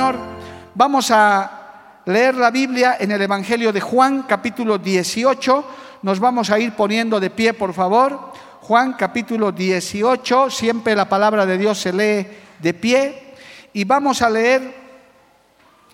Señor, 0.00 0.16
vamos 0.74 1.10
a 1.10 2.00
leer 2.06 2.34
la 2.34 2.50
Biblia 2.50 2.96
en 2.98 3.10
el 3.10 3.20
Evangelio 3.20 3.70
de 3.70 3.82
Juan, 3.82 4.22
capítulo 4.22 4.78
18. 4.78 5.64
Nos 6.00 6.18
vamos 6.18 6.48
a 6.48 6.58
ir 6.58 6.72
poniendo 6.72 7.20
de 7.20 7.28
pie, 7.28 7.52
por 7.52 7.74
favor. 7.74 8.32
Juan, 8.62 8.94
capítulo 8.94 9.52
18. 9.52 10.48
Siempre 10.48 10.96
la 10.96 11.06
palabra 11.06 11.44
de 11.44 11.58
Dios 11.58 11.78
se 11.78 11.92
lee 11.92 12.26
de 12.60 12.72
pie. 12.72 13.34
Y 13.74 13.84
vamos 13.84 14.22
a 14.22 14.30
leer 14.30 14.74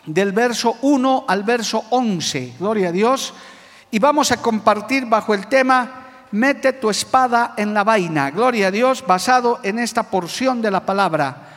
del 0.05 0.30
verso 0.30 0.77
1 0.82 1.24
al 1.27 1.43
verso 1.43 1.82
11. 1.90 2.54
Gloria 2.60 2.90
a 2.90 2.93
Dios. 2.93 3.34
Y 3.90 3.99
vamos 3.99 4.30
a 4.30 4.37
compartir 4.37 5.07
bajo 5.07 5.34
el 5.34 5.49
tema 5.49 6.29
Mete 6.30 6.74
tu 6.74 6.90
espada 6.90 7.54
en 7.57 7.74
la 7.74 7.82
vaina. 7.82 8.30
Gloria 8.30 8.68
a 8.68 8.71
Dios, 8.71 9.04
basado 9.04 9.59
en 9.65 9.80
esta 9.80 10.04
porción 10.04 10.62
de 10.62 10.71
la 10.71 10.87
palabra 10.87 11.55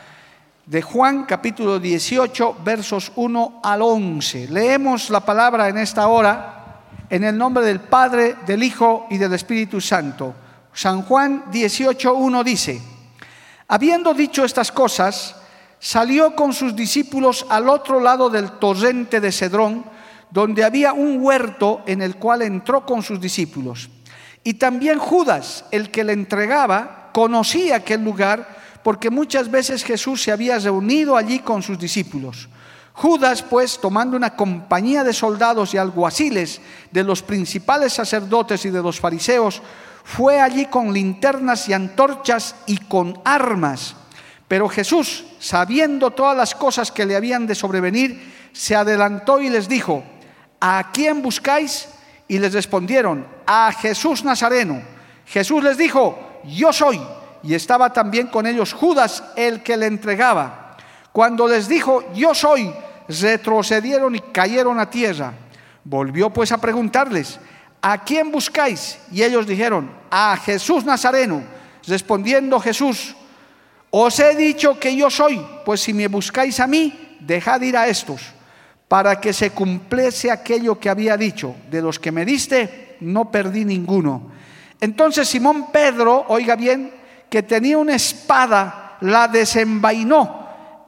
de 0.70 0.82
Juan 0.82 1.24
capítulo 1.24 1.80
18 1.80 2.58
versos 2.62 3.10
1 3.16 3.60
al 3.64 3.82
11. 3.82 4.50
Leemos 4.50 5.10
la 5.10 5.18
palabra 5.18 5.68
en 5.68 5.78
esta 5.78 6.06
hora 6.06 6.84
en 7.10 7.24
el 7.24 7.36
nombre 7.36 7.64
del 7.64 7.80
Padre, 7.80 8.36
del 8.46 8.62
Hijo 8.62 9.08
y 9.10 9.18
del 9.18 9.32
Espíritu 9.32 9.80
Santo. 9.80 10.32
San 10.72 11.02
Juan 11.02 11.50
18.1 11.50 12.44
dice, 12.44 12.80
habiendo 13.66 14.14
dicho 14.14 14.44
estas 14.44 14.70
cosas, 14.70 15.34
salió 15.80 16.36
con 16.36 16.52
sus 16.52 16.76
discípulos 16.76 17.44
al 17.48 17.68
otro 17.68 17.98
lado 17.98 18.30
del 18.30 18.52
torrente 18.52 19.20
de 19.20 19.32
Cedrón, 19.32 19.84
donde 20.30 20.62
había 20.62 20.92
un 20.92 21.18
huerto 21.20 21.82
en 21.84 22.00
el 22.00 22.14
cual 22.14 22.42
entró 22.42 22.86
con 22.86 23.02
sus 23.02 23.20
discípulos. 23.20 23.90
Y 24.44 24.54
también 24.54 25.00
Judas, 25.00 25.64
el 25.72 25.90
que 25.90 26.04
le 26.04 26.12
entregaba, 26.12 27.10
conocía 27.12 27.74
aquel 27.74 28.04
lugar 28.04 28.59
porque 28.82 29.10
muchas 29.10 29.50
veces 29.50 29.84
Jesús 29.84 30.22
se 30.22 30.32
había 30.32 30.58
reunido 30.58 31.16
allí 31.16 31.40
con 31.40 31.62
sus 31.62 31.78
discípulos. 31.78 32.48
Judas, 32.92 33.42
pues, 33.42 33.78
tomando 33.80 34.16
una 34.16 34.36
compañía 34.36 35.04
de 35.04 35.12
soldados 35.12 35.74
y 35.74 35.78
alguaciles 35.78 36.60
de 36.90 37.04
los 37.04 37.22
principales 37.22 37.92
sacerdotes 37.92 38.64
y 38.64 38.70
de 38.70 38.82
los 38.82 39.00
fariseos, 39.00 39.62
fue 40.04 40.40
allí 40.40 40.66
con 40.66 40.92
linternas 40.92 41.68
y 41.68 41.72
antorchas 41.72 42.56
y 42.66 42.78
con 42.78 43.20
armas. 43.24 43.94
Pero 44.48 44.68
Jesús, 44.68 45.24
sabiendo 45.38 46.10
todas 46.10 46.36
las 46.36 46.54
cosas 46.54 46.90
que 46.90 47.06
le 47.06 47.16
habían 47.16 47.46
de 47.46 47.54
sobrevenir, 47.54 48.50
se 48.52 48.74
adelantó 48.74 49.40
y 49.40 49.48
les 49.48 49.68
dijo, 49.68 50.02
¿a 50.60 50.90
quién 50.92 51.22
buscáis? 51.22 51.88
Y 52.26 52.38
les 52.38 52.52
respondieron, 52.52 53.26
a 53.46 53.72
Jesús 53.72 54.24
Nazareno. 54.24 54.82
Jesús 55.26 55.62
les 55.62 55.78
dijo, 55.78 56.40
yo 56.44 56.72
soy 56.72 57.00
y 57.42 57.54
estaba 57.54 57.92
también 57.92 58.26
con 58.28 58.46
ellos 58.46 58.72
Judas, 58.72 59.22
el 59.36 59.62
que 59.62 59.76
le 59.76 59.86
entregaba. 59.86 60.76
Cuando 61.12 61.48
les 61.48 61.68
dijo, 61.68 62.04
yo 62.14 62.34
soy, 62.34 62.72
retrocedieron 63.08 64.14
y 64.14 64.20
cayeron 64.20 64.78
a 64.78 64.90
tierra. 64.90 65.32
Volvió 65.84 66.30
pues 66.30 66.52
a 66.52 66.58
preguntarles, 66.58 67.40
¿a 67.82 68.04
quién 68.04 68.30
buscáis? 68.30 68.98
Y 69.10 69.22
ellos 69.22 69.46
dijeron, 69.46 69.90
a 70.10 70.36
Jesús 70.36 70.84
Nazareno. 70.84 71.42
Respondiendo 71.86 72.60
Jesús, 72.60 73.16
os 73.90 74.20
he 74.20 74.36
dicho 74.36 74.78
que 74.78 74.94
yo 74.94 75.10
soy, 75.10 75.44
pues 75.64 75.80
si 75.80 75.92
me 75.92 76.08
buscáis 76.08 76.60
a 76.60 76.66
mí, 76.66 77.16
dejad 77.20 77.60
ir 77.62 77.76
a 77.76 77.88
estos, 77.88 78.20
para 78.86 79.20
que 79.20 79.32
se 79.32 79.50
cumpliese 79.50 80.30
aquello 80.30 80.78
que 80.78 80.90
había 80.90 81.16
dicho, 81.16 81.56
de 81.70 81.82
los 81.82 81.98
que 81.98 82.12
me 82.12 82.24
diste, 82.24 82.96
no 83.00 83.30
perdí 83.30 83.64
ninguno. 83.64 84.30
Entonces 84.80 85.28
Simón 85.28 85.72
Pedro, 85.72 86.26
oiga 86.28 86.54
bien, 86.54 86.99
que 87.30 87.42
tenía 87.44 87.78
una 87.78 87.94
espada, 87.94 88.96
la 89.00 89.28
desenvainó 89.28 90.40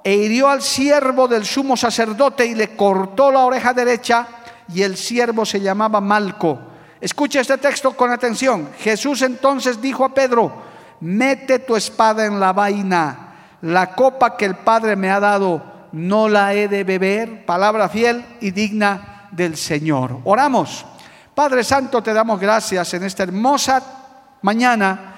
e 0.04 0.14
hirió 0.14 0.48
al 0.48 0.60
siervo 0.60 1.28
del 1.28 1.46
sumo 1.46 1.76
sacerdote 1.76 2.44
y 2.44 2.54
le 2.54 2.76
cortó 2.76 3.30
la 3.30 3.40
oreja 3.40 3.72
derecha 3.72 4.26
y 4.74 4.82
el 4.82 4.96
siervo 4.96 5.46
se 5.46 5.60
llamaba 5.60 6.00
Malco. 6.00 6.58
Escucha 7.00 7.40
este 7.40 7.58
texto 7.58 7.96
con 7.96 8.10
atención. 8.10 8.70
Jesús 8.78 9.22
entonces 9.22 9.80
dijo 9.80 10.04
a 10.04 10.12
Pedro, 10.12 10.52
mete 11.00 11.60
tu 11.60 11.76
espada 11.76 12.26
en 12.26 12.40
la 12.40 12.52
vaina, 12.52 13.34
la 13.62 13.94
copa 13.94 14.36
que 14.36 14.44
el 14.44 14.56
Padre 14.56 14.96
me 14.96 15.10
ha 15.10 15.20
dado, 15.20 15.62
no 15.92 16.28
la 16.28 16.54
he 16.54 16.68
de 16.68 16.84
beber, 16.84 17.46
palabra 17.46 17.88
fiel 17.88 18.24
y 18.40 18.50
digna 18.50 19.28
del 19.30 19.56
Señor. 19.56 20.18
Oramos. 20.24 20.84
Padre 21.34 21.64
Santo, 21.64 22.02
te 22.02 22.12
damos 22.12 22.40
gracias 22.40 22.92
en 22.94 23.04
esta 23.04 23.22
hermosa 23.22 23.82
mañana 24.42 25.11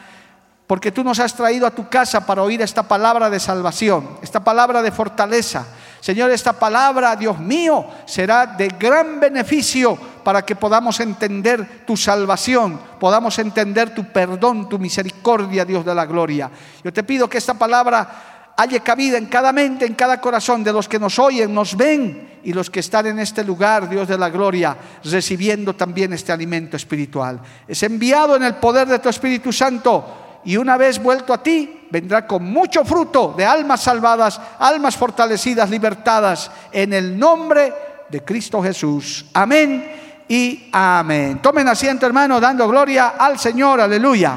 porque 0.67 0.93
tú 0.93 1.05
nos 1.05 1.19
has 1.19 1.35
traído 1.35 1.67
a 1.67 1.71
tu 1.71 1.89
casa 1.89 2.25
para 2.25 2.43
oír 2.43 2.63
esta 2.63 2.83
palabra 2.83 3.29
de 3.29 3.39
salvación, 3.39 4.19
esta 4.23 4.43
palabra 4.43 4.83
de 4.83 4.91
fortaleza. 4.91 5.67
Señor, 6.01 6.31
esta 6.31 6.55
palabra, 6.55 7.17
Dios 7.17 7.39
mío, 7.39 7.87
será 8.07 8.47
de 8.47 8.69
gran 8.69 9.21
beneficio 9.21 9.97
para 10.23 10.43
que 10.43 10.57
podamos 10.57 11.01
entender 11.01 11.85
tu 11.87 11.97
salvación, 11.97 12.81
podamos 12.99 13.39
entender 13.39 13.95
tu 13.95 14.05
perdón, 14.05 14.69
tu 14.69 14.79
misericordia, 14.79 15.65
Dios 15.65 15.85
de 15.85 15.95
la 15.95 16.07
gloria. 16.07 16.51
Yo 16.83 16.93
te 16.93 17.03
pido 17.03 17.29
que 17.29 17.39
esta 17.39 17.55
palabra 17.55 18.53
haya 18.57 18.81
cabida 18.81 19.19
en 19.19 19.27
cada 19.27 19.53
mente, 19.53 19.85
en 19.85 19.95
cada 19.95 20.21
corazón 20.21 20.65
de 20.65 20.73
los 20.73 20.89
que 20.89 20.99
nos 20.99 21.19
oyen, 21.19 21.53
nos 21.53 21.77
ven 21.77 22.39
y 22.43 22.53
los 22.53 22.71
que 22.71 22.81
están 22.81 23.07
en 23.07 23.19
este 23.19 23.45
lugar, 23.45 23.89
Dios 23.89 24.09
de 24.09 24.17
la 24.17 24.31
gloria, 24.31 24.77
recibiendo 25.05 25.75
también 25.75 26.13
este 26.13 26.33
alimento 26.33 26.77
espiritual. 26.77 27.41
Es 27.67 27.83
enviado 27.83 28.37
en 28.37 28.45
el 28.45 28.55
poder 28.57 28.89
de 28.89 28.99
tu 28.99 29.09
Espíritu 29.09 29.53
Santo 29.53 30.24
y 30.45 30.57
una 30.57 30.77
vez 30.77 31.03
vuelto 31.03 31.33
a 31.33 31.43
ti, 31.43 31.87
vendrá 31.91 32.27
con 32.27 32.45
mucho 32.45 32.85
fruto 32.85 33.35
de 33.37 33.47
almas 33.47 33.83
salvadas, 33.83 34.41
almas 34.59 34.97
fortalecidas, 34.97 35.71
libertadas, 35.71 36.51
en 36.73 36.93
el 36.93 37.19
nombre 37.19 37.73
de 38.09 38.23
Cristo 38.23 38.63
Jesús. 38.63 39.25
Amén 39.33 39.91
y 40.29 40.69
amén. 40.73 41.41
Tomen 41.41 41.69
asiento, 41.69 42.07
hermano, 42.07 42.41
dando 42.41 42.69
gloria 42.69 43.15
al 43.19 43.39
Señor, 43.39 43.81
aleluya. 43.81 44.37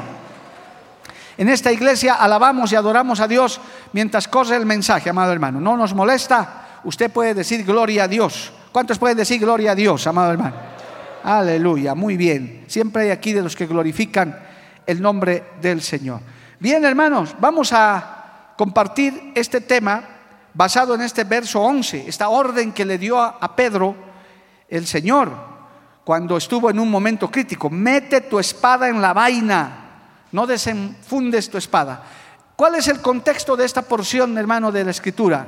En 1.36 1.48
esta 1.48 1.70
iglesia 1.70 2.14
alabamos 2.14 2.72
y 2.72 2.76
adoramos 2.76 3.20
a 3.20 3.28
Dios 3.28 3.60
mientras 3.92 4.26
corre 4.26 4.56
el 4.56 4.66
mensaje, 4.66 5.10
amado 5.10 5.32
hermano. 5.32 5.60
No 5.60 5.76
nos 5.76 5.94
molesta, 5.94 6.80
usted 6.84 7.10
puede 7.10 7.34
decir 7.34 7.64
gloria 7.64 8.04
a 8.04 8.08
Dios. 8.08 8.52
¿Cuántos 8.72 8.98
pueden 8.98 9.16
decir 9.16 9.40
gloria 9.40 9.72
a 9.72 9.74
Dios, 9.74 10.06
amado 10.06 10.32
hermano? 10.32 10.56
Aleluya, 11.22 11.94
muy 11.94 12.16
bien. 12.16 12.64
Siempre 12.66 13.04
hay 13.04 13.10
aquí 13.10 13.32
de 13.32 13.42
los 13.42 13.54
que 13.54 13.66
glorifican 13.66 14.47
el 14.88 15.02
nombre 15.02 15.44
del 15.60 15.82
Señor. 15.82 16.20
Bien, 16.58 16.82
hermanos, 16.82 17.36
vamos 17.38 17.74
a 17.74 18.54
compartir 18.56 19.32
este 19.34 19.60
tema 19.60 20.02
basado 20.54 20.94
en 20.94 21.02
este 21.02 21.24
verso 21.24 21.60
11, 21.60 22.08
esta 22.08 22.30
orden 22.30 22.72
que 22.72 22.86
le 22.86 22.96
dio 22.96 23.20
a, 23.20 23.54
Pedro 23.54 23.94
el 24.66 24.86
Señor 24.86 25.30
cuando 26.04 26.38
estuvo 26.38 26.70
en 26.70 26.80
un 26.80 26.90
momento 26.90 27.30
crítico. 27.30 27.68
Mete 27.68 28.22
tu 28.22 28.38
espada 28.38 28.88
en 28.88 29.02
la 29.02 29.12
vaina, 29.12 30.24
no 30.32 30.46
desenfundes 30.46 31.50
tu 31.50 31.58
espada. 31.58 32.02
¿Cuál 32.56 32.76
es 32.76 32.88
el 32.88 33.02
contexto 33.02 33.56
de 33.56 33.66
esta 33.66 33.82
porción, 33.82 34.38
hermano, 34.38 34.72
de 34.72 34.84
la 34.84 34.90
Escritura? 34.90 35.46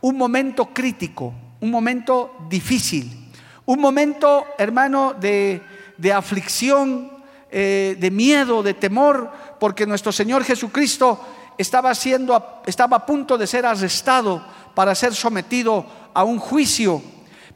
Un 0.00 0.18
momento 0.18 0.70
crítico, 0.74 1.32
un 1.60 1.70
momento 1.70 2.34
difícil, 2.50 3.30
un 3.64 3.78
momento, 3.78 4.44
hermano, 4.58 5.14
de, 5.14 5.62
de 5.98 6.12
aflicción, 6.12 7.11
eh, 7.52 7.96
de 7.98 8.10
miedo, 8.10 8.62
de 8.62 8.74
temor, 8.74 9.30
porque 9.60 9.86
nuestro 9.86 10.10
Señor 10.10 10.42
Jesucristo 10.42 11.20
estaba, 11.58 11.94
siendo, 11.94 12.62
estaba 12.66 12.96
a 12.96 13.06
punto 13.06 13.36
de 13.36 13.46
ser 13.46 13.66
arrestado 13.66 14.42
para 14.74 14.94
ser 14.94 15.14
sometido 15.14 15.84
a 16.14 16.24
un 16.24 16.38
juicio. 16.38 17.02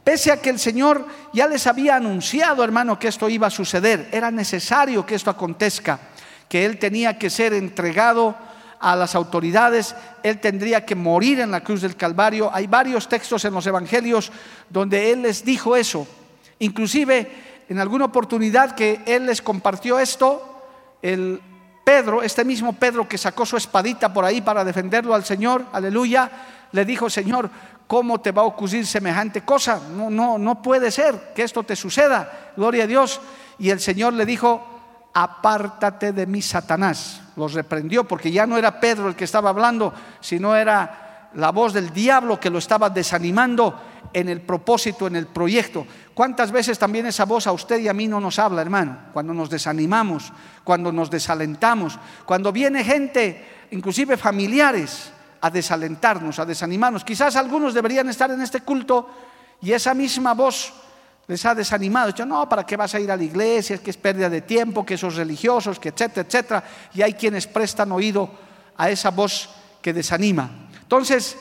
Pese 0.05 0.31
a 0.31 0.41
que 0.41 0.51
el 0.51 0.59
Señor 0.59 1.07
ya 1.33 1.49
les 1.49 1.67
había 1.67 1.97
anunciado, 1.97 2.63
hermano, 2.63 2.99
que 2.99 3.09
esto 3.09 3.29
iba 3.29 3.47
a 3.47 3.51
suceder, 3.51 4.09
era 4.13 4.31
necesario 4.31 5.05
que 5.05 5.15
esto 5.15 5.31
acontezca, 5.31 5.99
que 6.49 6.65
Él 6.65 6.79
tenía 6.79 7.19
que 7.19 7.31
ser 7.31 7.55
entregado 7.55 8.37
a 8.79 8.95
las 8.95 9.15
autoridades, 9.15 9.97
Él 10.23 10.39
tendría 10.39 10.85
que 10.85 10.95
morir 10.95 11.41
en 11.41 11.51
la 11.51 11.63
cruz 11.63 11.81
del 11.81 11.97
Calvario. 11.97 12.51
Hay 12.53 12.67
varios 12.67 13.09
textos 13.09 13.45
en 13.45 13.55
los 13.55 13.67
Evangelios 13.67 14.31
donde 14.69 15.11
Él 15.11 15.23
les 15.23 15.45
dijo 15.45 15.75
eso. 15.75 16.07
Inclusive 16.59 17.56
en 17.69 17.79
alguna 17.79 18.07
oportunidad 18.07 18.75
que 18.75 19.03
él 19.07 19.27
les 19.27 19.43
compartió 19.43 19.99
esto, 19.99 20.63
el 21.03 21.41
Pedro, 21.85 22.23
este 22.23 22.45
mismo 22.45 22.73
Pedro 22.73 23.09
que 23.09 23.19
sacó 23.19 23.47
su 23.47 23.57
espadita 23.57 24.13
por 24.13 24.25
ahí 24.25 24.41
para 24.41 24.65
defenderlo 24.65 25.15
al 25.15 25.25
Señor, 25.25 25.65
aleluya, 25.73 26.31
le 26.73 26.85
dijo, 26.85 27.09
Señor, 27.09 27.49
¿cómo 27.87 28.21
te 28.21 28.33
va 28.33 28.43
a 28.43 28.47
ocurrir 28.47 28.87
semejante 28.87 29.43
cosa? 29.43 29.81
No, 29.97 30.11
no, 30.11 30.39
no 30.39 30.61
puede 30.63 30.91
ser 30.91 31.33
que 31.35 31.43
esto 31.43 31.63
te 31.63 31.77
suceda, 31.77 32.53
gloria 32.57 32.85
a 32.85 32.89
Dios. 32.89 33.21
Y 33.59 33.71
el 33.71 33.81
Señor 33.81 34.15
le 34.15 34.27
dijo, 34.27 34.67
apártate 35.15 36.13
de 36.13 36.27
mí, 36.27 36.43
Satanás. 36.43 37.23
Los 37.37 37.55
reprendió 37.55 38.05
porque 38.05 38.31
ya 38.31 38.47
no 38.47 38.57
era 38.59 38.81
Pedro 38.81 39.09
el 39.09 39.17
que 39.17 39.25
estaba 39.25 39.51
hablando, 39.51 39.93
sino 40.21 40.57
era 40.57 41.31
la 41.35 41.53
voz 41.53 41.73
del 41.73 41.91
diablo 41.93 42.41
que 42.41 42.51
lo 42.51 42.59
estaba 42.59 42.91
desanimando 42.91 43.79
en 44.13 44.29
el 44.29 44.41
propósito, 44.41 45.07
en 45.07 45.17
el 45.17 45.27
proyecto. 45.27 45.87
¿Cuántas 46.15 46.51
veces 46.51 46.79
también 46.79 47.07
esa 47.07 47.25
voz 47.25 47.47
a 47.47 47.53
usted 47.53 47.79
y 47.81 47.89
a 47.89 47.95
mí 47.95 48.07
no 48.07 48.21
nos 48.21 48.39
habla, 48.39 48.63
hermano? 48.63 48.99
Cuando 49.13 49.35
nos 49.35 49.51
desanimamos, 49.51 50.33
cuando 50.65 50.91
nos 50.93 51.11
desalentamos, 51.11 51.99
cuando 52.25 52.53
viene 52.53 52.85
gente, 52.85 53.67
inclusive 53.71 54.17
familiares, 54.17 55.13
a 55.41 55.51
desalentarnos, 55.51 56.39
a 56.39 56.45
desanimarnos. 56.45 57.05
Quizás 57.05 57.37
algunos 57.37 57.75
deberían 57.75 58.09
estar 58.09 58.31
en 58.31 58.41
este 58.41 58.61
culto 58.61 59.09
y 59.61 59.73
esa 59.73 59.95
misma 59.95 60.35
voz 60.35 60.73
les 61.27 61.45
ha 61.45 61.55
desanimado. 61.55 62.09
Dicho, 62.09 62.27
no, 62.27 62.49
¿para 62.49 62.65
qué 62.65 62.77
vas 62.77 62.95
a 62.95 63.01
ir 63.01 63.11
a 63.11 63.17
la 63.17 63.25
iglesia? 63.25 63.75
Es 63.75 63.81
que 63.81 63.91
es 63.91 63.97
pérdida 63.97 64.29
de 64.29 64.43
tiempo, 64.43 64.85
que 64.85 64.95
esos 64.95 65.17
religiosos, 65.17 65.79
que 65.79 65.91
etcétera, 65.91 66.27
etcétera. 66.27 66.65
Y 66.95 67.03
hay 67.03 67.15
quienes 67.15 67.47
prestan 67.47 67.93
oído 67.93 68.31
a 68.77 68.91
esa 68.91 69.11
voz 69.11 69.51
que 69.83 69.93
desanima. 69.93 70.51
Entonces, 70.83 71.37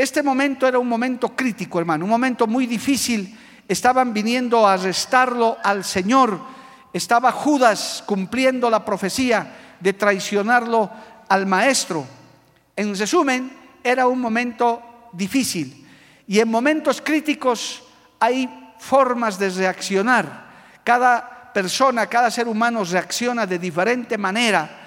este 0.00 0.22
momento 0.22 0.66
era 0.66 0.78
un 0.78 0.88
momento 0.88 1.34
crítico, 1.34 1.78
hermano, 1.78 2.04
un 2.04 2.10
momento 2.10 2.46
muy 2.46 2.66
difícil. 2.66 3.36
Estaban 3.68 4.12
viniendo 4.12 4.66
a 4.66 4.74
arrestarlo 4.74 5.58
al 5.62 5.84
Señor. 5.84 6.40
Estaba 6.92 7.30
Judas 7.32 8.02
cumpliendo 8.06 8.68
la 8.68 8.84
profecía 8.84 9.76
de 9.78 9.92
traicionarlo 9.92 10.90
al 11.28 11.46
Maestro. 11.46 12.04
En 12.76 12.96
resumen, 12.96 13.52
era 13.82 14.06
un 14.06 14.20
momento 14.20 14.82
difícil. 15.12 15.86
Y 16.26 16.38
en 16.40 16.48
momentos 16.48 17.00
críticos 17.00 17.82
hay 18.18 18.74
formas 18.78 19.38
de 19.38 19.50
reaccionar. 19.50 20.80
Cada 20.84 21.52
persona, 21.52 22.06
cada 22.06 22.30
ser 22.30 22.48
humano 22.48 22.84
reacciona 22.84 23.46
de 23.46 23.58
diferente 23.58 24.16
manera 24.16 24.80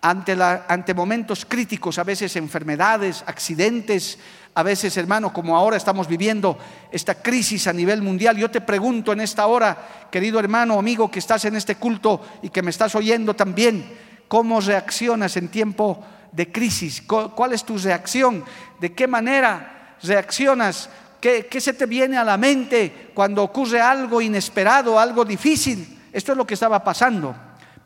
ante, 0.00 0.36
ante 0.68 0.94
momentos 0.94 1.44
críticos, 1.44 1.98
a 1.98 2.04
veces 2.04 2.36
enfermedades, 2.36 3.24
accidentes, 3.26 4.18
a 4.58 4.64
veces, 4.64 4.96
hermano, 4.96 5.32
como 5.32 5.56
ahora 5.56 5.76
estamos 5.76 6.08
viviendo 6.08 6.58
esta 6.90 7.22
crisis 7.22 7.68
a 7.68 7.72
nivel 7.72 8.02
mundial, 8.02 8.36
yo 8.36 8.50
te 8.50 8.60
pregunto 8.60 9.12
en 9.12 9.20
esta 9.20 9.46
hora, 9.46 10.08
querido 10.10 10.40
hermano, 10.40 10.80
amigo 10.80 11.08
que 11.08 11.20
estás 11.20 11.44
en 11.44 11.54
este 11.54 11.76
culto 11.76 12.20
y 12.42 12.48
que 12.48 12.60
me 12.60 12.70
estás 12.70 12.92
oyendo 12.96 13.36
también, 13.36 13.88
¿cómo 14.26 14.60
reaccionas 14.60 15.36
en 15.36 15.46
tiempo 15.46 16.04
de 16.32 16.50
crisis? 16.50 17.02
¿Cuál 17.02 17.52
es 17.52 17.62
tu 17.62 17.78
reacción? 17.78 18.44
¿De 18.80 18.92
qué 18.94 19.06
manera 19.06 19.94
reaccionas? 20.02 20.90
¿Qué, 21.20 21.46
¿Qué, 21.48 21.60
se 21.60 21.74
te 21.74 21.86
viene 21.86 22.16
a 22.16 22.24
la 22.24 22.36
mente 22.36 23.12
cuando 23.14 23.44
ocurre 23.44 23.80
algo 23.80 24.20
inesperado, 24.20 24.98
algo 24.98 25.24
difícil? 25.24 26.00
Esto 26.12 26.32
es 26.32 26.38
lo 26.38 26.44
que 26.44 26.54
estaba 26.54 26.82
pasando. 26.82 27.32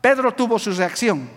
Pedro 0.01 0.33
tuvo 0.33 0.57
su 0.57 0.71
reacción. 0.71 1.29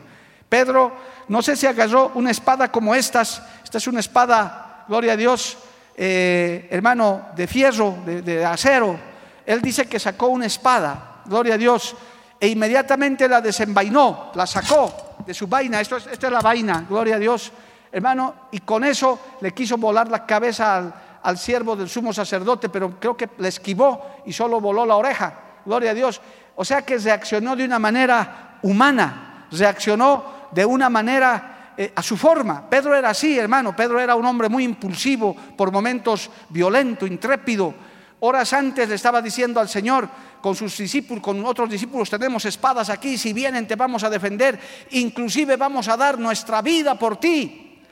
Pedro, 0.48 0.96
no 1.28 1.42
sé 1.42 1.56
si 1.56 1.66
agarró 1.66 2.12
una 2.14 2.30
espada 2.30 2.72
como 2.72 2.94
estas, 2.94 3.42
esta 3.62 3.76
es 3.76 3.86
una 3.86 4.00
espada 4.00 4.65
gloria 4.88 5.12
a 5.12 5.16
Dios, 5.16 5.58
eh, 5.96 6.68
hermano, 6.70 7.28
de 7.34 7.46
fierro, 7.46 7.96
de, 8.04 8.44
acero. 8.44 8.98
Él 9.44 9.60
dice 9.60 9.86
que 9.86 9.98
sacó 9.98 10.28
una 10.28 10.46
espada, 10.46 11.22
gloria 11.24 11.54
a 11.54 11.58
Dios, 11.58 11.94
e 12.38 12.48
inmediatamente 12.48 13.28
la 13.28 13.40
desenvainó, 13.40 14.32
la 14.34 14.46
sacó 14.46 15.16
de 15.24 15.32
su 15.32 15.46
vaina. 15.46 15.80
Esto 15.80 15.96
es, 15.96 16.06
esta 16.06 16.26
es 16.26 16.32
la 16.32 16.40
vaina, 16.40 16.84
gloria 16.88 17.16
a 17.16 17.18
Dios, 17.18 17.52
hermano, 17.90 18.34
y 18.50 18.60
con 18.60 18.84
eso 18.84 19.18
le 19.40 19.52
quiso 19.52 19.76
volar 19.78 20.08
la 20.08 20.26
cabeza 20.26 20.76
al, 20.76 20.94
al 21.22 21.38
siervo 21.38 21.74
del 21.76 21.88
sumo 21.88 22.12
sacerdote, 22.12 22.68
pero 22.68 23.00
creo 23.00 23.16
que 23.16 23.30
le 23.38 23.48
esquivó 23.48 24.22
y 24.26 24.32
solo 24.32 24.60
voló 24.60 24.84
la 24.84 24.96
oreja, 24.96 25.34
gloria 25.64 25.92
a 25.92 25.94
Dios. 25.94 26.20
O 26.56 26.64
sea 26.64 26.82
que 26.82 26.98
reaccionó 26.98 27.56
de 27.56 27.64
una 27.64 27.78
manera 27.78 28.58
humana, 28.62 29.46
reaccionó 29.50 30.48
de 30.52 30.64
una 30.64 30.88
manera 30.88 31.55
eh, 31.76 31.92
a 31.94 32.02
su 32.02 32.16
forma. 32.16 32.68
Pedro 32.68 32.94
era 32.94 33.10
así, 33.10 33.38
hermano. 33.38 33.74
Pedro 33.74 34.00
era 34.00 34.14
un 34.14 34.24
hombre 34.24 34.48
muy 34.48 34.64
impulsivo, 34.64 35.34
por 35.34 35.70
momentos 35.70 36.30
violento, 36.48 37.06
intrépido. 37.06 37.74
Horas 38.20 38.52
antes 38.52 38.88
le 38.88 38.94
estaba 38.94 39.20
diciendo 39.20 39.60
al 39.60 39.68
Señor, 39.68 40.08
con 40.40 40.54
sus 40.54 40.76
discípulos, 40.78 41.22
con 41.22 41.44
otros 41.44 41.68
discípulos, 41.68 42.08
tenemos 42.08 42.44
espadas 42.44 42.88
aquí, 42.88 43.18
si 43.18 43.32
vienen 43.32 43.66
te 43.66 43.74
vamos 43.74 44.04
a 44.04 44.10
defender, 44.10 44.58
inclusive 44.90 45.56
vamos 45.56 45.88
a 45.88 45.96
dar 45.96 46.18
nuestra 46.18 46.62
vida 46.62 46.94
por 46.94 47.18
ti. 47.18 47.82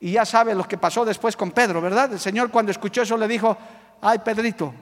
Y 0.00 0.12
ya 0.12 0.24
sabe 0.24 0.54
lo 0.54 0.66
que 0.66 0.78
pasó 0.78 1.04
después 1.04 1.36
con 1.36 1.50
Pedro, 1.50 1.80
¿verdad? 1.80 2.12
El 2.12 2.20
Señor 2.20 2.50
cuando 2.50 2.72
escuchó 2.72 3.02
eso 3.02 3.16
le 3.16 3.28
dijo, 3.28 3.56
ay 4.00 4.18
Pedrito, 4.20 4.72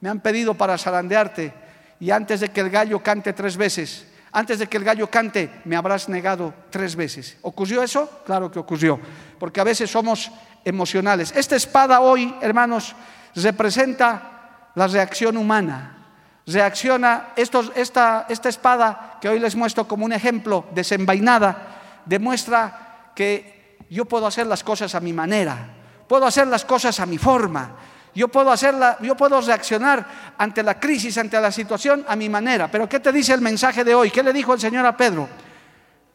me 0.00 0.08
han 0.08 0.20
pedido 0.20 0.54
para 0.54 0.76
zarandearte 0.76 1.52
y 2.00 2.10
antes 2.10 2.40
de 2.40 2.50
que 2.50 2.60
el 2.60 2.70
gallo 2.70 3.02
cante 3.02 3.32
tres 3.32 3.56
veces, 3.56 4.06
antes 4.34 4.58
de 4.58 4.66
que 4.66 4.76
el 4.76 4.84
gallo 4.84 5.08
cante, 5.08 5.48
me 5.64 5.76
habrás 5.76 6.08
negado 6.08 6.52
tres 6.68 6.96
veces. 6.96 7.36
¿Ocurrió 7.42 7.84
eso? 7.84 8.22
Claro 8.26 8.50
que 8.50 8.58
ocurrió, 8.58 8.98
porque 9.38 9.60
a 9.60 9.64
veces 9.64 9.88
somos 9.88 10.28
emocionales. 10.64 11.32
Esta 11.36 11.54
espada 11.54 12.00
hoy, 12.00 12.34
hermanos, 12.42 12.96
representa 13.36 14.70
la 14.74 14.88
reacción 14.88 15.36
humana. 15.36 15.98
Reacciona, 16.46 17.28
esta, 17.36 18.26
esta 18.28 18.48
espada 18.48 19.18
que 19.20 19.28
hoy 19.28 19.38
les 19.38 19.54
muestro 19.54 19.86
como 19.86 20.04
un 20.04 20.12
ejemplo 20.12 20.66
desenvainada, 20.74 22.02
demuestra 22.04 23.12
que 23.14 23.78
yo 23.88 24.04
puedo 24.04 24.26
hacer 24.26 24.48
las 24.48 24.64
cosas 24.64 24.96
a 24.96 25.00
mi 25.00 25.12
manera, 25.12 25.68
puedo 26.08 26.26
hacer 26.26 26.48
las 26.48 26.64
cosas 26.64 26.98
a 26.98 27.06
mi 27.06 27.18
forma, 27.18 27.76
yo 28.14 28.28
puedo 28.28 28.50
hacerla, 28.50 28.96
yo 29.00 29.16
puedo 29.16 29.40
reaccionar 29.40 30.06
ante 30.38 30.62
la 30.62 30.78
crisis, 30.78 31.18
ante 31.18 31.40
la 31.40 31.50
situación 31.50 32.04
a 32.08 32.16
mi 32.16 32.28
manera. 32.28 32.70
Pero 32.70 32.88
¿qué 32.88 33.00
te 33.00 33.12
dice 33.12 33.34
el 33.34 33.40
mensaje 33.40 33.84
de 33.84 33.94
hoy? 33.94 34.10
¿Qué 34.10 34.22
le 34.22 34.32
dijo 34.32 34.54
el 34.54 34.60
Señor 34.60 34.86
a 34.86 34.96
Pedro? 34.96 35.28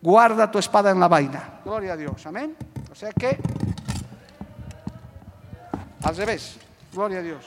Guarda 0.02 0.50
tu 0.50 0.60
espada 0.60 0.92
en 0.92 1.00
la 1.00 1.08
vaina. 1.08 1.60
Gloria 1.66 1.94
a 1.94 1.98
Dios. 1.98 2.26
Amén. 2.26 2.56
O 2.90 2.96
sea 2.96 3.12
que 3.12 3.38
al 6.04 6.16
revés. 6.16 6.58
Gloria 6.94 7.20
a 7.20 7.22
Dios. 7.22 7.46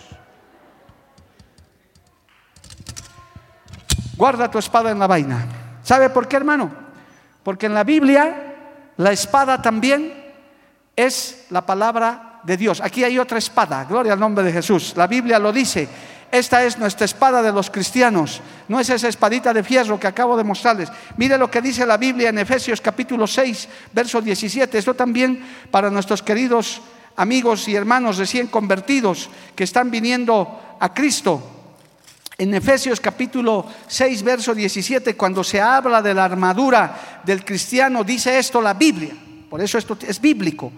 Guarda 4.17 4.51
tu 4.51 4.59
espada 4.59 4.91
en 4.91 4.99
la 4.99 5.07
vaina. 5.07 5.47
¿Sabe 5.83 6.11
por 6.11 6.29
qué, 6.29 6.37
hermano? 6.37 6.71
Porque 7.43 7.67
en 7.67 7.75
la 7.75 7.83
Biblia 7.83 8.55
la 8.97 9.11
espada 9.11 9.61
también 9.63 10.33
es 10.95 11.47
la 11.51 11.65
palabra 11.67 12.32
de 12.43 12.57
Dios. 12.57 12.81
Aquí 12.81 13.05
hay 13.05 13.19
otra 13.19 13.39
espada, 13.39 13.85
gloria 13.85 14.13
al 14.13 14.21
nombre 14.21 14.45
de 14.45 14.53
Jesús. 14.53 14.95
La 14.97 15.07
Biblia 15.07 15.39
lo 15.39 15.53
dice. 15.53 15.89
Esta 16.33 16.65
es 16.65 16.79
nuestra 16.79 17.05
espada 17.05 17.43
de 17.43 17.53
los 17.53 17.69
cristianos, 17.69 18.41
no 18.67 18.81
es 18.81 18.89
esa 18.89 19.07
espadita 19.07 19.53
de 19.53 19.63
fierro 19.63 20.01
que 20.01 20.07
acabo 20.07 20.35
de 20.35 20.43
mostrarles. 20.43 20.89
Mire 21.19 21.37
lo 21.37 21.51
que 21.51 21.61
dice 21.61 21.85
la 21.85 21.99
Biblia 21.99 22.31
en 22.31 22.39
Efesios 22.39 22.81
capítulo 22.81 23.27
6, 23.27 23.69
verso 23.93 24.23
17. 24.23 24.79
Esto 24.79 24.95
también 24.95 25.45
para 25.71 25.91
nuestros 25.91 26.23
queridos 26.23 26.81
amigos 27.17 27.69
y 27.69 27.75
hermanos 27.75 28.17
recién 28.17 28.47
convertidos 28.47 29.29
que 29.55 29.65
están 29.65 29.91
viniendo 29.91 30.79
a 30.81 30.95
Cristo. 30.95 31.51
En 32.39 32.55
Efesios 32.55 32.99
capítulo 32.99 33.67
6, 33.87 34.23
verso 34.23 34.55
17, 34.55 35.15
cuando 35.15 35.45
se 35.45 35.61
habla 35.61 36.01
de 36.01 36.15
la 36.15 36.25
armadura 36.25 37.21
del 37.25 37.45
cristiano, 37.45 38.05
dice 38.05 38.39
esto 38.39 38.63
la 38.63 38.73
Biblia. 38.73 39.15
Por 39.51 39.61
eso 39.61 39.77
esto 39.77 39.99
es 40.01 40.19
bíblico 40.19 40.73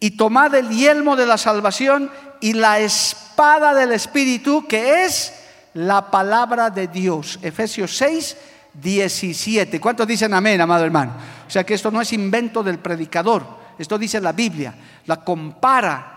y 0.00 0.12
tomad 0.12 0.54
el 0.54 0.70
yelmo 0.70 1.14
de 1.14 1.26
la 1.26 1.36
salvación 1.36 2.10
y 2.40 2.54
la 2.54 2.80
espada 2.80 3.74
del 3.74 3.92
Espíritu, 3.92 4.66
que 4.66 5.04
es 5.04 5.34
la 5.74 6.10
palabra 6.10 6.70
de 6.70 6.88
Dios. 6.88 7.38
Efesios 7.42 7.96
6, 7.98 8.36
17. 8.74 9.78
¿Cuántos 9.78 10.06
dicen 10.06 10.32
amén, 10.32 10.58
amado 10.60 10.84
hermano? 10.84 11.12
O 11.46 11.50
sea 11.50 11.64
que 11.64 11.74
esto 11.74 11.90
no 11.90 12.00
es 12.00 12.14
invento 12.14 12.62
del 12.62 12.78
predicador, 12.78 13.44
esto 13.78 13.98
dice 13.98 14.20
la 14.20 14.32
Biblia, 14.32 14.74
la 15.06 15.22
compara. 15.22 16.16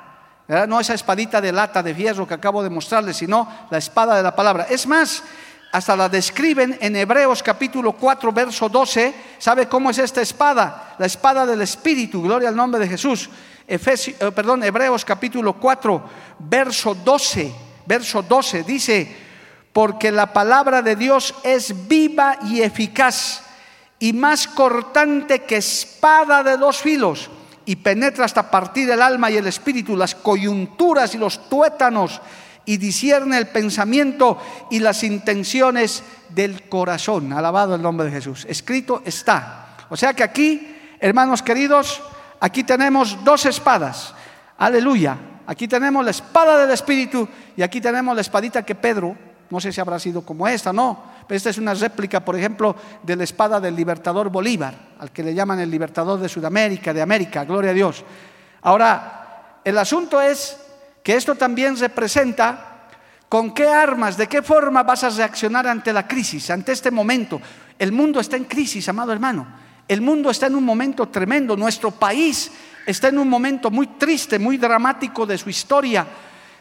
No 0.67 0.79
esa 0.79 0.93
espadita 0.93 1.39
de 1.39 1.51
lata 1.51 1.81
de 1.81 1.95
fierro 1.95 2.27
que 2.27 2.33
acabo 2.33 2.63
de 2.63 2.69
mostrarles, 2.69 3.17
sino 3.17 3.47
la 3.69 3.77
espada 3.77 4.15
de 4.17 4.23
la 4.23 4.35
palabra. 4.35 4.67
Es 4.69 4.85
más, 4.85 5.23
hasta 5.71 5.95
la 5.95 6.09
describen 6.09 6.77
en 6.81 6.95
Hebreos 6.95 7.41
capítulo 7.41 7.93
4, 7.93 8.31
verso 8.31 8.69
12. 8.69 9.13
¿Sabe 9.39 9.67
cómo 9.67 9.89
es 9.89 9.97
esta 9.97 10.21
espada? 10.21 10.95
La 10.99 11.05
espada 11.05 11.45
del 11.45 11.61
Espíritu, 11.61 12.21
gloria 12.21 12.49
al 12.49 12.55
nombre 12.55 12.79
de 12.79 12.89
Jesús. 12.89 13.29
Eh, 13.67 13.79
Hebreos 14.61 15.05
capítulo 15.05 15.53
4, 15.53 16.03
verso 16.39 16.95
12, 16.95 17.53
verso 17.85 18.21
12 18.21 18.63
dice, 18.63 19.15
porque 19.71 20.11
la 20.11 20.33
palabra 20.33 20.81
de 20.81 20.95
Dios 20.95 21.33
es 21.43 21.87
viva 21.87 22.37
y 22.43 22.61
eficaz 22.61 23.43
y 23.99 24.13
más 24.13 24.47
cortante 24.47 25.43
que 25.43 25.57
espada 25.57 26.43
de 26.43 26.57
dos 26.57 26.77
filos 26.77 27.29
y 27.65 27.77
penetra 27.77 28.25
hasta 28.25 28.51
partir 28.51 28.89
el 28.91 29.01
alma 29.01 29.31
y 29.31 29.37
el 29.37 29.47
espíritu, 29.47 29.95
las 29.95 30.13
coyunturas 30.13 31.15
y 31.15 31.17
los 31.17 31.49
tuétanos 31.49 32.21
y 32.65 32.77
discierne 32.77 33.37
el 33.37 33.47
pensamiento 33.47 34.37
y 34.69 34.79
las 34.79 35.03
intenciones 35.03 36.03
del 36.29 36.67
corazón. 36.67 37.31
Alabado 37.33 37.75
el 37.75 37.81
nombre 37.81 38.07
de 38.07 38.11
Jesús. 38.11 38.45
Escrito 38.49 39.01
está. 39.05 39.77
O 39.89 39.95
sea 39.95 40.13
que 40.13 40.23
aquí, 40.23 40.75
hermanos 40.99 41.41
queridos, 41.41 42.01
aquí 42.43 42.65
tenemos 42.65 43.23
dos 43.23 43.45
espadas. 43.45 44.13
Aleluya. 44.57 45.17
Aquí 45.47 45.65
tenemos 45.65 46.03
la 46.03 46.11
espada 46.11 46.57
del 46.57 46.71
Espíritu 46.71 47.27
y 47.55 47.61
aquí 47.61 47.79
tenemos 47.79 48.13
la 48.13 48.21
espadita 48.21 48.63
que 48.63 48.75
Pedro, 48.75 49.15
no 49.49 49.61
sé 49.61 49.71
si 49.71 49.79
habrá 49.79 49.97
sido 49.97 50.25
como 50.25 50.45
esta, 50.47 50.73
no, 50.73 51.03
pero 51.25 51.37
esta 51.37 51.49
es 51.49 51.57
una 51.57 51.73
réplica, 51.73 52.19
por 52.23 52.37
ejemplo, 52.37 52.75
de 53.01 53.15
la 53.15 53.23
espada 53.23 53.61
del 53.61 53.75
libertador 53.75 54.29
Bolívar, 54.29 54.73
al 54.99 55.11
que 55.11 55.23
le 55.23 55.33
llaman 55.33 55.59
el 55.59 55.71
libertador 55.71 56.19
de 56.19 56.27
Sudamérica, 56.27 56.93
de 56.93 57.01
América, 57.01 57.45
gloria 57.45 57.71
a 57.71 57.73
Dios. 57.73 58.03
Ahora, 58.61 59.59
el 59.63 59.77
asunto 59.77 60.21
es 60.21 60.57
que 61.01 61.15
esto 61.15 61.35
también 61.35 61.77
representa 61.77 62.87
con 63.29 63.53
qué 63.53 63.67
armas, 63.67 64.17
de 64.17 64.27
qué 64.27 64.41
forma 64.41 64.83
vas 64.83 65.03
a 65.05 65.09
reaccionar 65.09 65.65
ante 65.67 65.93
la 65.93 66.07
crisis, 66.07 66.49
ante 66.49 66.73
este 66.73 66.91
momento. 66.91 67.41
El 67.79 67.93
mundo 67.93 68.19
está 68.19 68.35
en 68.37 68.45
crisis, 68.45 68.87
amado 68.89 69.13
hermano. 69.13 69.62
El 69.87 70.01
mundo 70.01 70.29
está 70.29 70.47
en 70.47 70.55
un 70.55 70.63
momento 70.63 71.07
tremendo. 71.09 71.57
Nuestro 71.57 71.91
país 71.91 72.51
está 72.85 73.09
en 73.09 73.19
un 73.19 73.29
momento 73.29 73.69
muy 73.69 73.87
triste, 73.87 74.39
muy 74.39 74.57
dramático 74.57 75.25
de 75.25 75.37
su 75.37 75.49
historia. 75.49 76.07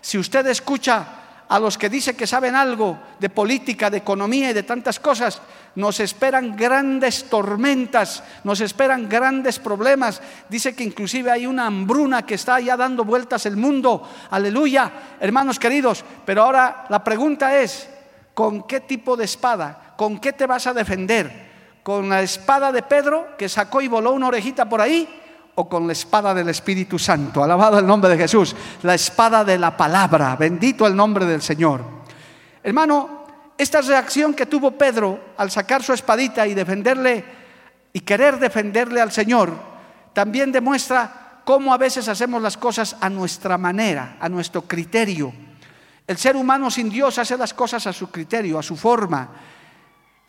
Si 0.00 0.18
usted 0.18 0.46
escucha 0.48 1.06
a 1.48 1.60
los 1.60 1.76
que 1.76 1.88
dicen 1.88 2.16
que 2.16 2.26
saben 2.26 2.54
algo 2.54 2.98
de 3.20 3.28
política, 3.28 3.90
de 3.90 3.98
economía 3.98 4.50
y 4.50 4.52
de 4.54 4.62
tantas 4.62 4.98
cosas, 4.98 5.40
nos 5.74 6.00
esperan 6.00 6.56
grandes 6.56 7.24
tormentas, 7.24 8.24
nos 8.42 8.60
esperan 8.60 9.08
grandes 9.08 9.58
problemas. 9.58 10.20
Dice 10.48 10.74
que 10.74 10.82
inclusive 10.82 11.30
hay 11.30 11.46
una 11.46 11.66
hambruna 11.66 12.24
que 12.24 12.34
está 12.34 12.58
ya 12.58 12.76
dando 12.76 13.04
vueltas 13.04 13.44
el 13.46 13.56
mundo. 13.56 14.08
Aleluya, 14.30 14.90
hermanos 15.20 15.58
queridos. 15.58 16.04
Pero 16.24 16.42
ahora 16.42 16.86
la 16.88 17.04
pregunta 17.04 17.60
es, 17.60 17.88
¿con 18.34 18.66
qué 18.66 18.80
tipo 18.80 19.16
de 19.16 19.26
espada? 19.26 19.94
¿Con 19.96 20.18
qué 20.18 20.32
te 20.32 20.46
vas 20.46 20.66
a 20.66 20.72
defender? 20.72 21.51
¿Con 21.82 22.08
la 22.08 22.22
espada 22.22 22.70
de 22.72 22.82
Pedro 22.82 23.36
que 23.36 23.48
sacó 23.48 23.80
y 23.80 23.88
voló 23.88 24.12
una 24.12 24.28
orejita 24.28 24.68
por 24.68 24.80
ahí? 24.80 25.18
o 25.54 25.68
con 25.68 25.86
la 25.86 25.92
espada 25.92 26.32
del 26.32 26.48
Espíritu 26.48 26.98
Santo. 26.98 27.44
Alabado 27.44 27.78
el 27.78 27.86
nombre 27.86 28.10
de 28.10 28.16
Jesús. 28.16 28.56
La 28.82 28.94
espada 28.94 29.44
de 29.44 29.58
la 29.58 29.76
palabra. 29.76 30.34
Bendito 30.36 30.86
el 30.86 30.96
nombre 30.96 31.26
del 31.26 31.42
Señor. 31.42 31.82
Hermano, 32.62 33.26
esta 33.58 33.80
reacción 33.82 34.34
que 34.34 34.46
tuvo 34.46 34.72
Pedro 34.72 35.20
al 35.36 35.50
sacar 35.50 35.82
su 35.82 35.92
espadita 35.92 36.46
y 36.46 36.54
defenderle 36.54 37.24
y 37.92 38.00
querer 38.00 38.38
defenderle 38.38 39.00
al 39.00 39.12
Señor, 39.12 39.52
también 40.14 40.50
demuestra 40.50 41.40
cómo 41.44 41.74
a 41.74 41.78
veces 41.78 42.08
hacemos 42.08 42.40
las 42.40 42.56
cosas 42.56 42.96
a 43.00 43.10
nuestra 43.10 43.58
manera, 43.58 44.16
a 44.18 44.28
nuestro 44.28 44.62
criterio. 44.62 45.32
El 46.06 46.16
ser 46.16 46.36
humano 46.36 46.70
sin 46.70 46.88
Dios 46.88 47.18
hace 47.18 47.36
las 47.36 47.52
cosas 47.52 47.86
a 47.86 47.92
su 47.92 48.10
criterio, 48.10 48.58
a 48.58 48.62
su 48.62 48.76
forma. 48.76 49.28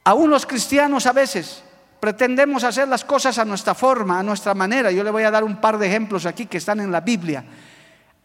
Aún 0.04 0.30
los 0.30 0.46
cristianos 0.46 1.06
a 1.06 1.14
veces 1.14 1.64
Pretendemos 2.04 2.66
hacer 2.66 2.90
las 2.90 3.06
cosas 3.06 3.38
a 3.38 3.46
nuestra 3.46 3.74
forma, 3.74 4.20
a 4.20 4.24
nuestra 4.24 4.54
manera. 4.54 4.92
Yo 4.92 5.06
le 5.06 5.10
voy 5.10 5.24
a 5.24 5.32
dar 5.32 5.46
un 5.46 5.62
par 5.62 5.78
de 5.78 5.88
ejemplos 5.88 6.26
aquí 6.26 6.48
que 6.48 6.58
están 6.58 6.82
en 6.82 6.92
la 6.92 7.00
Biblia. 7.00 7.46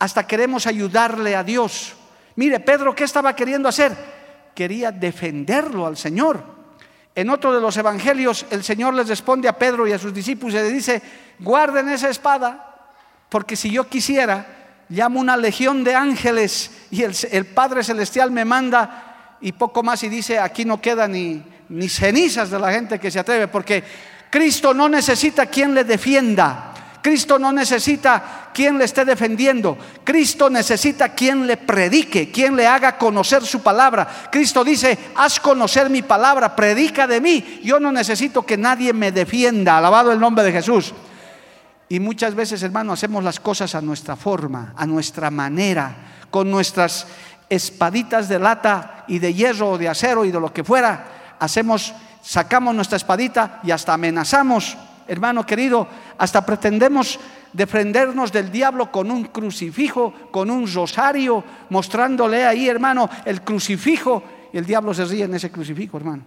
Hasta 0.01 0.27
queremos 0.27 0.67
ayudarle 0.67 1.37
a 1.37 1.45
Dios. 1.45 1.95
Mire, 2.35 2.59
Pedro, 2.59 2.93
¿qué 2.93 3.05
estaba 3.05 3.37
queriendo 3.37 3.69
hacer? 3.69 3.97
Quería 4.53 4.91
defenderlo 4.91 5.87
al 5.87 5.97
Señor. 5.97 6.43
En 7.15 7.31
otro 7.31 7.55
de 7.55 7.61
los 7.61 7.77
evangelios, 7.77 8.47
el 8.51 8.65
Señor 8.65 8.95
les 8.95 9.07
responde 9.07 9.47
a 9.47 9.57
Pedro 9.57 9.87
y 9.87 9.93
a 9.93 9.99
sus 10.01 10.13
discípulos 10.13 10.55
y 10.55 10.59
le 10.59 10.73
dice, 10.73 11.01
guarden 11.39 11.89
esa 11.89 12.09
espada, 12.09 12.89
porque 13.29 13.55
si 13.55 13.71
yo 13.71 13.89
quisiera, 13.89 14.85
llamo 14.89 15.21
una 15.21 15.37
legión 15.37 15.85
de 15.85 15.95
ángeles 15.95 16.73
y 16.91 17.05
el, 17.05 17.15
el 17.31 17.47
Padre 17.47 17.85
Celestial 17.85 18.33
me 18.33 18.45
manda 18.45 19.37
y 19.41 19.53
poco 19.53 19.85
más 19.85 20.03
y 20.03 20.09
dice, 20.09 20.41
aquí 20.41 20.65
no 20.65 20.81
queda 20.81 21.07
ni, 21.07 21.45
ni 21.71 21.89
cenizas 21.89 22.51
de 22.51 22.59
la 22.59 22.73
gente 22.73 22.99
que 22.99 23.11
se 23.11 23.19
atreve, 23.19 23.49
porque 23.49 23.83
Cristo 24.31 24.75
no 24.75 24.89
necesita 24.89 25.47
quien 25.47 25.75
le 25.75 25.85
defienda. 25.85 26.75
Cristo 27.01 27.39
no 27.39 27.53
necesita 27.53 28.51
quien 28.53 28.77
le 28.77 28.85
esté 28.85 29.05
defendiendo. 29.05 29.79
Cristo 30.05 30.51
necesita 30.51 31.11
quien 31.11 31.47
le 31.47 31.57
predique, 31.57 32.31
quien 32.31 32.57
le 32.57 32.67
haga 32.67 32.99
conocer 32.99 33.45
su 33.45 33.63
palabra. 33.63 34.29
Cristo 34.31 34.65
dice, 34.65 34.99
haz 35.15 35.39
conocer 35.41 35.89
mi 35.89 36.03
palabra, 36.03 36.57
predica 36.57 37.07
de 37.07 37.21
mí. 37.21 37.61
Yo 37.63 37.79
no 37.79 37.93
necesito 37.93 38.45
que 38.45 38.57
nadie 38.57 38.93
me 38.93 39.13
defienda. 39.13 39.79
Alabado 39.79 40.13
el 40.13 40.21
nombre 40.21 40.45
de 40.45 40.53
Jesús. 40.53 40.93
Y 41.89 42.01
muchas 42.01 42.35
veces, 42.35 42.63
hermano, 42.63 42.93
hacemos 42.93 43.25
las 43.25 43.41
cosas 43.41 43.75
a 43.75 43.81
nuestra 43.81 44.17
forma, 44.17 44.75
a 44.77 44.85
nuestra 44.85 45.31
manera, 45.31 45.97
con 46.31 46.51
nuestras 46.51 47.07
espaditas 47.49 48.29
de 48.29 48.39
lata 48.39 49.05
y 49.09 49.19
de 49.21 49.33
hierro 49.33 49.71
o 49.71 49.79
de 49.79 49.89
acero 49.89 50.25
y 50.25 50.31
de 50.31 50.41
lo 50.41 50.53
que 50.53 50.65
fuera 50.65 51.18
hacemos, 51.38 51.95
sacamos 52.23 52.75
nuestra 52.75 52.97
espadita 52.97 53.61
y 53.62 53.71
hasta 53.71 53.95
amenazamos, 53.95 54.76
hermano 55.07 55.45
querido, 55.45 55.88
hasta 56.18 56.45
pretendemos 56.45 57.18
defendernos 57.52 58.33
del 58.33 58.50
diablo 58.50 58.92
con 58.92 59.11
un 59.11 59.25
crucifijo, 59.25 60.12
con 60.30 60.50
un 60.50 60.73
rosario, 60.73 61.42
mostrándole 61.71 62.45
ahí, 62.45 62.68
hermano, 62.68 63.09
el 63.25 63.42
crucifijo. 63.42 64.23
Y 64.52 64.59
el 64.59 64.66
diablo 64.66 64.95
se 64.95 65.04
ríe 65.04 65.25
en 65.25 65.35
ese 65.35 65.50
crucifijo, 65.50 65.97
hermano. 65.97 66.23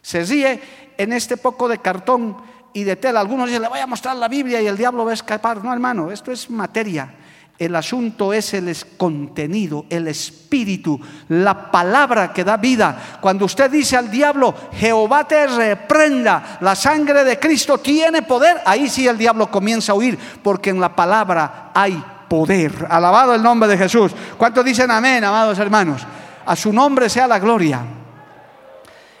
Se 0.00 0.24
ríe 0.24 0.60
en 0.96 1.12
este 1.12 1.36
poco 1.36 1.68
de 1.68 1.78
cartón 1.78 2.36
y 2.72 2.84
de 2.84 2.96
tela. 2.96 3.20
Algunos 3.20 3.46
dicen, 3.46 3.62
le 3.62 3.68
voy 3.68 3.80
a 3.80 3.86
mostrar 3.86 4.16
la 4.16 4.28
Biblia 4.28 4.60
y 4.62 4.66
el 4.66 4.76
diablo 4.76 5.04
va 5.04 5.10
a 5.10 5.14
escapar. 5.14 5.62
No, 5.62 5.72
hermano, 5.72 6.10
esto 6.10 6.32
es 6.32 6.48
materia. 6.48 7.14
El 7.58 7.74
asunto 7.74 8.32
es 8.32 8.54
el 8.54 8.72
contenido, 8.96 9.84
el 9.90 10.06
espíritu, 10.06 11.00
la 11.28 11.72
palabra 11.72 12.32
que 12.32 12.44
da 12.44 12.56
vida. 12.56 13.18
Cuando 13.20 13.46
usted 13.46 13.68
dice 13.68 13.96
al 13.96 14.08
diablo, 14.08 14.54
Jehová 14.74 15.26
te 15.26 15.44
reprenda, 15.48 16.58
la 16.60 16.76
sangre 16.76 17.24
de 17.24 17.36
Cristo 17.40 17.78
tiene 17.78 18.22
poder, 18.22 18.60
ahí 18.64 18.88
sí 18.88 19.08
el 19.08 19.18
diablo 19.18 19.50
comienza 19.50 19.90
a 19.90 19.96
huir, 19.96 20.16
porque 20.40 20.70
en 20.70 20.80
la 20.80 20.94
palabra 20.94 21.72
hay 21.74 22.00
poder. 22.28 22.86
Alabado 22.88 23.34
el 23.34 23.42
nombre 23.42 23.68
de 23.68 23.76
Jesús. 23.76 24.12
¿Cuántos 24.36 24.64
dicen 24.64 24.92
amén, 24.92 25.24
amados 25.24 25.58
hermanos? 25.58 26.02
A 26.46 26.54
su 26.54 26.72
nombre 26.72 27.08
sea 27.08 27.26
la 27.26 27.40
gloria. 27.40 27.82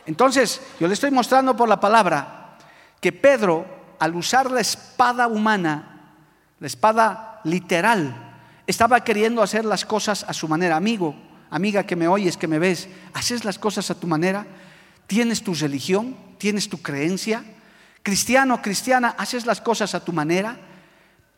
Entonces, 0.06 0.60
yo 0.78 0.86
le 0.86 0.94
estoy 0.94 1.10
mostrando 1.10 1.56
por 1.56 1.68
la 1.68 1.80
palabra 1.80 2.56
que 3.00 3.10
Pedro, 3.10 3.66
al 3.98 4.14
usar 4.14 4.48
la 4.48 4.60
espada 4.60 5.26
humana, 5.26 6.12
la 6.60 6.66
espada 6.68 7.40
literal, 7.44 8.27
estaba 8.68 9.02
queriendo 9.02 9.42
hacer 9.42 9.64
las 9.64 9.86
cosas 9.86 10.24
a 10.28 10.34
su 10.34 10.46
manera. 10.46 10.76
Amigo, 10.76 11.16
amiga 11.50 11.84
que 11.84 11.96
me 11.96 12.06
oyes, 12.06 12.36
que 12.36 12.46
me 12.46 12.58
ves, 12.58 12.88
¿haces 13.14 13.44
las 13.46 13.58
cosas 13.58 13.90
a 13.90 13.98
tu 13.98 14.06
manera? 14.06 14.46
¿Tienes 15.06 15.42
tu 15.42 15.54
religión? 15.54 16.14
¿Tienes 16.36 16.68
tu 16.68 16.82
creencia? 16.82 17.42
Cristiano, 18.02 18.60
cristiana, 18.60 19.14
¿haces 19.16 19.46
las 19.46 19.62
cosas 19.62 19.94
a 19.94 20.04
tu 20.04 20.12
manera? 20.12 20.58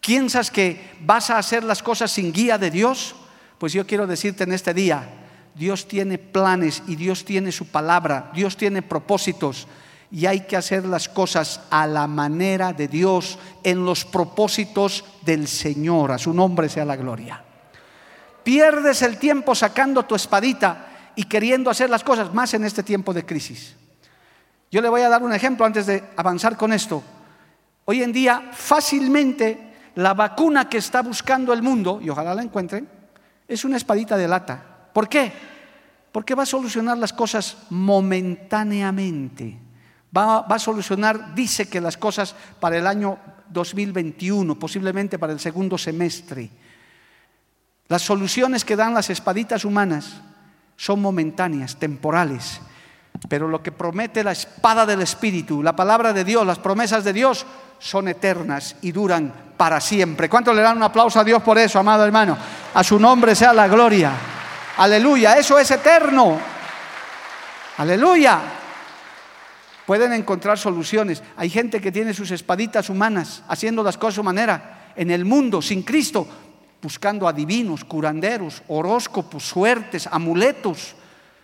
¿Piensas 0.00 0.50
que 0.50 0.96
vas 1.02 1.30
a 1.30 1.38
hacer 1.38 1.62
las 1.62 1.84
cosas 1.84 2.10
sin 2.10 2.32
guía 2.32 2.58
de 2.58 2.72
Dios? 2.72 3.14
Pues 3.58 3.72
yo 3.72 3.86
quiero 3.86 4.08
decirte 4.08 4.42
en 4.42 4.52
este 4.52 4.74
día, 4.74 5.08
Dios 5.54 5.86
tiene 5.86 6.18
planes 6.18 6.82
y 6.88 6.96
Dios 6.96 7.24
tiene 7.24 7.52
su 7.52 7.66
palabra, 7.66 8.32
Dios 8.34 8.56
tiene 8.56 8.82
propósitos 8.82 9.68
y 10.10 10.26
hay 10.26 10.40
que 10.40 10.56
hacer 10.56 10.84
las 10.84 11.08
cosas 11.08 11.60
a 11.70 11.86
la 11.86 12.06
manera 12.06 12.72
de 12.72 12.88
Dios, 12.88 13.38
en 13.62 13.84
los 13.84 14.04
propósitos 14.04 15.04
del 15.22 15.46
Señor. 15.46 16.10
A 16.10 16.18
su 16.18 16.34
nombre 16.34 16.68
sea 16.68 16.84
la 16.84 16.96
gloria. 16.96 17.44
Pierdes 18.42 19.02
el 19.02 19.18
tiempo 19.18 19.54
sacando 19.54 20.04
tu 20.04 20.16
espadita 20.16 21.12
y 21.14 21.24
queriendo 21.24 21.70
hacer 21.70 21.90
las 21.90 22.02
cosas 22.02 22.34
más 22.34 22.54
en 22.54 22.64
este 22.64 22.82
tiempo 22.82 23.14
de 23.14 23.24
crisis. 23.24 23.76
Yo 24.70 24.80
le 24.80 24.88
voy 24.88 25.02
a 25.02 25.08
dar 25.08 25.22
un 25.22 25.32
ejemplo 25.32 25.64
antes 25.64 25.86
de 25.86 26.02
avanzar 26.16 26.56
con 26.56 26.72
esto. 26.72 27.02
Hoy 27.84 28.02
en 28.02 28.12
día 28.12 28.50
fácilmente 28.52 29.74
la 29.94 30.14
vacuna 30.14 30.68
que 30.68 30.78
está 30.78 31.02
buscando 31.02 31.52
el 31.52 31.62
mundo, 31.62 32.00
y 32.02 32.10
ojalá 32.10 32.34
la 32.34 32.42
encuentren, 32.42 32.88
es 33.46 33.64
una 33.64 33.76
espadita 33.76 34.16
de 34.16 34.28
lata. 34.28 34.62
¿Por 34.92 35.08
qué? 35.08 35.32
Porque 36.10 36.34
va 36.34 36.44
a 36.44 36.46
solucionar 36.46 36.98
las 36.98 37.12
cosas 37.12 37.56
momentáneamente 37.70 39.69
va, 40.16 40.38
a 40.40 40.58
solucionar, 40.58 41.34
dice 41.34 41.68
que 41.68 41.80
las 41.80 41.96
cosas 41.96 42.34
para 42.58 42.76
el 42.76 42.86
año 42.86 43.18
2021, 43.48 44.58
posiblemente 44.58 45.18
para 45.18 45.32
el 45.32 45.40
segundo 45.40 45.78
semestre. 45.78 46.50
Las 47.88 48.02
soluciones 48.02 48.64
que 48.64 48.76
dan 48.76 48.94
las 48.94 49.10
espaditas 49.10 49.64
humanas 49.64 50.20
son 50.76 51.00
momentáneas, 51.00 51.76
temporales, 51.76 52.60
pero 53.28 53.48
lo 53.48 53.62
que 53.62 53.72
promete 53.72 54.24
la 54.24 54.32
espada 54.32 54.86
del 54.86 55.02
Espíritu, 55.02 55.62
la 55.62 55.76
palabra 55.76 56.12
de 56.12 56.24
Dios, 56.24 56.46
las 56.46 56.58
promesas 56.58 57.04
de 57.04 57.12
Dios, 57.12 57.44
son 57.78 58.08
eternas 58.08 58.76
y 58.82 58.92
duran 58.92 59.32
para 59.56 59.80
siempre. 59.80 60.28
¿Cuánto 60.28 60.52
le 60.52 60.62
dan 60.62 60.76
un 60.76 60.82
aplauso 60.82 61.20
a 61.20 61.24
Dios 61.24 61.42
por 61.42 61.58
eso, 61.58 61.78
amado 61.78 62.04
hermano? 62.04 62.36
A 62.72 62.84
su 62.84 62.98
nombre 62.98 63.34
sea 63.34 63.52
la 63.52 63.68
gloria. 63.68 64.12
Aleluya, 64.76 65.36
eso 65.36 65.58
es 65.58 65.70
eterno. 65.70 66.38
Aleluya 67.78 68.59
pueden 69.90 70.12
encontrar 70.12 70.56
soluciones. 70.56 71.20
Hay 71.36 71.50
gente 71.50 71.80
que 71.80 71.90
tiene 71.90 72.14
sus 72.14 72.30
espaditas 72.30 72.88
humanas 72.90 73.42
haciendo 73.48 73.82
las 73.82 73.98
cosas 73.98 74.12
a 74.12 74.20
su 74.20 74.22
manera. 74.22 74.92
En 74.94 75.10
el 75.10 75.24
mundo, 75.24 75.60
sin 75.60 75.82
Cristo, 75.82 76.28
buscando 76.80 77.26
adivinos, 77.26 77.84
curanderos, 77.84 78.62
horóscopos, 78.68 79.42
suertes, 79.42 80.06
amuletos. 80.06 80.94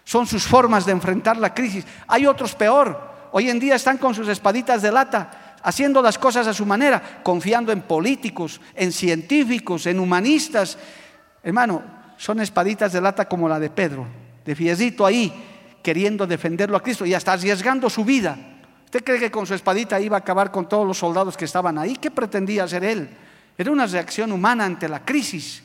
Son 0.04 0.28
sus 0.28 0.44
formas 0.44 0.86
de 0.86 0.92
enfrentar 0.92 1.36
la 1.38 1.52
crisis. 1.52 1.84
Hay 2.06 2.24
otros 2.24 2.54
peor. 2.54 3.10
Hoy 3.32 3.50
en 3.50 3.58
día 3.58 3.74
están 3.74 3.98
con 3.98 4.14
sus 4.14 4.28
espaditas 4.28 4.80
de 4.80 4.92
lata, 4.92 5.56
haciendo 5.64 6.00
las 6.00 6.16
cosas 6.16 6.46
a 6.46 6.54
su 6.54 6.64
manera, 6.64 7.22
confiando 7.24 7.72
en 7.72 7.82
políticos, 7.82 8.60
en 8.76 8.92
científicos, 8.92 9.86
en 9.86 9.98
humanistas. 9.98 10.78
Hermano, 11.42 11.82
son 12.16 12.38
espaditas 12.38 12.92
de 12.92 13.00
lata 13.00 13.28
como 13.28 13.48
la 13.48 13.58
de 13.58 13.70
Pedro, 13.70 14.06
de 14.44 14.54
fiesito 14.54 15.04
ahí, 15.04 15.55
queriendo 15.86 16.26
defenderlo 16.26 16.76
a 16.76 16.82
Cristo 16.82 17.06
y 17.06 17.14
hasta 17.14 17.34
arriesgando 17.34 17.88
su 17.88 18.04
vida. 18.04 18.36
¿Usted 18.86 19.04
cree 19.04 19.20
que 19.20 19.30
con 19.30 19.46
su 19.46 19.54
espadita 19.54 20.00
iba 20.00 20.16
a 20.16 20.18
acabar 20.18 20.50
con 20.50 20.68
todos 20.68 20.84
los 20.84 20.98
soldados 20.98 21.36
que 21.36 21.44
estaban 21.44 21.78
ahí? 21.78 21.94
¿Qué 21.94 22.10
pretendía 22.10 22.64
hacer 22.64 22.82
él? 22.82 23.08
Era 23.56 23.70
una 23.70 23.86
reacción 23.86 24.32
humana 24.32 24.64
ante 24.64 24.88
la 24.88 25.04
crisis. 25.04 25.62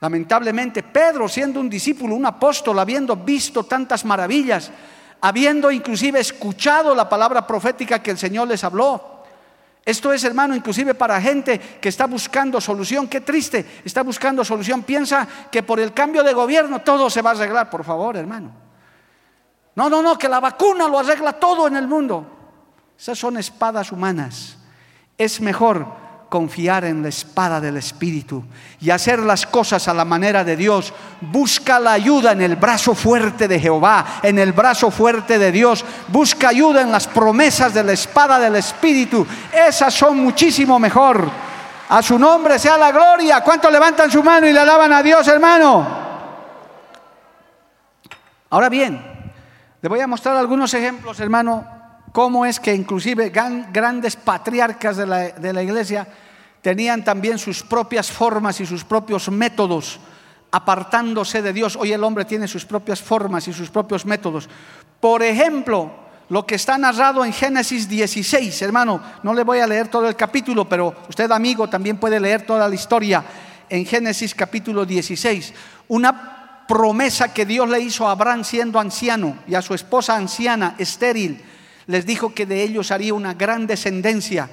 Lamentablemente, 0.00 0.82
Pedro, 0.82 1.28
siendo 1.28 1.60
un 1.60 1.70
discípulo, 1.70 2.16
un 2.16 2.26
apóstol, 2.26 2.80
habiendo 2.80 3.14
visto 3.14 3.62
tantas 3.62 4.04
maravillas, 4.04 4.72
habiendo 5.20 5.70
inclusive 5.70 6.18
escuchado 6.18 6.92
la 6.92 7.08
palabra 7.08 7.46
profética 7.46 8.02
que 8.02 8.10
el 8.10 8.18
Señor 8.18 8.48
les 8.48 8.64
habló. 8.64 9.22
Esto 9.84 10.12
es, 10.12 10.24
hermano, 10.24 10.56
inclusive 10.56 10.94
para 10.94 11.20
gente 11.20 11.60
que 11.80 11.90
está 11.90 12.08
buscando 12.08 12.60
solución. 12.60 13.06
Qué 13.06 13.20
triste, 13.20 13.64
está 13.84 14.02
buscando 14.02 14.44
solución. 14.44 14.82
Piensa 14.82 15.28
que 15.48 15.62
por 15.62 15.78
el 15.78 15.92
cambio 15.92 16.24
de 16.24 16.32
gobierno 16.32 16.80
todo 16.80 17.08
se 17.08 17.22
va 17.22 17.30
a 17.30 17.34
arreglar, 17.34 17.70
por 17.70 17.84
favor, 17.84 18.16
hermano. 18.16 18.67
No, 19.78 19.88
no, 19.88 20.02
no, 20.02 20.18
que 20.18 20.28
la 20.28 20.40
vacuna 20.40 20.88
lo 20.88 20.98
arregla 20.98 21.34
todo 21.34 21.68
en 21.68 21.76
el 21.76 21.86
mundo. 21.86 22.26
Esas 22.98 23.16
son 23.16 23.36
espadas 23.36 23.92
humanas. 23.92 24.56
Es 25.16 25.40
mejor 25.40 25.86
confiar 26.28 26.84
en 26.84 27.00
la 27.00 27.10
espada 27.10 27.60
del 27.60 27.76
Espíritu 27.76 28.42
y 28.80 28.90
hacer 28.90 29.20
las 29.20 29.46
cosas 29.46 29.86
a 29.86 29.94
la 29.94 30.04
manera 30.04 30.42
de 30.42 30.56
Dios. 30.56 30.92
Busca 31.20 31.78
la 31.78 31.92
ayuda 31.92 32.32
en 32.32 32.42
el 32.42 32.56
brazo 32.56 32.92
fuerte 32.92 33.46
de 33.46 33.60
Jehová, 33.60 34.18
en 34.24 34.40
el 34.40 34.52
brazo 34.52 34.90
fuerte 34.90 35.38
de 35.38 35.52
Dios. 35.52 35.84
Busca 36.08 36.48
ayuda 36.48 36.80
en 36.80 36.90
las 36.90 37.06
promesas 37.06 37.72
de 37.72 37.84
la 37.84 37.92
espada 37.92 38.40
del 38.40 38.56
Espíritu. 38.56 39.24
Esas 39.52 39.94
son 39.94 40.18
muchísimo 40.18 40.80
mejor. 40.80 41.30
A 41.88 42.02
su 42.02 42.18
nombre 42.18 42.58
sea 42.58 42.76
la 42.76 42.90
gloria. 42.90 43.42
¿Cuántos 43.42 43.70
levantan 43.70 44.10
su 44.10 44.24
mano 44.24 44.44
y 44.48 44.52
le 44.52 44.58
alaban 44.58 44.92
a 44.92 45.04
Dios, 45.04 45.28
hermano? 45.28 45.86
Ahora 48.50 48.68
bien, 48.68 49.17
le 49.80 49.88
voy 49.88 50.00
a 50.00 50.06
mostrar 50.06 50.36
algunos 50.36 50.74
ejemplos, 50.74 51.20
hermano, 51.20 51.64
cómo 52.12 52.44
es 52.44 52.58
que 52.58 52.74
inclusive 52.74 53.30
grandes 53.30 54.16
patriarcas 54.16 54.96
de 54.96 55.06
la, 55.06 55.18
de 55.28 55.52
la 55.52 55.62
iglesia 55.62 56.06
tenían 56.62 57.04
también 57.04 57.38
sus 57.38 57.62
propias 57.62 58.10
formas 58.10 58.60
y 58.60 58.66
sus 58.66 58.82
propios 58.84 59.30
métodos, 59.30 60.00
apartándose 60.50 61.42
de 61.42 61.52
Dios. 61.52 61.76
Hoy 61.76 61.92
el 61.92 62.02
hombre 62.02 62.24
tiene 62.24 62.48
sus 62.48 62.64
propias 62.64 63.00
formas 63.00 63.46
y 63.46 63.52
sus 63.52 63.70
propios 63.70 64.04
métodos. 64.04 64.48
Por 64.98 65.22
ejemplo, 65.22 65.92
lo 66.28 66.44
que 66.44 66.56
está 66.56 66.76
narrado 66.76 67.24
en 67.24 67.32
Génesis 67.32 67.88
16, 67.88 68.60
hermano, 68.62 69.00
no 69.22 69.32
le 69.32 69.44
voy 69.44 69.60
a 69.60 69.66
leer 69.66 69.88
todo 69.88 70.08
el 70.08 70.16
capítulo, 70.16 70.68
pero 70.68 70.94
usted 71.08 71.30
amigo 71.30 71.68
también 71.68 71.98
puede 71.98 72.18
leer 72.18 72.44
toda 72.44 72.68
la 72.68 72.74
historia 72.74 73.24
en 73.68 73.86
Génesis 73.86 74.34
capítulo 74.34 74.84
16. 74.84 75.54
Una 75.88 76.37
promesa 76.68 77.32
que 77.34 77.46
Dios 77.46 77.68
le 77.68 77.80
hizo 77.80 78.06
a 78.06 78.12
Abraham 78.12 78.44
siendo 78.44 78.78
anciano 78.78 79.38
y 79.48 79.56
a 79.56 79.62
su 79.62 79.74
esposa 79.74 80.14
anciana, 80.14 80.76
estéril 80.78 81.42
les 81.88 82.04
dijo 82.04 82.34
que 82.34 82.46
de 82.46 82.62
ellos 82.62 82.90
haría 82.92 83.14
una 83.14 83.34
gran 83.34 83.66
descendencia. 83.66 84.48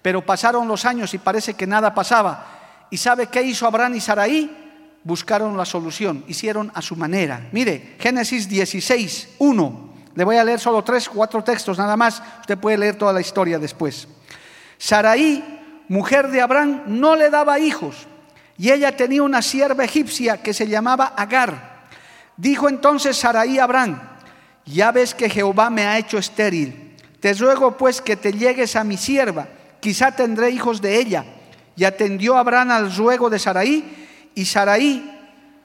Pero 0.00 0.24
pasaron 0.24 0.68
los 0.68 0.84
años 0.84 1.12
y 1.12 1.18
parece 1.18 1.54
que 1.54 1.66
nada 1.66 1.92
pasaba. 1.92 2.86
¿Y 2.90 2.96
sabe 2.96 3.26
qué 3.26 3.42
hizo 3.42 3.66
Abraham 3.66 3.96
y 3.96 4.00
Saraí? 4.00 4.56
Buscaron 5.02 5.56
la 5.56 5.64
solución, 5.64 6.24
hicieron 6.28 6.70
a 6.74 6.82
su 6.82 6.94
manera. 6.94 7.48
Mire, 7.52 7.96
Génesis 7.98 8.48
16, 8.48 9.34
1. 9.38 9.94
Le 10.14 10.24
voy 10.24 10.36
a 10.36 10.44
leer 10.44 10.60
solo 10.60 10.82
tres, 10.82 11.08
cuatro 11.08 11.42
textos 11.42 11.76
nada 11.76 11.96
más. 11.96 12.22
Usted 12.40 12.56
puede 12.56 12.78
leer 12.78 12.96
toda 12.96 13.12
la 13.12 13.20
historia 13.20 13.58
después. 13.58 14.06
Saraí, 14.78 15.44
mujer 15.88 16.28
de 16.28 16.40
Abraham, 16.40 16.82
no 16.86 17.16
le 17.16 17.30
daba 17.30 17.58
hijos. 17.58 18.06
Y 18.58 18.70
ella 18.70 18.96
tenía 18.96 19.22
una 19.22 19.42
sierva 19.42 19.84
egipcia 19.84 20.42
que 20.42 20.54
se 20.54 20.66
llamaba 20.66 21.12
Agar. 21.16 21.86
Dijo 22.36 22.68
entonces 22.68 23.16
Saraí 23.16 23.58
a 23.58 23.64
Abraham, 23.64 24.00
ya 24.64 24.92
ves 24.92 25.14
que 25.14 25.30
Jehová 25.30 25.70
me 25.70 25.86
ha 25.86 25.98
hecho 25.98 26.18
estéril. 26.18 26.96
Te 27.20 27.32
ruego 27.34 27.76
pues 27.76 28.00
que 28.00 28.16
te 28.16 28.32
llegues 28.32 28.76
a 28.76 28.84
mi 28.84 28.96
sierva, 28.96 29.48
quizá 29.80 30.12
tendré 30.12 30.50
hijos 30.50 30.80
de 30.80 30.98
ella. 30.98 31.24
Y 31.76 31.84
atendió 31.84 32.36
Abraham 32.36 32.70
al 32.70 32.96
ruego 32.96 33.28
de 33.28 33.38
Saraí, 33.38 34.30
y 34.34 34.44
Saraí, 34.44 35.12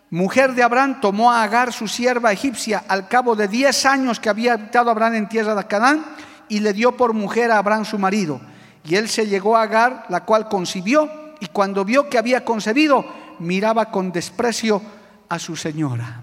mujer 0.09 0.53
de 0.53 0.63
Abraham, 0.63 0.99
tomó 0.99 1.31
a 1.31 1.43
Agar, 1.43 1.71
su 1.71 1.87
sierva 1.87 2.31
egipcia, 2.31 2.83
al 2.87 3.07
cabo 3.07 3.35
de 3.35 3.47
diez 3.47 3.85
años 3.85 4.19
que 4.19 4.29
había 4.29 4.53
habitado 4.53 4.89
Abraham 4.89 5.15
en 5.15 5.29
tierra 5.29 5.55
de 5.55 5.65
Canaán, 5.65 6.05
y 6.49 6.59
le 6.59 6.73
dio 6.73 6.97
por 6.97 7.13
mujer 7.13 7.51
a 7.51 7.57
Abraham 7.57 7.85
su 7.85 7.97
marido. 7.97 8.41
Y 8.83 8.95
él 8.95 9.07
se 9.07 9.27
llegó 9.27 9.55
a 9.55 9.63
Agar, 9.63 10.05
la 10.09 10.25
cual 10.25 10.49
concibió, 10.49 11.09
y 11.41 11.47
cuando 11.47 11.83
vio 11.83 12.07
que 12.07 12.19
había 12.19 12.45
concebido, 12.45 13.03
miraba 13.39 13.91
con 13.91 14.11
desprecio 14.11 14.79
a 15.27 15.39
su 15.39 15.55
señora. 15.55 16.21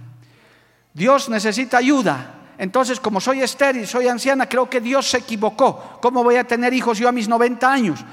Dios 0.94 1.28
necesita 1.28 1.78
ayuda. 1.78 2.34
Entonces, 2.56 3.00
como 3.00 3.20
soy 3.20 3.42
estéril, 3.42 3.86
soy 3.86 4.06
anciana, 4.06 4.48
creo 4.48 4.70
que 4.70 4.80
Dios 4.80 5.10
se 5.10 5.18
equivocó. 5.18 5.98
¿Cómo 6.00 6.22
voy 6.22 6.36
a 6.36 6.44
tener 6.44 6.72
hijos 6.72 6.98
yo 6.98 7.08
a 7.08 7.12
mis 7.12 7.28
90 7.28 7.70
años? 7.70 8.04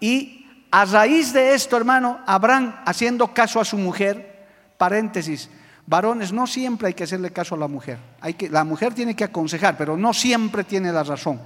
Y 0.00 0.46
a 0.70 0.86
raíz 0.86 1.34
de 1.34 1.54
esto, 1.54 1.76
hermano, 1.76 2.20
Abraham, 2.26 2.74
haciendo 2.86 3.32
caso 3.34 3.60
a 3.60 3.64
su 3.64 3.76
mujer, 3.76 4.46
paréntesis, 4.78 5.50
varones, 5.86 6.32
no 6.32 6.46
siempre 6.46 6.88
hay 6.88 6.94
que 6.94 7.04
hacerle 7.04 7.30
caso 7.30 7.56
a 7.56 7.58
la 7.58 7.68
mujer. 7.68 7.98
Hay 8.22 8.34
que, 8.34 8.48
la 8.48 8.64
mujer 8.64 8.94
tiene 8.94 9.14
que 9.14 9.24
aconsejar, 9.24 9.76
pero 9.76 9.98
no 9.98 10.14
siempre 10.14 10.64
tiene 10.64 10.92
la 10.92 11.02
razón. 11.02 11.40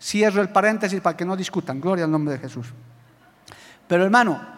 Cierro 0.00 0.42
el 0.42 0.50
paréntesis 0.50 1.00
para 1.00 1.16
que 1.16 1.24
no 1.24 1.36
discutan. 1.36 1.80
Gloria 1.80 2.04
al 2.04 2.10
nombre 2.10 2.34
de 2.34 2.40
Jesús. 2.40 2.66
Pero 3.86 4.04
hermano, 4.04 4.57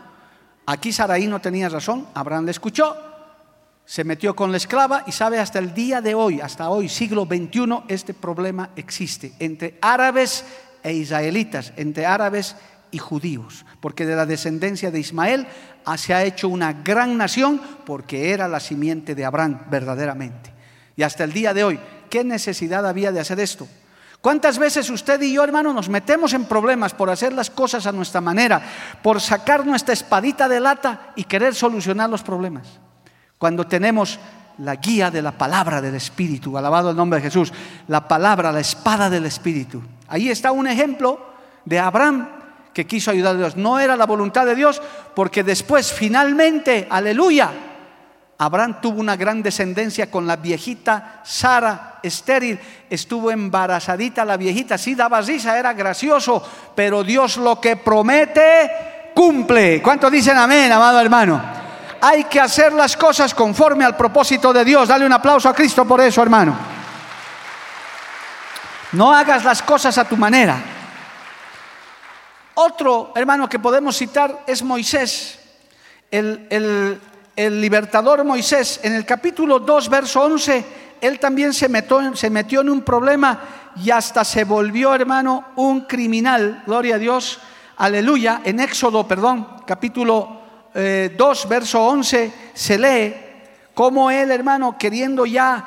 aquí 0.71 0.93
Saraí 0.93 1.27
no 1.27 1.41
tenía 1.41 1.69
razón, 1.69 2.07
Abraham 2.15 2.45
le 2.45 2.53
escuchó, 2.53 2.97
se 3.85 4.05
metió 4.05 4.37
con 4.37 4.53
la 4.53 4.57
esclava 4.57 5.03
y 5.05 5.11
sabe 5.11 5.41
hasta 5.41 5.59
el 5.59 5.75
día 5.75 6.01
de 6.01 6.15
hoy, 6.15 6.41
hasta 6.41 6.71
hoy, 6.71 6.89
siglo 6.89 7.27
XXI, 7.27 7.83
este 7.89 8.15
problema 8.15 8.71
existe 8.77 9.33
entre 9.41 9.79
árabes 9.81 10.45
e 10.85 10.93
israelitas, 10.93 11.73
entre 11.77 12.07
árabes 12.07 12.55
y 12.93 12.99
judíos, 12.99 13.67
porque 13.81 14.07
de 14.07 14.15
la 14.15 14.27
descendencia 14.27 14.93
de 14.93 15.01
Ismael 15.01 15.49
se 15.97 16.15
ha 16.15 16.23
hecho 16.23 16.49
una 16.49 16.73
gran 16.73 17.17
nación 17.17 17.61
porque 17.85 18.31
era 18.31 18.47
la 18.47 18.61
simiente 18.61 19.17
de 19.17 19.25
Abraham 19.25 19.63
verdaderamente. 19.71 20.53
Y 20.95 21.03
hasta 21.03 21.25
el 21.25 21.33
día 21.33 21.53
de 21.53 21.65
hoy, 21.65 21.81
¿qué 22.11 22.23
necesidad 22.23 22.87
había 22.87 23.11
de 23.11 23.19
hacer 23.19 23.41
esto? 23.41 23.67
¿Cuántas 24.21 24.59
veces 24.59 24.91
usted 24.91 25.21
y 25.23 25.33
yo, 25.33 25.43
hermano, 25.43 25.73
nos 25.73 25.89
metemos 25.89 26.35
en 26.35 26.45
problemas 26.45 26.93
por 26.93 27.09
hacer 27.09 27.33
las 27.33 27.49
cosas 27.49 27.87
a 27.87 27.93
nuestra 27.93 28.21
manera, 28.21 28.61
por 29.03 29.21
sacar 29.21 29.67
nuestra 29.67 29.95
espadita 29.95 30.47
de 30.47 30.61
lata 30.61 31.13
y 31.17 31.25
querer 31.25 31.55
solucionar 31.55 32.11
los 32.11 32.23
problemas? 32.23 32.67
Cuando 33.39 33.67
tenemos 33.67 34.19
la 34.59 34.77
guía 34.77 35.11
de 35.11 35.23
la 35.23 35.33
palabra 35.33 35.81
del 35.81 35.95
Espíritu, 35.95 36.59
alabado 36.59 36.91
el 36.91 36.97
nombre 36.97 37.19
de 37.19 37.25
Jesús, 37.25 37.51
la 37.89 38.07
palabra, 38.07 38.53
la 38.53 38.61
espada 38.61 39.09
del 39.09 39.25
Espíritu. 39.25 39.83
Ahí 40.09 40.29
está 40.29 40.53
un 40.53 40.67
ejemplo 40.67 41.19
de 41.65 41.79
Abraham 41.79 42.29
que 42.75 42.87
quiso 42.87 43.11
ayudar 43.11 43.37
a 43.37 43.39
Dios. 43.39 43.57
No 43.57 43.79
era 43.79 43.97
la 43.97 44.05
voluntad 44.05 44.45
de 44.45 44.55
Dios, 44.55 44.83
porque 45.15 45.43
después, 45.43 45.93
finalmente, 45.93 46.87
aleluya, 46.91 47.51
Abraham 48.41 48.81
tuvo 48.81 49.01
una 49.01 49.17
gran 49.17 49.43
descendencia 49.43 50.11
con 50.11 50.27
la 50.27 50.37
viejita 50.37 51.21
Sara, 51.25 51.99
estéril, 52.03 52.59
estuvo 52.89 53.31
embarazadita 53.31 54.25
la 54.25 54.37
viejita, 54.37 54.79
sí 54.79 54.95
daba 54.95 55.21
risa, 55.21 55.59
era 55.59 55.73
gracioso, 55.75 56.43
pero 56.75 57.05
Dios 57.05 57.37
lo 57.37 57.61
que 57.61 57.77
promete, 57.77 59.11
cumple. 59.15 59.83
¿Cuántos 59.83 60.11
dicen 60.11 60.37
amén, 60.37 60.73
amado 60.73 61.01
hermano? 61.01 61.61
hay 62.01 62.25
que 62.25 62.41
hacer 62.41 62.73
las 62.73 62.97
cosas 62.97 63.35
conforme 63.35 63.85
al 63.85 63.97
propósito 63.97 64.53
de 64.53 64.65
Dios. 64.65 64.89
Dale 64.89 65.05
un 65.05 65.13
aplauso 65.13 65.49
a 65.49 65.55
Cristo 65.55 65.85
por 65.85 66.01
eso, 66.01 66.23
hermano. 66.23 66.57
No 68.93 69.13
hagas 69.13 69.45
las 69.45 69.63
cosas 69.63 69.99
a 69.99 70.05
tu 70.05 70.17
manera. 70.17 70.57
Otro 72.55 73.13
hermano 73.15 73.49
que 73.49 73.59
podemos 73.59 73.97
citar 73.97 74.45
es 74.47 74.63
Moisés, 74.63 75.39
el, 76.11 77.01
libertador 77.49 78.25
Moisés. 78.25 78.81
En 78.83 78.95
el 78.95 79.07
capítulo 79.07 79.61
2, 79.61 79.89
verso 79.89 80.23
11, 80.23 80.65
él 81.01 81.19
también 81.19 81.55
se 81.55 81.69
metió, 81.69 82.15
se 82.15 82.29
metió 82.29 82.61
en 82.61 82.71
un 82.71 82.83
problema 82.83 83.41
y 83.77 83.91
hasta 83.91 84.25
se 84.25 84.45
volvió, 84.45 84.95
hermano, 84.95 85.47
un 85.57 85.83
criminal. 85.83 86.63
Gloria 86.67 86.97
a 86.97 86.99
Dios. 86.99 87.39
Aleluya. 87.79 88.43
En 88.45 88.61
Éxodo, 88.61 89.07
perdón, 89.09 89.47
capítulo 89.67 90.41
2, 90.75 90.75
eh, 90.75 91.49
verso 91.49 91.83
11, 91.87 92.33
se 92.53 92.79
lee 92.79 93.15
cómo 93.73 94.11
él, 94.11 94.31
hermano, 94.31 94.77
queriendo 94.77 95.25
ya 95.25 95.65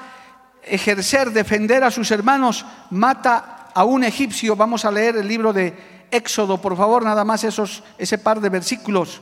ejercer, 0.62 1.32
defender 1.32 1.84
a 1.84 1.92
sus 1.92 2.12
hermanos, 2.12 2.66
mata 2.92 3.70
a 3.74 3.84
un 3.84 4.04
egipcio. 4.04 4.56
Vamos 4.56 4.86
a 4.86 4.92
leer 4.92 5.18
el 5.18 5.28
libro 5.28 5.52
de 5.52 5.74
Éxodo, 6.12 6.62
por 6.62 6.78
favor, 6.78 7.04
nada 7.04 7.26
más 7.26 7.44
esos, 7.44 7.84
ese 7.98 8.18
par 8.20 8.40
de 8.40 8.50
versículos. 8.50 9.22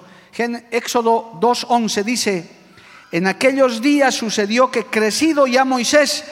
Éxodo 0.72 1.34
2.11 1.40 2.04
dice, 2.04 2.50
en 3.12 3.28
aquellos 3.28 3.82
días 3.82 4.16
sucedió 4.16 4.72
que 4.72 4.86
crecido 4.86 5.46
ya 5.48 5.66
Moisés 5.66 6.24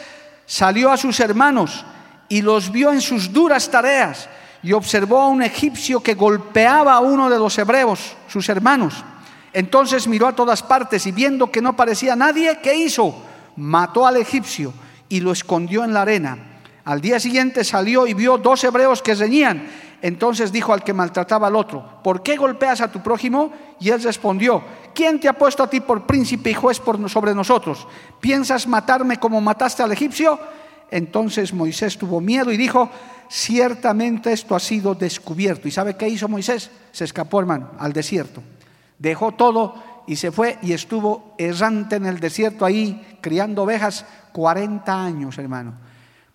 salió 0.46 0.92
a 0.92 0.98
sus 0.98 1.20
hermanos 1.20 1.86
y 2.30 2.42
los 2.42 2.72
vio 2.72 2.92
en 2.92 3.02
sus 3.02 3.34
duras 3.34 3.70
tareas 3.70 4.30
y 4.64 4.72
observó 4.72 5.20
a 5.20 5.28
un 5.28 5.42
egipcio 5.42 6.02
que 6.02 6.16
golpeaba 6.16 6.94
a 6.94 7.00
uno 7.00 7.30
de 7.30 7.38
los 7.38 7.58
hebreos, 7.58 8.16
sus 8.28 8.48
hermanos. 8.50 9.04
Entonces 9.52 10.08
miró 10.08 10.28
a 10.28 10.36
todas 10.36 10.64
partes 10.64 11.06
y 11.06 11.12
viendo 11.12 11.52
que 11.52 11.62
no 11.62 11.76
parecía 11.76 12.16
nadie, 12.16 12.60
¿qué 12.62 12.76
hizo? 12.76 13.16
Mató 13.56 14.06
al 14.06 14.18
egipcio 14.18 14.74
y 15.10 15.20
lo 15.20 15.32
escondió 15.32 15.84
en 15.84 15.94
la 15.94 16.04
arena. 16.04 16.38
Al 16.86 17.02
día 17.02 17.20
siguiente 17.20 17.64
salió 17.64 18.08
y 18.08 18.14
vio 18.14 18.38
dos 18.38 18.64
hebreos 18.64 19.02
que 19.02 19.16
reñían. 19.16 19.68
Entonces 20.02 20.52
dijo 20.52 20.74
al 20.74 20.84
que 20.84 20.94
maltrataba 20.94 21.48
al 21.48 21.56
otro, 21.56 22.02
¿por 22.04 22.24
qué 22.24 22.38
golpeas 22.38 22.82
a 22.82 22.92
tu 22.92 23.02
prójimo? 23.02 23.52
Y 23.80 23.90
él 23.90 24.02
respondió, 24.02 24.64
¿quién 24.94 25.20
te 25.20 25.28
ha 25.28 25.34
puesto 25.34 25.64
a 25.64 25.70
ti 25.70 25.82
por 25.82 26.06
príncipe 26.06 26.52
y 26.52 26.54
juez 26.54 26.82
sobre 27.08 27.36
nosotros? 27.36 27.88
¿Piensas 28.20 28.68
matarme 28.68 29.18
como 29.18 29.42
mataste 29.42 29.84
al 29.84 29.92
egipcio? 29.92 30.40
Entonces 30.92 31.54
Moisés 31.54 31.98
tuvo 31.98 32.22
miedo 32.22 32.52
y 32.52 32.58
dijo, 32.58 32.90
ciertamente 33.30 34.32
esto 34.32 34.56
ha 34.56 34.60
sido 34.60 34.96
descubierto. 34.96 35.68
¿Y 35.68 35.72
sabe 35.72 35.96
qué 35.96 36.08
hizo 36.08 36.28
Moisés? 36.28 36.72
Se 36.92 37.04
escapó, 37.04 37.40
hermano, 37.40 37.72
al 37.78 37.94
desierto. 37.94 38.42
Dejó 38.98 39.34
todo 39.34 39.76
y 40.08 40.16
se 40.16 40.32
fue 40.32 40.58
y 40.62 40.74
estuvo 40.74 41.36
errante 41.38 41.98
en 41.98 42.06
el 42.06 42.20
desierto 42.20 42.66
ahí, 42.66 43.20
criando 43.22 43.64
ovejas 43.64 44.06
40 44.32 45.04
años, 45.04 45.38
hermano. 45.38 45.89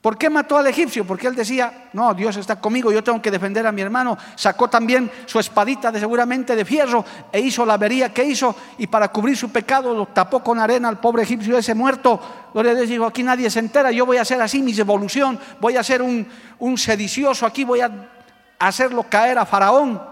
¿Por 0.04 0.18
qué 0.18 0.28
mató 0.28 0.58
al 0.58 0.66
egipcio? 0.66 1.06
Porque 1.06 1.28
él 1.28 1.34
decía, 1.34 1.88
no, 1.94 2.12
Dios 2.12 2.36
está 2.36 2.60
conmigo, 2.60 2.92
yo 2.92 3.02
tengo 3.02 3.22
que 3.22 3.30
defender 3.30 3.66
a 3.66 3.72
mi 3.72 3.80
hermano. 3.80 4.18
Sacó 4.34 4.68
también 4.68 5.10
su 5.24 5.38
espadita 5.38 5.90
de 5.90 5.98
seguramente 5.98 6.54
de 6.54 6.66
fierro 6.66 7.02
e 7.32 7.40
hizo 7.40 7.64
la 7.64 7.72
avería 7.72 8.12
que 8.12 8.22
hizo 8.22 8.54
y 8.76 8.86
para 8.86 9.08
cubrir 9.08 9.34
su 9.34 9.50
pecado 9.50 9.94
lo 9.94 10.04
tapó 10.04 10.44
con 10.44 10.60
arena 10.60 10.90
al 10.90 11.00
pobre 11.00 11.22
egipcio 11.22 11.56
ese 11.56 11.74
muerto. 11.74 12.20
Gloria 12.52 12.72
a 12.72 12.74
Dios, 12.74 12.90
digo, 12.90 13.06
aquí 13.06 13.22
nadie 13.22 13.48
se 13.48 13.60
entera, 13.60 13.90
yo 13.92 14.04
voy 14.04 14.18
a 14.18 14.20
hacer 14.20 14.42
así 14.42 14.60
mi 14.60 14.78
evolución, 14.78 15.40
voy 15.58 15.78
a 15.78 15.82
ser 15.82 16.02
un, 16.02 16.28
un 16.58 16.76
sedicioso, 16.76 17.46
aquí 17.46 17.64
voy 17.64 17.80
a 17.80 18.10
hacerlo 18.58 19.06
caer 19.08 19.38
a 19.38 19.46
Faraón 19.46 20.02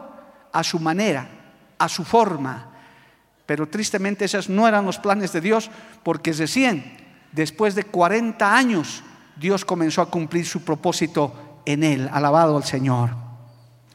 a 0.52 0.64
su 0.64 0.80
manera, 0.80 1.28
a 1.76 1.86
su 1.90 2.02
forma. 2.02 2.66
Pero 3.44 3.68
tristemente 3.68 4.24
esos 4.24 4.48
no 4.48 4.66
eran 4.66 4.86
los 4.86 4.96
planes 4.96 5.34
de 5.34 5.42
Dios 5.42 5.70
porque 6.02 6.32
recién, 6.32 6.96
después 7.32 7.74
de 7.74 7.84
40 7.84 8.56
años, 8.56 9.04
Dios 9.42 9.64
comenzó 9.64 10.00
a 10.02 10.06
cumplir 10.08 10.46
su 10.46 10.62
propósito 10.62 11.60
en 11.66 11.82
él. 11.82 12.08
Alabado 12.12 12.56
al 12.56 12.62
Señor. 12.62 13.10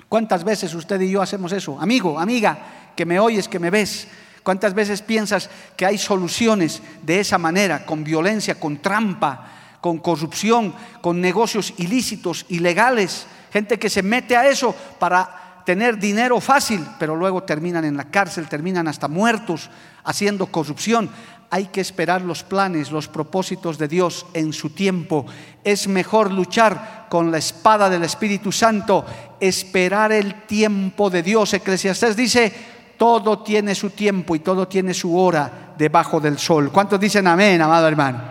¿Cuántas 0.09 0.43
veces 0.43 0.73
usted 0.73 0.99
y 0.99 1.09
yo 1.09 1.21
hacemos 1.21 1.53
eso? 1.53 1.79
Amigo, 1.79 2.19
amiga, 2.19 2.91
que 2.97 3.05
me 3.05 3.17
oyes, 3.17 3.47
que 3.47 3.57
me 3.57 3.69
ves. 3.69 4.09
¿Cuántas 4.43 4.73
veces 4.73 5.01
piensas 5.01 5.49
que 5.77 5.85
hay 5.85 5.97
soluciones 5.97 6.81
de 7.01 7.21
esa 7.21 7.37
manera, 7.37 7.85
con 7.85 8.03
violencia, 8.03 8.59
con 8.59 8.81
trampa, 8.81 9.77
con 9.79 9.99
corrupción, 9.99 10.73
con 11.01 11.21
negocios 11.21 11.73
ilícitos, 11.77 12.45
ilegales? 12.49 13.25
Gente 13.53 13.79
que 13.79 13.89
se 13.89 14.03
mete 14.03 14.35
a 14.35 14.49
eso 14.49 14.75
para 14.99 15.63
tener 15.65 15.97
dinero 15.97 16.41
fácil, 16.41 16.85
pero 16.99 17.15
luego 17.15 17.43
terminan 17.43 17.85
en 17.85 17.95
la 17.95 18.09
cárcel, 18.09 18.49
terminan 18.49 18.89
hasta 18.89 19.07
muertos 19.07 19.69
haciendo 20.03 20.47
corrupción 20.47 21.09
hay 21.49 21.67
que 21.67 21.81
esperar 21.81 22.21
los 22.21 22.43
planes, 22.43 22.91
los 22.91 23.07
propósitos 23.07 23.77
de 23.77 23.87
Dios 23.87 24.25
en 24.33 24.51
su 24.51 24.71
tiempo. 24.71 25.25
Es 25.63 25.87
mejor 25.87 26.31
luchar 26.31 27.07
con 27.09 27.31
la 27.31 27.37
espada 27.37 27.89
del 27.89 28.03
Espíritu 28.03 28.51
Santo, 28.51 29.05
esperar 29.39 30.11
el 30.11 30.43
tiempo 30.45 31.09
de 31.09 31.23
Dios. 31.23 31.53
Eclesiastés 31.53 32.15
dice, 32.15 32.53
todo 32.97 33.39
tiene 33.39 33.75
su 33.75 33.91
tiempo 33.91 34.35
y 34.35 34.39
todo 34.39 34.67
tiene 34.67 34.93
su 34.93 35.17
hora 35.17 35.73
debajo 35.77 36.19
del 36.19 36.37
sol. 36.37 36.71
¿Cuántos 36.71 36.99
dicen 36.99 37.27
amén, 37.27 37.61
amado 37.61 37.87
hermano? 37.87 38.21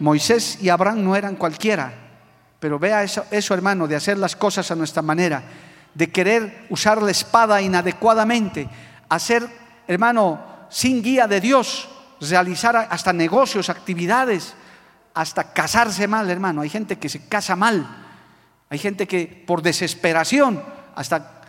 Moisés 0.00 0.58
y 0.60 0.68
Abraham 0.68 1.04
no 1.04 1.14
eran 1.14 1.36
cualquiera, 1.36 1.92
pero 2.58 2.78
vea 2.78 3.04
eso, 3.04 3.24
eso 3.30 3.54
hermano, 3.54 3.86
de 3.86 3.94
hacer 3.94 4.18
las 4.18 4.34
cosas 4.34 4.68
a 4.70 4.74
nuestra 4.74 5.02
manera, 5.02 5.44
de 5.94 6.10
querer 6.10 6.66
usar 6.70 7.00
la 7.00 7.12
espada 7.12 7.62
inadecuadamente, 7.62 8.68
hacer, 9.08 9.46
hermano, 9.86 10.53
sin 10.74 11.04
guía 11.04 11.28
de 11.28 11.40
Dios, 11.40 11.88
realizar 12.20 12.74
hasta 12.90 13.12
negocios, 13.12 13.68
actividades, 13.68 14.54
hasta 15.14 15.52
casarse 15.52 16.08
mal, 16.08 16.28
hermano. 16.28 16.62
Hay 16.62 16.68
gente 16.68 16.98
que 16.98 17.08
se 17.08 17.28
casa 17.28 17.54
mal, 17.54 17.86
hay 18.68 18.78
gente 18.80 19.06
que 19.06 19.44
por 19.46 19.62
desesperación 19.62 20.60
hasta 20.96 21.42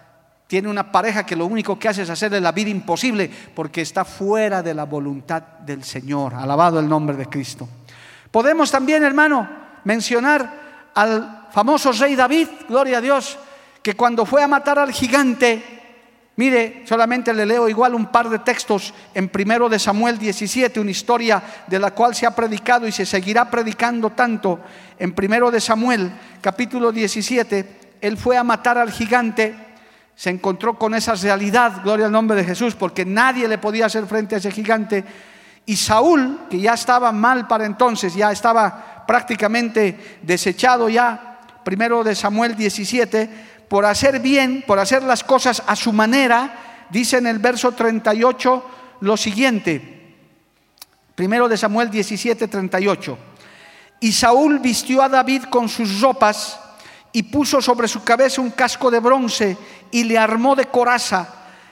tiene 0.46 0.70
una 0.70 0.92
pareja 0.92 1.26
que 1.26 1.36
lo 1.36 1.48
único 1.48 1.80
que 1.80 1.90
hace 1.90 2.04
es 2.04 2.10
hacerle 2.12 2.40
la 2.40 2.52
vida 2.52 2.70
imposible 2.70 3.32
porque 3.56 3.82
está 3.82 4.06
fuera 4.06 4.62
de 4.62 4.76
la 4.76 4.84
voluntad 4.84 5.42
del 5.42 5.84
Señor. 5.84 6.36
Alabado 6.36 6.80
el 6.80 6.88
nombre 6.88 7.18
de 7.18 7.26
Cristo. 7.26 7.68
Podemos 8.30 8.70
también, 8.70 9.04
hermano, 9.04 9.50
mencionar 9.86 10.92
al 10.94 11.48
famoso 11.52 11.92
rey 11.94 12.16
David, 12.16 12.48
gloria 12.70 13.00
a 13.00 13.02
Dios, 13.02 13.40
que 13.82 13.96
cuando 13.96 14.24
fue 14.24 14.44
a 14.44 14.48
matar 14.48 14.78
al 14.78 14.92
gigante, 14.92 15.75
Mire, 16.38 16.84
solamente 16.86 17.34
le 17.34 17.46
leo 17.46 17.70
igual 17.70 17.96
un 17.96 18.08
par 18.08 18.30
de 18.30 18.40
textos 18.40 18.94
en 19.14 19.30
primero 19.30 19.70
de 19.70 19.80
Samuel 19.80 20.18
17, 20.18 20.82
una 20.82 20.92
historia 20.92 21.42
de 21.66 21.80
la 21.80 21.92
cual 21.92 22.14
se 22.14 22.26
ha 22.26 22.36
predicado 22.36 22.86
y 22.86 22.92
se 22.92 23.06
seguirá 23.06 23.50
predicando 23.50 24.10
tanto. 24.10 24.60
En 25.00 25.14
primero 25.14 25.50
de 25.50 25.62
Samuel, 25.62 26.12
capítulo 26.42 26.92
17, 26.92 27.80
él 28.02 28.18
fue 28.18 28.38
a 28.38 28.44
matar 28.44 28.78
al 28.78 28.92
gigante, 28.92 29.56
se 30.14 30.30
encontró 30.30 30.78
con 30.78 30.94
esa 30.94 31.16
realidad, 31.16 31.82
gloria 31.84 32.08
al 32.08 32.12
nombre 32.12 32.36
de 32.36 32.44
Jesús, 32.44 32.76
porque 32.76 33.06
nadie 33.06 33.48
le 33.48 33.58
podía 33.58 33.86
hacer 33.86 34.06
frente 34.06 34.36
a 34.36 34.40
ese 34.40 34.52
gigante. 34.52 35.06
Y 35.66 35.78
Saúl, 35.78 36.42
que 36.50 36.60
ya 36.60 36.74
estaba 36.74 37.14
mal 37.14 37.48
para 37.48 37.66
entonces, 37.66 38.14
ya 38.14 38.32
estaba 38.32 39.06
prácticamente 39.08 40.18
desechado 40.22 40.90
ya, 40.90 41.40
primero 41.64 42.04
de 42.04 42.14
Samuel 42.14 42.56
17, 42.56 43.55
por 43.68 43.86
hacer 43.86 44.20
bien, 44.20 44.64
por 44.66 44.80
hacer 44.80 45.04
las 45.04 45.24
cosas 45.24 45.64
a 45.66 45.76
su 45.76 45.92
manera, 45.92 46.88
dice 46.90 47.18
en 47.18 47.28
el 47.28 47.40
verso 47.40 47.72
38 47.72 48.66
lo 49.02 49.18
siguiente. 49.18 50.16
Primero 51.16 51.48
de 51.48 51.58
Samuel 51.58 51.90
17, 51.90 52.48
38. 52.48 53.18
Y 54.02 54.12
Saúl 54.12 54.60
vistió 54.60 55.02
a 55.02 55.10
David 55.10 55.44
con 55.44 55.70
sus 55.70 56.02
ropas 56.02 56.60
y 57.12 57.24
puso 57.24 57.62
sobre 57.62 57.88
su 57.88 58.04
cabeza 58.04 58.42
un 58.42 58.52
casco 58.52 58.92
de 58.92 59.00
bronce 59.00 59.58
y 59.92 60.04
le 60.04 60.18
armó 60.18 60.56
de 60.56 60.66
coraza 60.66 61.28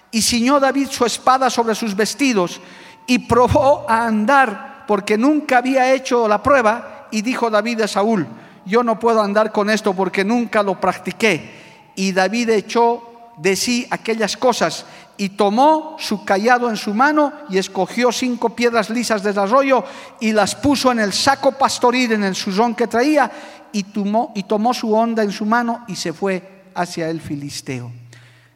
y 0.10 0.22
ciñó 0.22 0.60
David 0.60 0.88
su 0.90 1.06
espada 1.06 1.50
sobre 1.50 1.76
sus 1.76 1.96
vestidos 1.96 2.62
y 3.06 3.20
probó 3.20 3.86
a 3.90 4.06
andar 4.06 4.86
porque 4.88 5.18
nunca 5.18 5.58
había 5.58 5.94
hecho 5.94 6.28
la 6.28 6.42
prueba 6.42 7.08
y 7.12 7.22
dijo 7.22 7.50
David 7.50 7.82
a 7.82 7.88
Saúl, 7.88 8.26
yo 8.66 8.84
no 8.84 8.98
puedo 8.98 9.22
andar 9.22 9.52
con 9.52 9.70
esto 9.70 9.94
porque 9.94 10.24
nunca 10.24 10.64
lo 10.64 10.80
practiqué 10.80 11.63
y 11.96 12.12
David 12.12 12.50
echó 12.50 13.14
de 13.38 13.56
sí 13.56 13.88
aquellas 13.90 14.38
cosas 14.38 14.86
y 15.18 15.30
tomó 15.30 15.96
su 16.00 16.24
callado 16.26 16.70
en 16.70 16.78
su 16.78 16.94
mano 16.94 17.34
y 17.50 17.58
escogió 17.58 18.12
cinco 18.12 18.50
piedras 18.50 18.90
lisas 18.90 19.24
del 19.24 19.38
arroyo 19.38 19.84
y 20.20 20.32
las 20.32 20.56
puso 20.56 20.92
en 20.92 21.00
el 21.00 21.14
saco 21.14 21.52
pastoril, 21.52 22.14
en 22.14 22.24
el 22.24 22.36
suzón 22.36 22.76
que 22.76 22.88
traía 22.88 23.32
y 23.72 23.84
tomó, 23.84 24.32
y 24.36 24.44
tomó 24.44 24.74
su 24.74 24.94
onda 24.94 25.24
en 25.24 25.32
su 25.32 25.46
mano 25.46 25.84
y 25.88 25.96
se 25.96 26.14
fue 26.14 26.64
hacia 26.76 27.10
el 27.10 27.22
filisteo. 27.22 27.92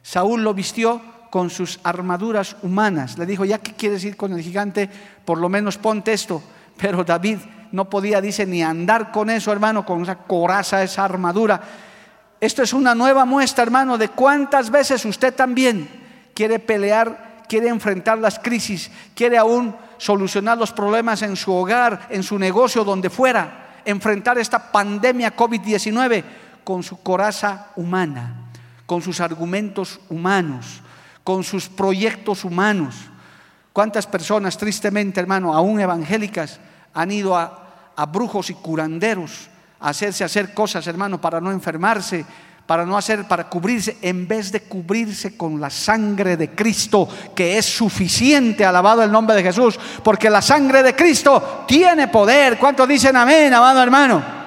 Saúl 0.02 0.43
lo 0.43 0.54
vistió 0.54 1.02
con 1.30 1.50
sus 1.50 1.80
armaduras 1.84 2.56
humanas. 2.63 3.17
Le 3.17 3.26
dijo, 3.26 3.45
ya 3.45 3.60
que 3.60 3.73
quieres 3.73 4.04
ir 4.04 4.15
con 4.15 4.34
el 4.34 4.41
gigante, 4.41 4.89
por 5.26 5.38
lo 5.38 5.50
menos 5.50 5.78
ponte 5.78 6.13
esto. 6.13 6.41
Pero 6.78 7.04
David 7.04 7.39
no 7.71 7.89
podía, 7.89 8.21
dice, 8.21 8.45
ni 8.45 8.63
andar 8.63 9.12
con 9.12 9.30
eso, 9.30 9.52
hermano, 9.52 9.86
con 9.86 10.04
esa 10.04 10.15
coraza, 10.15 10.82
esa 10.82 11.04
armadura 11.04 11.62
esto 12.39 12.62
es 12.62 12.73
una 12.73 12.93
nueva 12.93 13.26
muestra, 13.26 13.63
hermano, 13.63 13.97
de 13.97 14.10
cuántas 14.10 14.69
veces 14.69 15.04
usted 15.06 15.34
también 15.34 15.89
quiere 16.36 16.60
pelear, 16.60 17.43
quiere 17.50 17.67
enfrentar 17.69 18.19
las 18.19 18.38
crisis, 18.38 18.91
quiere 19.15 19.38
aún 19.38 19.76
solucionar 19.97 20.58
los 20.58 20.71
problemas 20.71 21.23
en 21.23 21.36
su 21.36 21.52
hogar, 21.52 22.08
en 22.12 22.21
su 22.21 22.38
negocio, 22.38 22.84
donde 22.84 23.10
fuera, 23.10 23.80
enfrentar 23.86 24.38
esta 24.38 24.71
pandemia 24.71 25.36
COVID-19 25.36 26.23
con 26.63 26.84
su 26.84 27.02
coraza 27.02 27.69
humana, 27.76 28.36
con 28.86 29.02
sus 29.02 29.19
argumentos 29.19 30.00
humanos, 30.10 30.82
con 31.23 31.43
sus 31.43 31.67
proyectos 31.67 32.43
humanos. 32.45 32.95
¿Cuántas 33.73 34.06
personas, 34.06 34.58
tristemente, 34.58 35.19
hermano, 35.19 35.56
aún 35.56 35.80
evangélicas, 35.80 36.60
han 36.93 37.12
ido 37.12 37.36
a, 37.36 37.93
a 37.95 38.06
brujos 38.06 38.52
y 38.52 38.54
curanderos? 38.54 39.50
Hacerse 39.80 40.24
hacer 40.24 40.54
cosas, 40.54 40.86
hermano, 40.88 41.20
para 41.20 41.40
no 41.40 41.52
enfermarse, 41.52 42.26
para 42.68 42.86
no 42.86 42.98
hacer, 42.98 43.26
para 43.26 43.50
cubrirse, 43.50 43.98
en 44.02 44.28
vez 44.28 44.52
de 44.52 44.62
cubrirse 44.62 45.38
con 45.38 45.60
la 45.60 45.70
sangre 45.70 46.36
de 46.36 46.52
Cristo, 46.52 47.08
que 47.34 47.58
es 47.58 47.66
suficiente, 47.66 48.66
alabado 48.66 49.02
el 49.02 49.12
nombre 49.12 49.36
de 49.38 49.44
Jesús, 49.44 49.80
porque 50.04 50.30
la 50.30 50.42
sangre 50.42 50.84
de 50.84 50.94
Cristo 50.94 51.63
tiene 51.66 52.10
poder. 52.10 52.58
¿Cuántos 52.58 52.88
dicen 52.88 53.16
amén, 53.16 53.54
amado 53.54 53.82
hermano? 53.82 54.38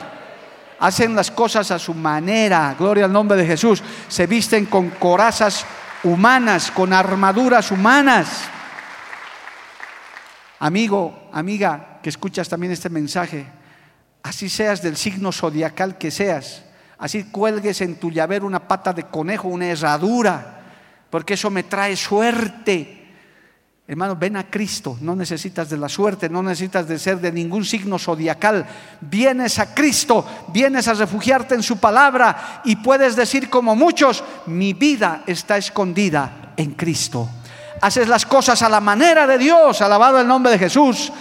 Hacen 0.81 1.15
las 1.15 1.31
cosas 1.31 1.71
a 1.71 1.79
su 1.79 1.95
manera, 1.95 2.75
gloria 2.79 3.07
al 3.07 3.13
nombre 3.13 3.39
de 3.39 3.47
Jesús. 3.47 3.83
Se 4.09 4.27
visten 4.27 4.67
con 4.67 4.91
corazas 4.91 5.65
humanas, 6.05 6.71
con 6.71 6.93
armaduras 6.93 7.71
humanas. 7.71 8.29
Amigo, 10.59 11.31
amiga, 11.33 11.99
que 12.03 12.11
escuchas 12.11 12.49
también 12.49 12.73
este 12.73 12.91
mensaje, 12.91 13.47
así 14.23 14.49
seas 14.49 14.83
del 14.83 14.97
signo 14.97 15.33
zodiacal 15.33 15.99
que 15.99 16.11
seas, 16.11 16.63
así 16.99 17.25
cuelgues 17.25 17.81
en 17.81 17.97
tu 17.97 18.11
llavero 18.11 18.47
una 18.47 18.67
pata 18.67 18.93
de 18.93 19.05
conejo, 19.05 19.49
una 19.49 19.67
herradura, 19.67 20.61
porque 21.09 21.35
eso 21.35 21.51
me 21.51 21.65
trae 21.65 21.97
suerte. 21.97 22.99
Hermano, 23.87 24.15
ven 24.15 24.37
a 24.37 24.49
Cristo, 24.49 24.97
no 25.01 25.17
necesitas 25.17 25.69
de 25.69 25.77
la 25.77 25.89
suerte, 25.89 26.29
no 26.29 26.45
necesitas 26.45 26.87
de 26.87 26.97
ser 26.97 27.19
de 27.19 27.33
ningún 27.33 27.65
signo 27.65 27.99
zodiacal. 27.99 28.65
Vienes 29.01 29.59
a 29.59 29.75
Cristo, 29.75 30.25
vienes 30.53 30.87
a 30.87 30.95
refugiarte 30.95 31.57
en 31.57 31.63
su 31.65 31.79
palabra 31.79 32.63
y 32.65 32.77
puedes 32.77 33.17
decir 33.17 33.51
como 33.51 33.75
muchos, 33.75 34.23
mi 34.47 34.75
vida 34.75 35.25
está 35.27 35.57
escondida 35.57 36.53
en 36.57 36.75
Cristo. 36.75 37.29
Haces 37.81 38.07
las 38.07 38.27
cosas 38.27 38.63
a 38.63 38.69
la 38.69 38.81
manera 38.81 39.27
de 39.27 39.39
Dios, 39.39 39.83
alabado 39.83 40.21
el 40.21 40.29
nombre 40.29 40.53
de 40.53 40.59
Jesús 40.59 41.13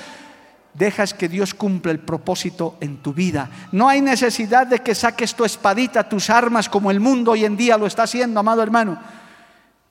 dejas 0.74 1.14
que 1.14 1.28
Dios 1.28 1.54
cumpla 1.54 1.92
el 1.92 2.00
propósito 2.00 2.78
en 2.80 2.98
tu 2.98 3.14
vida. 3.14 3.50
No 3.72 3.90
hay 3.90 4.02
necesidad 4.02 4.68
de 4.68 4.80
que 4.80 4.96
saques 4.96 5.36
tu 5.36 5.46
espadita, 5.46 6.08
tus 6.08 6.30
armas, 6.30 6.70
como 6.70 6.92
el 6.92 7.00
mundo 7.00 7.32
hoy 7.32 7.46
en 7.46 7.58
día 7.58 7.78
lo 7.78 7.86
está 7.86 8.04
haciendo, 8.04 8.40
amado 8.40 8.62
hermano, 8.62 9.00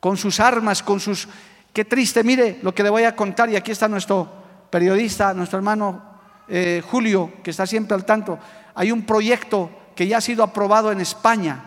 con 0.01 0.17
sus 0.17 0.41
armas, 0.41 0.83
con 0.83 1.01
sus... 1.01 1.29
Qué 1.73 1.85
triste, 1.85 2.25
mire 2.25 2.59
lo 2.63 2.75
que 2.75 2.83
le 2.83 2.91
voy 2.91 3.05
a 3.05 3.15
contar, 3.15 3.51
y 3.51 3.57
aquí 3.57 3.71
está 3.71 3.89
nuestro 3.89 4.29
periodista, 4.71 5.35
nuestro 5.35 5.59
hermano 5.59 6.03
eh, 6.49 6.83
Julio, 6.91 7.35
que 7.43 7.51
está 7.51 7.67
siempre 7.67 7.95
al 7.95 8.05
tanto. 8.05 8.39
Hay 8.75 8.91
un 8.91 9.03
proyecto 9.03 9.71
que 9.95 10.07
ya 10.07 10.19
ha 10.19 10.21
sido 10.21 10.43
aprobado 10.43 10.91
en 10.91 11.01
España, 11.01 11.65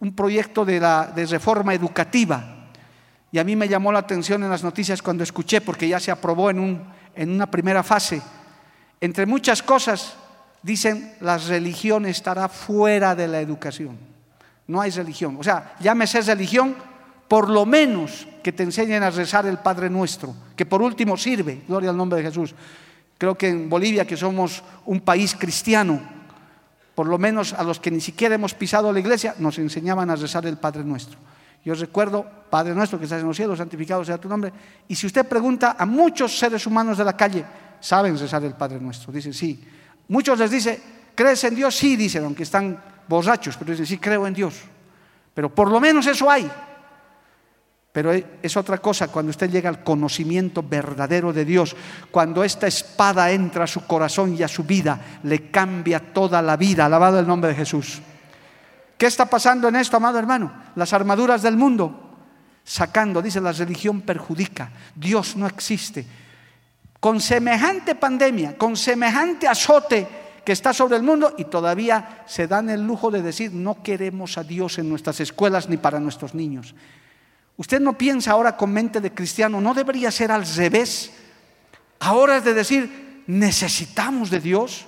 un 0.00 0.14
proyecto 0.14 0.64
de, 0.64 0.78
la, 0.78 1.06
de 1.14 1.26
reforma 1.26 1.74
educativa. 1.74 2.68
Y 3.32 3.38
a 3.38 3.44
mí 3.44 3.56
me 3.56 3.68
llamó 3.68 3.92
la 3.92 3.98
atención 3.98 4.42
en 4.44 4.50
las 4.50 4.62
noticias 4.62 5.02
cuando 5.02 5.24
escuché, 5.24 5.60
porque 5.60 5.88
ya 5.88 5.98
se 5.98 6.10
aprobó 6.10 6.50
en 6.50 6.60
un 6.60 6.82
en 7.16 7.30
una 7.30 7.50
primera 7.50 7.82
fase. 7.82 8.22
Entre 9.00 9.26
muchas 9.26 9.62
cosas, 9.62 10.14
dicen, 10.62 11.14
la 11.20 11.38
religión 11.38 12.06
estará 12.06 12.48
fuera 12.48 13.14
de 13.14 13.28
la 13.28 13.40
educación. 13.40 13.98
No 14.68 14.80
hay 14.80 14.90
religión. 14.90 15.36
O 15.38 15.42
sea, 15.42 15.74
llámese 15.80 16.20
religión, 16.20 16.76
por 17.28 17.48
lo 17.48 17.66
menos 17.66 18.26
que 18.42 18.52
te 18.52 18.62
enseñen 18.62 19.02
a 19.02 19.10
rezar 19.10 19.46
el 19.46 19.58
Padre 19.58 19.90
Nuestro, 19.90 20.34
que 20.54 20.66
por 20.66 20.82
último 20.82 21.16
sirve, 21.16 21.62
gloria 21.66 21.90
al 21.90 21.96
nombre 21.96 22.18
de 22.18 22.28
Jesús. 22.28 22.54
Creo 23.18 23.36
que 23.36 23.48
en 23.48 23.68
Bolivia, 23.68 24.06
que 24.06 24.16
somos 24.16 24.62
un 24.84 25.00
país 25.00 25.34
cristiano, 25.34 26.00
por 26.94 27.06
lo 27.06 27.18
menos 27.18 27.52
a 27.52 27.62
los 27.62 27.80
que 27.80 27.90
ni 27.90 28.00
siquiera 28.00 28.34
hemos 28.34 28.54
pisado 28.54 28.92
la 28.92 29.00
iglesia, 29.00 29.34
nos 29.38 29.58
enseñaban 29.58 30.10
a 30.10 30.16
rezar 30.16 30.46
el 30.46 30.58
Padre 30.58 30.84
Nuestro. 30.84 31.18
Yo 31.66 31.74
recuerdo, 31.74 32.24
Padre 32.48 32.76
nuestro 32.76 32.96
que 32.96 33.06
estás 33.06 33.20
en 33.20 33.26
los 33.26 33.36
cielos, 33.36 33.58
santificado 33.58 34.04
sea 34.04 34.18
tu 34.18 34.28
nombre. 34.28 34.52
Y 34.86 34.94
si 34.94 35.04
usted 35.08 35.26
pregunta 35.26 35.74
a 35.76 35.84
muchos 35.84 36.38
seres 36.38 36.64
humanos 36.64 36.96
de 36.96 37.04
la 37.04 37.16
calle, 37.16 37.44
¿saben 37.80 38.16
rezar 38.16 38.44
el 38.44 38.54
Padre 38.54 38.78
nuestro? 38.78 39.12
Dicen 39.12 39.34
sí. 39.34 39.60
Muchos 40.06 40.38
les 40.38 40.48
dice, 40.48 40.80
¿crees 41.12 41.42
en 41.42 41.56
Dios? 41.56 41.74
Sí, 41.74 41.96
dicen, 41.96 42.22
aunque 42.22 42.44
están 42.44 42.80
borrachos, 43.08 43.56
pero 43.56 43.72
dicen, 43.72 43.84
sí, 43.84 43.98
creo 43.98 44.28
en 44.28 44.34
Dios. 44.34 44.54
Pero 45.34 45.52
por 45.52 45.68
lo 45.68 45.80
menos 45.80 46.06
eso 46.06 46.30
hay. 46.30 46.48
Pero 47.90 48.12
es 48.12 48.56
otra 48.56 48.78
cosa 48.78 49.08
cuando 49.08 49.30
usted 49.30 49.50
llega 49.50 49.68
al 49.68 49.82
conocimiento 49.82 50.62
verdadero 50.62 51.32
de 51.32 51.44
Dios, 51.44 51.74
cuando 52.12 52.44
esta 52.44 52.68
espada 52.68 53.32
entra 53.32 53.64
a 53.64 53.66
su 53.66 53.88
corazón 53.88 54.36
y 54.38 54.44
a 54.44 54.48
su 54.48 54.62
vida, 54.62 55.18
le 55.24 55.50
cambia 55.50 55.98
toda 55.98 56.40
la 56.42 56.56
vida. 56.56 56.86
Alabado 56.86 57.18
el 57.18 57.26
nombre 57.26 57.50
de 57.50 57.56
Jesús. 57.56 58.00
¿Qué 58.96 59.06
está 59.06 59.26
pasando 59.26 59.68
en 59.68 59.76
esto, 59.76 59.96
amado 59.96 60.18
hermano? 60.18 60.52
Las 60.74 60.92
armaduras 60.92 61.42
del 61.42 61.56
mundo 61.56 62.02
sacando, 62.64 63.22
dice 63.22 63.40
la 63.40 63.52
religión 63.52 64.00
perjudica, 64.00 64.70
Dios 64.94 65.36
no 65.36 65.46
existe. 65.46 66.04
Con 66.98 67.20
semejante 67.20 67.94
pandemia, 67.94 68.58
con 68.58 68.76
semejante 68.76 69.46
azote 69.46 70.08
que 70.44 70.52
está 70.52 70.72
sobre 70.72 70.96
el 70.96 71.02
mundo 71.02 71.34
y 71.38 71.44
todavía 71.44 72.24
se 72.26 72.46
dan 72.46 72.70
el 72.70 72.84
lujo 72.84 73.10
de 73.10 73.22
decir 73.22 73.52
no 73.52 73.82
queremos 73.82 74.38
a 74.38 74.44
Dios 74.44 74.78
en 74.78 74.88
nuestras 74.88 75.20
escuelas 75.20 75.68
ni 75.68 75.76
para 75.76 76.00
nuestros 76.00 76.34
niños. 76.34 76.74
Usted 77.56 77.80
no 77.80 77.96
piensa 77.96 78.32
ahora 78.32 78.56
con 78.56 78.72
mente 78.72 79.00
de 79.00 79.14
cristiano, 79.14 79.60
no 79.60 79.72
debería 79.72 80.10
ser 80.10 80.30
al 80.32 80.46
revés. 80.46 81.12
Ahora 82.00 82.38
es 82.38 82.44
de 82.44 82.54
decir, 82.54 83.24
necesitamos 83.26 84.30
de 84.30 84.40
Dios. 84.40 84.86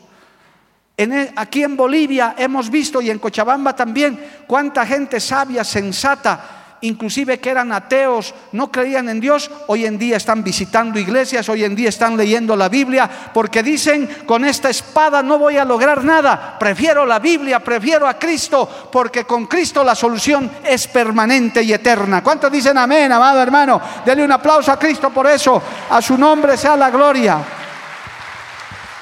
E, 0.99 1.33
aquí 1.37 1.63
en 1.63 1.77
Bolivia 1.77 2.35
hemos 2.37 2.69
visto 2.69 3.01
y 3.01 3.09
en 3.09 3.21
Cochabamba 3.21 3.77
también 3.77 4.19
cuánta 4.49 4.85
gente 4.85 5.21
sabia, 5.21 5.63
sensata, 5.63 6.59
inclusive 6.81 7.39
que 7.39 7.51
eran 7.51 7.71
ateos, 7.71 8.35
no 8.51 8.73
creían 8.73 9.09
en 9.09 9.21
Dios, 9.21 9.49
hoy 9.69 9.87
en 9.87 9.97
día 9.97 10.17
están 10.17 10.43
visitando 10.43 10.99
iglesias, 10.99 11.49
hoy 11.49 11.63
en 11.63 11.77
día 11.77 11.89
están 11.89 12.17
leyendo 12.17 12.57
la 12.57 12.69
Biblia, 12.69 13.09
porque 13.33 13.63
dicen, 13.63 14.09
con 14.27 14.45
esta 14.45 14.71
espada 14.71 15.23
no 15.23 15.39
voy 15.39 15.57
a 15.57 15.65
lograr 15.65 16.03
nada, 16.03 16.59
prefiero 16.59 17.07
la 17.07 17.21
Biblia, 17.21 17.61
prefiero 17.61 18.09
a 18.09 18.19
Cristo, 18.19 18.89
porque 18.91 19.23
con 19.23 19.47
Cristo 19.47 19.85
la 19.85 19.95
solución 19.95 20.51
es 20.65 20.89
permanente 20.89 21.63
y 21.63 21.73
eterna. 21.73 22.25
¿Cuántos 22.25 22.51
dicen 22.51 22.77
amén, 22.77 23.13
amado 23.13 23.41
hermano? 23.41 23.81
Dele 24.05 24.25
un 24.25 24.33
aplauso 24.33 24.73
a 24.73 24.79
Cristo 24.79 25.11
por 25.11 25.29
eso, 25.29 25.63
a 25.91 26.03
su 26.03 26.19
nombre 26.19 26.57
sea 26.57 26.77
la 26.77 26.91
gloria. 26.91 27.39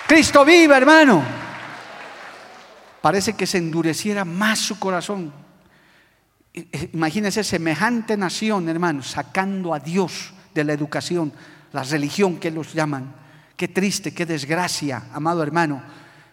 Cristo 0.06 0.44
vive, 0.44 0.76
hermano 0.76 1.45
parece 3.06 3.34
que 3.34 3.46
se 3.46 3.58
endureciera 3.58 4.24
más 4.24 4.58
su 4.58 4.80
corazón. 4.80 5.32
Imagínense 6.92 7.44
semejante 7.44 8.16
nación, 8.16 8.68
hermano, 8.68 9.00
sacando 9.00 9.72
a 9.72 9.78
Dios 9.78 10.32
de 10.52 10.64
la 10.64 10.72
educación, 10.72 11.32
la 11.72 11.84
religión 11.84 12.40
que 12.40 12.50
los 12.50 12.74
llaman. 12.74 13.14
Qué 13.56 13.68
triste, 13.68 14.12
qué 14.12 14.26
desgracia, 14.26 15.04
amado 15.12 15.44
hermano. 15.44 15.84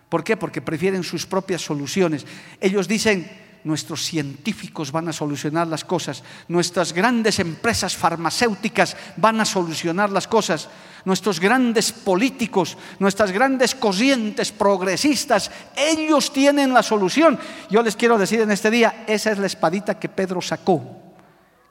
¿Por 0.10 0.24
qué? 0.24 0.36
Porque 0.36 0.64
prefieren 0.64 1.04
sus 1.04 1.28
propias 1.28 1.62
soluciones. 1.62 2.26
Ellos 2.60 2.88
dicen, 2.88 3.30
nuestros 3.64 4.04
científicos 4.04 4.92
van 4.92 5.08
a 5.08 5.14
solucionar 5.14 5.68
las 5.68 5.86
cosas, 5.86 6.24
nuestras 6.48 6.94
grandes 6.94 7.40
empresas 7.40 7.96
farmacéuticas 7.96 8.98
van 9.18 9.40
a 9.40 9.46
solucionar 9.46 10.10
las 10.10 10.28
cosas, 10.28 10.70
nuestros 11.06 11.40
grandes 11.40 11.92
políticos, 11.92 12.78
nuestras 13.00 13.32
grandes 13.32 13.76
corrientes 13.76 14.52
progresistas, 14.52 15.52
ellos 15.76 16.32
tienen 16.34 16.74
la 16.74 16.84
solución. 16.84 17.40
Yo 17.70 17.82
les 17.84 17.96
quiero 17.96 18.18
decir 18.18 18.42
en 18.42 18.52
este 18.52 18.72
día, 18.72 19.06
esa 19.08 19.32
es 19.32 19.38
la 19.38 19.48
espadita 19.48 20.00
que 20.00 20.10
Pedro 20.10 20.42
sacó, 20.42 20.84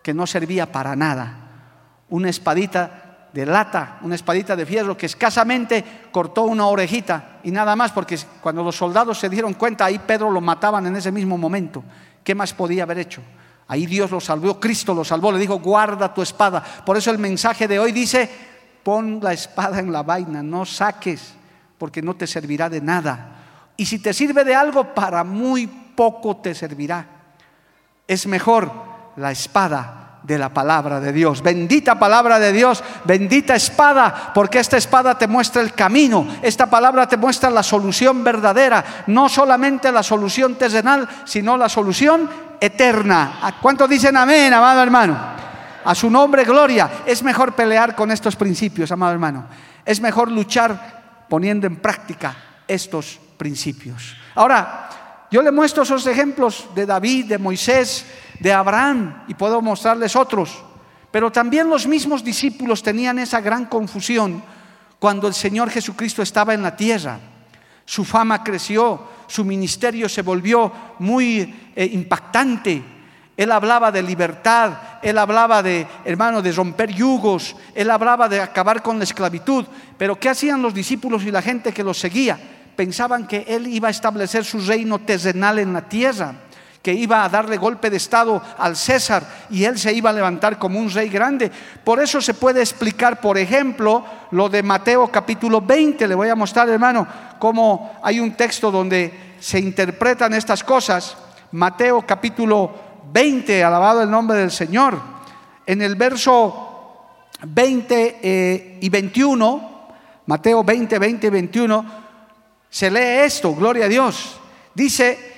que 0.03 0.15
no 0.15 0.27
servía 0.27 0.71
para 0.71 0.97
nada, 0.97 1.49
una 2.09 2.31
espadita 2.31 3.02
de 3.33 3.47
lata, 3.47 3.99
una 4.03 4.15
espadita 4.15 4.55
de 4.55 4.67
fierro 4.67 4.97
que 4.97 5.07
escasamente 5.07 5.85
cortó 6.11 6.43
una 6.43 6.67
orejita 6.67 7.39
y 7.43 7.51
nada 7.51 7.75
más, 7.75 7.93
porque 7.93 8.19
cuando 8.41 8.63
los 8.63 8.77
soldados 8.77 9.19
se 9.19 9.29
dieron 9.29 9.55
cuenta, 9.55 9.87
ahí 9.87 9.99
Pedro 9.99 10.31
lo 10.31 10.41
mataban 10.41 10.87
en 10.87 10.97
ese 10.97 11.11
mismo 11.11 11.39
momento. 11.39 11.83
¿Qué 12.23 12.35
más 12.35 12.53
podía 12.53 12.83
haber 12.83 12.99
hecho? 12.99 13.23
Ahí 13.69 13.87
Dios 13.87 14.11
lo 14.11 14.21
salvó, 14.21 14.61
Cristo 14.61 14.93
lo 14.93 15.03
salvó, 15.03 15.33
le 15.33 15.39
dijo, 15.39 15.59
guarda 15.59 16.13
tu 16.13 16.21
espada. 16.21 16.63
Por 16.85 16.97
eso 16.97 17.11
el 17.11 17.19
mensaje 17.19 17.67
de 17.67 17.79
hoy 17.79 17.93
dice, 17.93 18.29
pon 18.83 19.19
la 19.23 19.33
espada 19.33 19.79
en 19.79 19.91
la 19.91 20.03
vaina, 20.03 20.43
no 20.43 20.67
saques, 20.67 21.35
porque 21.79 22.03
no 22.03 22.15
te 22.15 22.27
servirá 22.27 22.69
de 22.69 22.83
nada. 22.83 23.29
Y 23.79 23.87
si 23.87 23.99
te 23.99 24.13
sirve 24.13 24.45
de 24.45 24.55
algo, 24.55 24.95
para 24.95 25.25
muy 25.25 25.67
poco 25.67 26.37
te 26.37 26.55
servirá. 26.55 27.07
Es 28.07 28.27
mejor 28.27 28.71
la 29.17 29.31
espada 29.31 30.02
de 30.23 30.39
la 30.39 30.51
palabra 30.51 31.01
de 31.01 31.13
Dios. 31.13 31.43
Bendita 31.43 31.99
palabra 31.99 32.39
de 32.39 32.53
Dios, 32.53 32.83
bendita 33.05 33.55
espada, 33.55 34.33
porque 34.35 34.59
esta 34.59 34.77
espada 34.77 35.17
te 35.19 35.27
muestra 35.27 35.63
el 35.63 35.73
camino, 35.73 36.27
esta 36.43 36.67
palabra 36.67 37.09
te 37.09 37.17
muestra 37.17 37.51
la 37.51 37.63
solución 37.63 38.23
verdadera, 38.23 39.05
no 39.09 39.29
solamente 39.29 39.91
la 39.91 40.03
solución 40.03 40.55
terrenal, 40.55 41.09
sino 41.25 41.57
la 41.57 41.69
solución 41.69 42.29
eterna. 42.61 43.55
¿Cuántos 43.61 43.89
dicen 43.89 44.17
amén, 44.17 44.53
amado 44.53 44.83
hermano? 44.83 45.19
A 45.85 45.95
su 45.95 46.09
nombre, 46.09 46.45
gloria. 46.45 46.89
Es 47.05 47.23
mejor 47.23 47.55
pelear 47.55 47.97
con 47.97 48.11
estos 48.13 48.37
principios, 48.37 48.93
amado 48.93 49.13
hermano. 49.13 49.47
Es 49.85 50.01
mejor 50.01 50.31
luchar 50.31 51.27
poniendo 51.29 51.67
en 51.67 51.77
práctica 51.77 52.37
estos 52.69 53.19
principios. 53.37 54.17
Ahora, 54.37 54.89
yo 55.31 55.43
le 55.43 55.51
muestro 55.51 55.83
esos 55.83 56.07
ejemplos 56.07 56.69
de 56.75 56.87
David, 56.87 57.25
de 57.25 57.39
Moisés, 57.39 58.05
de 58.43 58.53
Abraham 58.53 59.23
y 59.29 59.35
puedo 59.35 59.63
mostrarles 59.63 60.17
otros. 60.17 60.63
Pero 61.13 61.31
también 61.31 61.69
los 61.69 61.87
mismos 61.87 62.25
discípulos 62.25 62.83
tenían 62.83 63.19
esa 63.21 63.41
gran 63.41 63.67
confusión 63.67 64.43
cuando 64.99 65.29
el 65.29 65.35
Señor 65.35 65.71
Jesucristo 65.71 66.23
estaba 66.23 66.53
en 66.53 66.63
la 66.63 66.75
tierra. 66.75 67.19
Su 67.85 68.05
fama 68.05 68.43
creció, 68.43 69.01
su 69.29 69.45
ministerio 69.45 70.09
se 70.09 70.23
volvió 70.23 70.73
muy 70.99 71.71
eh, 71.77 71.89
impactante. 71.93 72.83
Él 73.37 73.53
hablaba 73.53 73.93
de 73.93 74.03
libertad, 74.03 74.73
él 75.03 75.19
hablaba 75.19 75.63
de, 75.63 75.87
hermano, 76.05 76.43
de 76.43 76.53
romper 76.53 76.93
yugos, 76.93 77.55
él 77.75 77.91
hablaba 77.91 78.29
de 78.29 78.41
acabar 78.41 78.83
con 78.83 78.99
la 78.99 79.05
esclavitud. 79.05 79.65
Pero 79.97 80.19
¿qué 80.19 80.29
hacían 80.29 80.63
los 80.63 80.75
discípulos 80.75 81.23
y 81.25 81.31
la 81.31 81.43
gente 81.43 81.73
que 81.73 81.85
lo 81.85 81.95
seguía? 81.95 82.39
Pensaban 82.75 83.27
que 83.27 83.45
él 83.47 83.69
iba 83.69 83.89
a 83.89 83.93
establecer 83.93 84.45
su 84.45 84.59
reino 84.59 84.99
terrenal 84.99 85.59
en 85.61 85.73
la 85.73 85.83
tierra 85.83 86.35
que 86.83 86.93
iba 86.93 87.25
a 87.25 87.29
darle 87.29 87.57
golpe 87.57 87.89
de 87.89 87.97
Estado 87.97 88.43
al 88.59 88.77
César 88.77 89.23
y 89.49 89.65
él 89.65 89.79
se 89.79 89.93
iba 89.93 90.11
a 90.11 90.13
levantar 90.13 90.59
como 90.59 90.81
un 90.81 90.91
rey 90.91 91.09
grande. 91.09 91.51
Por 91.85 92.03
eso 92.03 92.21
se 92.21 92.35
puede 92.35 92.61
explicar, 92.61 93.21
por 93.21 93.39
ejemplo, 93.39 94.05
lo 94.33 94.49
de 94.49 94.65
Mateo 94.65 95.07
capítulo 95.07 95.61
20. 95.61 96.09
Le 96.09 96.15
voy 96.17 96.29
a 96.29 96.35
mostrar, 96.35 96.69
hermano, 96.69 97.07
cómo 97.39 97.99
hay 98.03 98.19
un 98.19 98.33
texto 98.33 98.71
donde 98.71 99.35
se 99.39 99.61
interpretan 99.61 100.35
estas 100.35 100.65
cosas. 100.65 101.17
Mateo 101.53 102.05
capítulo 102.05 102.73
20, 103.13 103.63
alabado 103.63 104.03
el 104.03 104.11
nombre 104.11 104.39
del 104.39 104.51
Señor. 104.51 104.99
En 105.65 105.83
el 105.83 105.95
verso 105.95 107.07
20 107.47 108.19
eh, 108.23 108.79
y 108.81 108.89
21, 108.89 109.71
Mateo 110.27 110.65
20, 110.65 110.99
20 110.99 111.27
y 111.29 111.31
21, 111.31 111.85
se 112.69 112.91
lee 112.91 113.25
esto, 113.25 113.55
gloria 113.55 113.85
a 113.85 113.89
Dios. 113.89 114.41
Dice, 114.75 115.32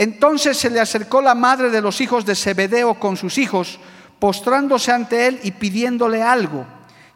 entonces 0.00 0.56
se 0.56 0.70
le 0.70 0.80
acercó 0.80 1.20
la 1.20 1.34
madre 1.34 1.68
de 1.68 1.82
los 1.82 2.00
hijos 2.00 2.24
de 2.24 2.34
Zebedeo 2.34 2.94
con 2.94 3.18
sus 3.18 3.36
hijos, 3.36 3.78
postrándose 4.18 4.92
ante 4.92 5.26
él 5.26 5.38
y 5.42 5.50
pidiéndole 5.50 6.22
algo. 6.22 6.64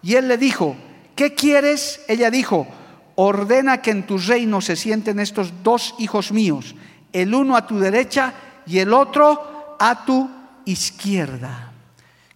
Y 0.03 0.17
él 0.17 0.29
le 0.29 0.37
dijo, 0.37 0.77
¿qué 1.17 1.35
quieres? 1.35 2.03
Ella 2.09 2.31
dijo, 2.31 2.67
ordena 3.15 3.81
que 3.81 3.91
en 3.91 4.03
tu 4.03 4.19
reino 4.19 4.61
se 4.61 4.77
sienten 4.77 5.19
estos 5.19 5.63
dos 5.63 5.95
hijos 5.99 6.31
míos, 6.31 6.75
el 7.11 7.35
uno 7.35 7.57
a 7.57 7.67
tu 7.67 7.79
derecha 7.79 8.35
y 8.67 8.81
el 8.81 8.93
otro 8.93 9.77
a 9.81 10.05
tu 10.05 10.31
izquierda. 10.67 11.73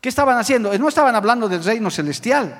¿Qué 0.00 0.08
estaban 0.08 0.38
haciendo? 0.38 0.78
No 0.78 0.88
estaban 0.88 1.14
hablando 1.14 1.46
del 1.50 1.62
reino 1.62 1.90
celestial, 1.90 2.58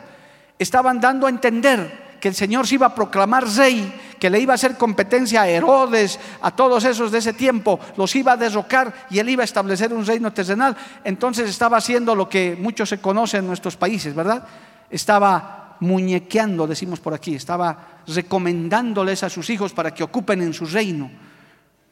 estaban 0.59 1.01
dando 1.01 1.27
a 1.27 1.31
entender 1.31 2.19
que 2.21 2.29
el 2.29 2.35
Señor 2.35 2.67
se 2.67 2.75
iba 2.75 2.89
a 2.89 2.95
proclamar 2.95 3.49
rey, 3.49 3.91
que 4.19 4.31
le 4.31 4.41
iba 4.41 4.53
a 4.53 4.57
hacer 4.57 4.77
competencia 4.77 5.43
a 5.43 5.49
Herodes, 5.49 6.19
a 6.43 6.51
todos 6.51 6.85
esos 6.85 7.11
de 7.11 7.19
ese 7.19 7.33
tiempo, 7.33 7.79
los 7.97 8.15
iba 8.17 8.33
a 8.33 8.37
derrocar 8.37 9.07
y 9.11 9.19
él 9.19 9.29
iba 9.29 9.43
a 9.43 9.45
establecer 9.45 9.93
un 9.93 10.05
reino 10.05 10.33
terrenal. 10.33 10.77
Entonces 11.05 11.49
estaba 11.49 11.77
haciendo 11.77 12.15
lo 12.15 12.29
que 12.29 12.57
muchos 12.59 12.89
se 12.89 12.99
conocen 12.99 13.41
en 13.41 13.47
nuestros 13.47 13.77
países, 13.77 14.15
¿verdad? 14.15 14.47
Estaba 14.91 15.77
muñequeando, 15.81 16.67
decimos 16.67 17.01
por 17.01 17.15
aquí, 17.15 17.35
estaba 17.35 18.01
recomendándoles 18.07 19.23
a 19.23 19.31
sus 19.31 19.49
hijos 19.51 19.73
para 19.73 19.93
que 19.93 20.03
ocupen 20.03 20.43
en 20.43 20.53
su 20.53 20.67
reino. 20.67 21.11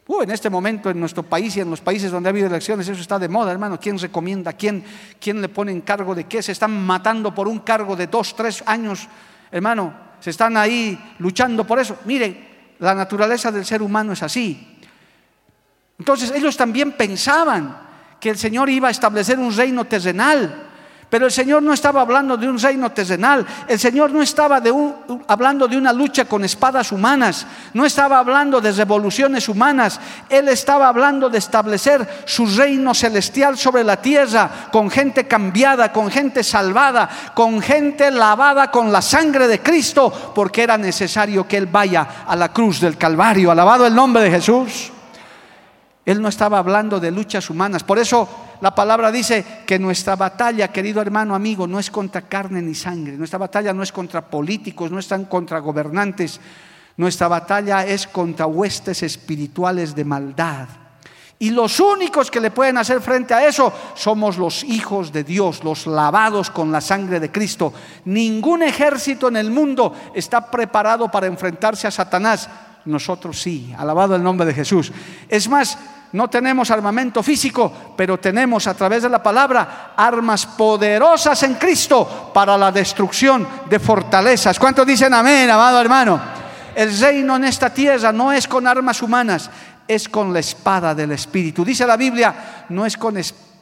Uh, 0.09 0.23
en 0.23 0.31
este 0.31 0.49
momento 0.49 0.89
en 0.89 1.01
nuestro 1.01 1.25
país 1.25 1.57
y 1.57 1.61
en 1.61 1.69
los 1.69 1.81
países 1.81 2.12
donde 2.12 2.29
ha 2.29 2.31
habido 2.31 2.47
elecciones 2.47 2.89
eso 2.89 3.01
está 3.01 3.19
de 3.19 3.29
moda, 3.29 3.51
hermano. 3.51 3.81
¿Quién 3.81 3.99
recomienda? 3.99 4.53
¿Quién, 4.53 4.85
quién 5.21 5.43
le 5.43 5.49
pone 5.49 5.73
en 5.73 5.81
cargo 5.81 6.15
de 6.15 6.25
qué? 6.25 6.43
Se 6.43 6.53
están 6.53 6.87
matando 6.87 7.35
por 7.35 7.49
un 7.49 7.59
cargo 7.61 7.97
de 7.97 8.07
dos, 8.07 8.37
tres 8.37 8.62
años. 8.67 9.09
Hermano, 9.51 10.06
se 10.20 10.31
están 10.31 10.57
ahí 10.57 10.98
luchando 11.18 11.66
por 11.66 11.79
eso. 11.79 11.98
Mire, 12.05 12.74
la 12.79 12.94
naturaleza 12.94 13.50
del 13.52 13.64
ser 13.64 13.83
humano 13.83 14.12
es 14.12 14.22
así. 14.22 14.79
Entonces 15.98 16.31
ellos 16.31 16.57
también 16.57 16.92
pensaban 16.92 17.87
que 18.20 18.31
el 18.31 18.38
Señor 18.38 18.68
iba 18.68 18.88
a 18.88 18.90
establecer 18.90 19.38
un 19.38 19.55
reino 19.55 19.85
terrenal. 19.85 20.64
Pero 21.09 21.27
el 21.27 21.33
Señor 21.33 21.62
no 21.62 21.73
estaba 21.73 22.01
hablando 22.01 22.37
de 22.37 22.49
un 22.49 22.59
reino 22.59 22.90
terrenal, 22.90 23.47
el 23.69 23.79
Señor 23.79 24.11
no 24.11 24.23
estaba 24.23 24.61
hablando 25.29 25.69
de 25.69 25.77
una 25.77 25.92
lucha 25.92 26.25
con 26.25 26.45
espadas 26.45 26.90
humanas, 26.90 27.47
no 27.75 27.85
estaba 27.85 28.19
hablando 28.19 28.61
de 28.61 28.73
revoluciones 28.73 29.49
humanas, 29.49 30.01
Él 30.29 30.49
estaba 30.49 30.88
hablando 30.88 31.31
de 31.31 31.38
establecer 31.38 32.25
su 32.25 32.47
reino 32.47 32.92
celestial 32.92 33.57
sobre 33.57 33.85
la 33.85 34.03
tierra, 34.03 34.69
con 34.73 34.90
gente 34.90 35.29
cambiada, 35.29 35.92
con 35.92 36.11
gente 36.11 36.42
salvada, 36.42 37.09
con 37.35 37.61
gente 37.61 38.11
lavada 38.11 38.73
con 38.73 38.90
la 38.90 39.01
sangre 39.01 39.47
de 39.47 39.61
Cristo, 39.61 40.12
porque 40.35 40.64
era 40.64 40.77
necesario 40.77 41.47
que 41.47 41.57
Él 41.57 41.66
vaya 41.66 42.25
a 42.27 42.35
la 42.35 42.53
cruz 42.53 42.81
del 42.81 42.99
Calvario. 42.99 43.53
Alabado 43.53 43.87
el 43.87 43.95
nombre 43.95 44.25
de 44.25 44.31
Jesús. 44.33 44.90
Él 46.05 46.21
no 46.21 46.29
estaba 46.29 46.59
hablando 46.59 46.99
de 46.99 47.11
luchas 47.11 47.49
humanas. 47.51 47.83
Por 47.85 47.99
eso 47.99 48.46
la 48.61 48.75
palabra 48.75 49.12
dice 49.12 49.45
que 49.66 49.79
nuestra 49.79 50.16
batalla, 50.16 50.69
querido 50.69 51.03
hermano, 51.03 51.35
amigo, 51.35 51.66
no 51.66 51.79
es 51.79 51.90
contra 51.90 52.23
carne 52.23 52.62
ni 52.62 52.75
sangre. 52.75 53.16
Nuestra 53.16 53.38
batalla 53.38 53.73
no 53.73 53.83
es 53.83 53.92
contra 53.92 54.23
políticos, 54.23 54.90
no 54.90 54.99
están 54.99 55.27
contra 55.27 55.59
gobernantes. 55.59 56.40
Nuestra 56.97 57.29
batalla 57.29 57.85
es 57.85 58.07
contra 58.07 58.47
huestes 58.47 59.03
espirituales 59.03 59.95
de 59.95 60.05
maldad. 60.05 60.69
Y 61.38 61.51
los 61.51 61.81
únicos 61.81 62.31
que 62.31 62.40
le 62.40 62.51
pueden 62.51 62.79
hacer 62.79 63.03
frente 63.03 63.35
a 63.35 63.47
eso 63.47 63.71
somos 63.95 64.38
los 64.38 64.64
hijos 64.64 65.12
de 65.12 65.23
Dios, 65.23 65.62
los 65.62 65.87
lavados 65.87 66.51
con 66.51 66.73
la 66.73 66.81
sangre 66.81 67.21
de 67.21 67.31
Cristo. 67.31 67.75
Ningún 68.07 68.62
ejército 68.62 69.29
en 69.29 69.37
el 69.37 69.51
mundo 69.51 69.92
está 70.14 70.51
preparado 70.51 71.11
para 71.11 71.27
enfrentarse 71.27 71.87
a 71.87 71.90
Satanás. 71.90 72.49
Nosotros 72.87 73.42
sí, 73.42 73.75
alabado 73.77 74.16
el 74.16 74.23
nombre 74.23 74.47
de 74.47 74.55
Jesús. 74.55 74.90
Es 75.29 75.47
más, 75.47 75.77
no 76.12 76.29
tenemos 76.29 76.71
armamento 76.71 77.23
físico, 77.23 77.95
pero 77.97 78.19
tenemos 78.19 78.66
a 78.66 78.75
través 78.75 79.03
de 79.03 79.09
la 79.09 79.23
palabra 79.23 79.92
armas 79.97 80.47
poderosas 80.47 81.42
en 81.42 81.55
Cristo 81.55 82.31
para 82.33 82.57
la 82.57 82.71
destrucción 82.73 83.47
de 83.69 83.79
fortalezas. 83.79 84.59
¿Cuántos 84.59 84.87
dicen 84.87 85.12
amén, 85.12 85.51
amado 85.51 85.81
hermano? 85.81 86.21
El 86.75 86.99
reino 86.99 87.37
en 87.37 87.45
esta 87.45 87.71
tierra 87.71 88.12
no 88.12 88.33
es 88.33 88.47
con 88.47 88.66
armas 88.66 89.03
humanas, 89.03 89.51
es 89.88 90.09
con 90.09 90.33
la 90.33 90.40
espada 90.40 90.95
del 90.95 91.12
Espíritu. 91.12 91.64
Dice 91.64 91.87
la 91.87 91.97
Biblia, 91.97 92.66
no 92.69 92.85
es 92.85 92.97
con, 92.97 93.16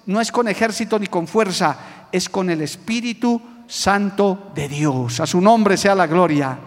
no 0.06 0.20
es 0.20 0.32
con 0.32 0.48
ejército 0.48 0.98
ni 0.98 1.06
con 1.06 1.26
fuerza, 1.26 1.76
es 2.10 2.28
con 2.28 2.50
el 2.50 2.60
Espíritu 2.62 3.40
Santo 3.66 4.50
de 4.54 4.68
Dios. 4.68 5.20
A 5.20 5.26
su 5.26 5.40
nombre 5.40 5.76
sea 5.76 5.94
la 5.94 6.06
gloria. 6.06 6.58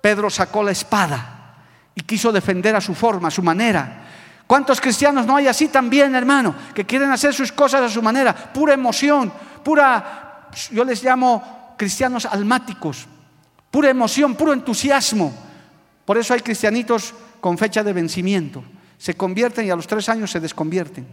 Pedro 0.00 0.30
sacó 0.30 0.62
la 0.62 0.70
espada 0.70 1.56
y 1.94 2.02
quiso 2.02 2.30
defender 2.30 2.76
a 2.76 2.80
su 2.80 2.94
forma, 2.94 3.28
a 3.28 3.32
su 3.32 3.42
manera. 3.42 4.04
¿Cuántos 4.48 4.80
cristianos 4.80 5.26
no 5.26 5.36
hay 5.36 5.46
así 5.46 5.68
también, 5.68 6.14
hermano? 6.14 6.54
Que 6.74 6.86
quieren 6.86 7.10
hacer 7.10 7.34
sus 7.34 7.52
cosas 7.52 7.82
a 7.82 7.88
su 7.90 8.00
manera, 8.00 8.34
pura 8.34 8.72
emoción, 8.72 9.30
pura, 9.62 10.48
yo 10.70 10.84
les 10.86 11.04
llamo 11.04 11.74
cristianos 11.76 12.24
almáticos, 12.24 13.06
pura 13.70 13.90
emoción, 13.90 14.34
puro 14.34 14.54
entusiasmo. 14.54 15.34
Por 16.06 16.16
eso 16.16 16.32
hay 16.32 16.40
cristianitos 16.40 17.12
con 17.42 17.58
fecha 17.58 17.84
de 17.84 17.92
vencimiento. 17.92 18.64
Se 18.96 19.12
convierten 19.12 19.66
y 19.66 19.70
a 19.70 19.76
los 19.76 19.86
tres 19.86 20.08
años 20.08 20.30
se 20.30 20.40
desconvierten. 20.40 21.06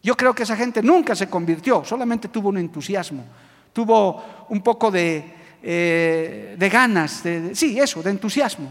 Yo 0.00 0.16
creo 0.16 0.32
que 0.32 0.44
esa 0.44 0.54
gente 0.54 0.80
nunca 0.80 1.16
se 1.16 1.28
convirtió, 1.28 1.84
solamente 1.84 2.28
tuvo 2.28 2.50
un 2.50 2.58
entusiasmo, 2.58 3.24
tuvo 3.72 4.46
un 4.50 4.62
poco 4.62 4.92
de, 4.92 5.34
eh, 5.64 6.54
de 6.56 6.68
ganas, 6.68 7.24
de, 7.24 7.56
sí, 7.56 7.76
eso, 7.76 8.04
de 8.04 8.10
entusiasmo. 8.10 8.70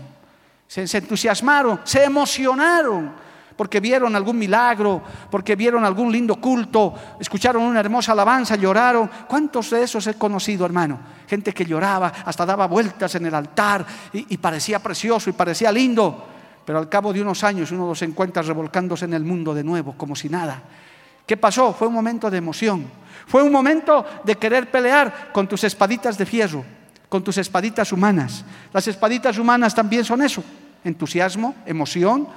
se 0.65 0.97
entusiasmaron, 0.97 1.81
se 1.83 2.05
emocionaron 2.05 3.26
porque 3.57 3.79
vieron 3.79 4.15
algún 4.15 4.37
milagro, 4.37 5.01
porque 5.31 5.55
vieron 5.55 5.83
algún 5.83 6.11
lindo 6.11 6.35
culto, 6.35 6.93
escucharon 7.19 7.63
una 7.63 7.79
hermosa 7.79 8.11
alabanza, 8.11 8.55
lloraron. 8.55 9.09
¿Cuántos 9.27 9.71
de 9.71 9.83
esos 9.83 10.05
he 10.05 10.13
conocido, 10.13 10.63
hermano? 10.63 10.99
Gente 11.27 11.51
que 11.51 11.65
lloraba, 11.65 12.13
hasta 12.23 12.45
daba 12.45 12.67
vueltas 12.67 13.15
en 13.15 13.25
el 13.25 13.33
altar 13.33 13.85
y, 14.13 14.37
parecía 14.37 14.77
precioso 14.79 15.31
y 15.31 15.33
parecía 15.33 15.71
lindo, 15.71 16.23
pero 16.63 16.77
al 16.77 16.87
cabo 16.87 17.11
de 17.11 17.21
unos 17.21 17.43
años 17.43 17.71
uno 17.71 17.87
los 17.87 18.01
encuentra 18.03 18.43
revolcándose 18.43 19.05
en 19.05 19.13
el 19.13 19.25
mundo 19.25 19.55
de 19.55 19.63
nuevo, 19.63 19.93
como 19.97 20.15
si 20.15 20.29
nada. 20.29 20.61
¿Qué 21.25 21.35
pasó? 21.35 21.73
Fue 21.73 21.87
un 21.87 21.95
momento 21.95 22.29
de 22.29 22.37
emoción, 22.37 22.85
fue 23.25 23.41
un 23.41 23.51
momento 23.51 24.05
de 24.23 24.35
querer 24.35 24.69
pelear 24.69 25.31
con 25.33 25.47
tus 25.47 25.63
espaditas 25.63 26.15
de 26.17 26.27
fierro, 26.27 26.63
con 27.09 27.23
tus 27.23 27.39
espaditas 27.39 27.91
humanas. 27.91 28.45
Las 28.71 28.87
espaditas 28.87 29.39
humanas 29.39 29.73
también 29.73 30.05
son 30.05 30.21
eso, 30.21 30.43
entusiasmo, 30.83 31.55
emoción, 31.65 32.27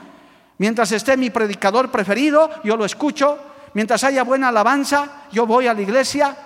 Mientras 0.60 0.92
esté 0.92 1.16
mi 1.16 1.30
predicador 1.30 1.90
preferido, 1.90 2.50
yo 2.62 2.76
lo 2.76 2.84
escucho. 2.84 3.38
Mientras 3.72 4.04
haya 4.04 4.24
buena 4.24 4.48
alabanza, 4.48 5.24
yo 5.32 5.46
voy 5.46 5.66
a 5.66 5.72
la 5.72 5.80
iglesia. 5.80 6.36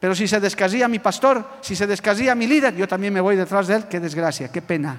Pero 0.00 0.14
si 0.14 0.26
se 0.26 0.40
descarría 0.40 0.88
mi 0.88 0.98
pastor, 0.98 1.46
si 1.60 1.76
se 1.76 1.86
descarría 1.86 2.34
mi 2.34 2.46
líder, 2.46 2.74
yo 2.74 2.88
también 2.88 3.12
me 3.12 3.20
voy 3.20 3.36
detrás 3.36 3.66
de 3.66 3.76
él. 3.76 3.84
Qué 3.84 4.00
desgracia, 4.00 4.50
qué 4.50 4.62
pena. 4.62 4.98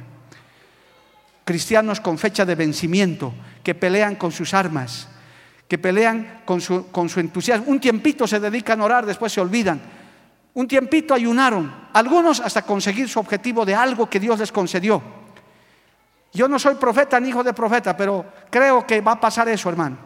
Cristianos 1.44 2.00
con 2.00 2.20
fecha 2.20 2.46
de 2.46 2.54
vencimiento, 2.54 3.34
que 3.64 3.74
pelean 3.74 4.14
con 4.14 4.32
sus 4.32 4.54
armas, 4.54 5.08
que 5.68 5.80
pelean 5.80 6.44
con 6.46 6.62
su, 6.62 6.92
con 6.92 7.10
su 7.10 7.20
entusiasmo. 7.20 7.66
Un 7.72 7.80
tiempito 7.80 8.28
se 8.28 8.40
dedican 8.40 8.80
a 8.80 8.86
orar, 8.86 9.08
después 9.08 9.34
se 9.34 9.42
olvidan. 9.42 9.82
Un 10.54 10.68
tiempito 10.68 11.16
ayunaron, 11.16 11.74
algunos 11.94 12.42
hasta 12.42 12.62
conseguir 12.62 13.10
su 13.10 13.20
objetivo 13.20 13.66
de 13.66 13.74
algo 13.74 14.08
que 14.08 14.20
Dios 14.20 14.38
les 14.38 14.52
concedió. 14.52 15.25
Yo 16.36 16.50
no 16.50 16.60
soy 16.60 16.76
profeta 16.76 17.18
ni 17.18 17.30
hijo 17.30 17.44
de 17.44 17.54
profeta, 17.54 17.96
pero 17.96 18.26
creo 18.50 18.86
que 18.86 19.00
va 19.00 19.14
a 19.14 19.20
pasar 19.22 19.48
eso, 19.48 19.70
hermano. 19.70 19.98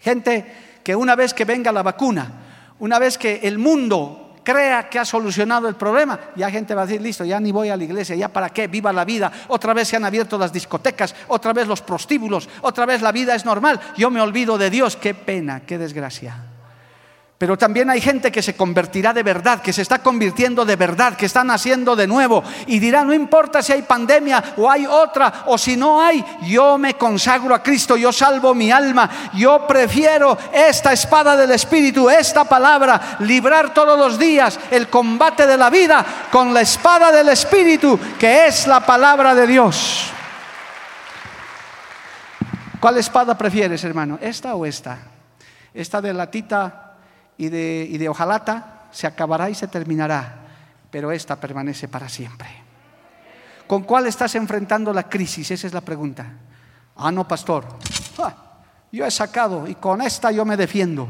Gente 0.00 0.80
que 0.82 0.96
una 0.96 1.14
vez 1.14 1.34
que 1.34 1.44
venga 1.44 1.70
la 1.70 1.82
vacuna, 1.82 2.32
una 2.78 2.98
vez 2.98 3.18
que 3.18 3.40
el 3.42 3.58
mundo 3.58 4.32
crea 4.42 4.88
que 4.88 4.98
ha 4.98 5.04
solucionado 5.04 5.68
el 5.68 5.74
problema, 5.74 6.18
ya 6.36 6.50
gente 6.50 6.74
va 6.74 6.82
a 6.82 6.86
decir, 6.86 7.02
listo, 7.02 7.22
ya 7.26 7.38
ni 7.38 7.52
voy 7.52 7.68
a 7.68 7.76
la 7.76 7.84
iglesia, 7.84 8.16
ya 8.16 8.28
para 8.28 8.48
qué, 8.48 8.66
viva 8.66 8.94
la 8.94 9.04
vida, 9.04 9.30
otra 9.48 9.74
vez 9.74 9.88
se 9.88 9.96
han 9.96 10.06
abierto 10.06 10.38
las 10.38 10.54
discotecas, 10.54 11.14
otra 11.28 11.52
vez 11.52 11.68
los 11.68 11.82
prostíbulos, 11.82 12.48
otra 12.62 12.86
vez 12.86 13.02
la 13.02 13.12
vida 13.12 13.34
es 13.34 13.44
normal, 13.44 13.78
yo 13.94 14.10
me 14.10 14.22
olvido 14.22 14.56
de 14.56 14.70
Dios, 14.70 14.96
qué 14.96 15.12
pena, 15.12 15.60
qué 15.66 15.76
desgracia. 15.76 16.51
Pero 17.42 17.58
también 17.58 17.90
hay 17.90 18.00
gente 18.00 18.30
que 18.30 18.40
se 18.40 18.54
convertirá 18.54 19.12
de 19.12 19.24
verdad, 19.24 19.60
que 19.60 19.72
se 19.72 19.82
está 19.82 19.98
convirtiendo 19.98 20.64
de 20.64 20.76
verdad, 20.76 21.16
que 21.16 21.26
está 21.26 21.42
naciendo 21.42 21.96
de 21.96 22.06
nuevo 22.06 22.44
y 22.68 22.78
dirá, 22.78 23.02
no 23.02 23.12
importa 23.12 23.64
si 23.64 23.72
hay 23.72 23.82
pandemia 23.82 24.54
o 24.58 24.70
hay 24.70 24.86
otra 24.86 25.42
o 25.46 25.58
si 25.58 25.76
no 25.76 26.00
hay, 26.00 26.24
yo 26.42 26.78
me 26.78 26.94
consagro 26.94 27.52
a 27.52 27.60
Cristo, 27.60 27.96
yo 27.96 28.12
salvo 28.12 28.54
mi 28.54 28.70
alma, 28.70 29.10
yo 29.34 29.66
prefiero 29.66 30.38
esta 30.52 30.92
espada 30.92 31.34
del 31.36 31.50
Espíritu, 31.50 32.08
esta 32.08 32.44
palabra, 32.44 33.16
librar 33.18 33.74
todos 33.74 33.98
los 33.98 34.20
días 34.20 34.60
el 34.70 34.86
combate 34.86 35.44
de 35.44 35.56
la 35.56 35.68
vida 35.68 36.06
con 36.30 36.54
la 36.54 36.60
espada 36.60 37.10
del 37.10 37.28
Espíritu, 37.28 37.98
que 38.20 38.46
es 38.46 38.68
la 38.68 38.86
palabra 38.86 39.34
de 39.34 39.48
Dios. 39.48 40.12
¿Cuál 42.78 42.98
espada 42.98 43.36
prefieres, 43.36 43.82
hermano? 43.82 44.16
¿Esta 44.22 44.54
o 44.54 44.64
esta? 44.64 44.96
Esta 45.74 46.00
de 46.00 46.14
latita 46.14 46.81
y 47.42 47.48
de, 47.48 47.88
y 47.90 47.98
se 48.92 49.06
acabará 49.08 49.50
y 49.50 49.54
se 49.56 49.66
terminará, 49.66 50.46
pero 50.92 51.10
esta 51.10 51.34
permanece 51.34 51.88
para 51.88 52.08
siempre. 52.08 52.48
¿Con 53.66 53.82
cuál 53.82 54.06
estás 54.06 54.36
enfrentando 54.36 54.92
la 54.92 55.08
crisis? 55.08 55.50
Esa 55.50 55.66
es 55.66 55.72
la 55.72 55.80
pregunta. 55.80 56.24
Ah, 56.94 57.10
no, 57.10 57.26
pastor. 57.26 57.64
Yo 58.92 59.04
he 59.04 59.10
sacado 59.10 59.66
y 59.66 59.74
con 59.74 60.02
esta 60.02 60.30
yo 60.30 60.44
me 60.44 60.56
defiendo. 60.56 61.08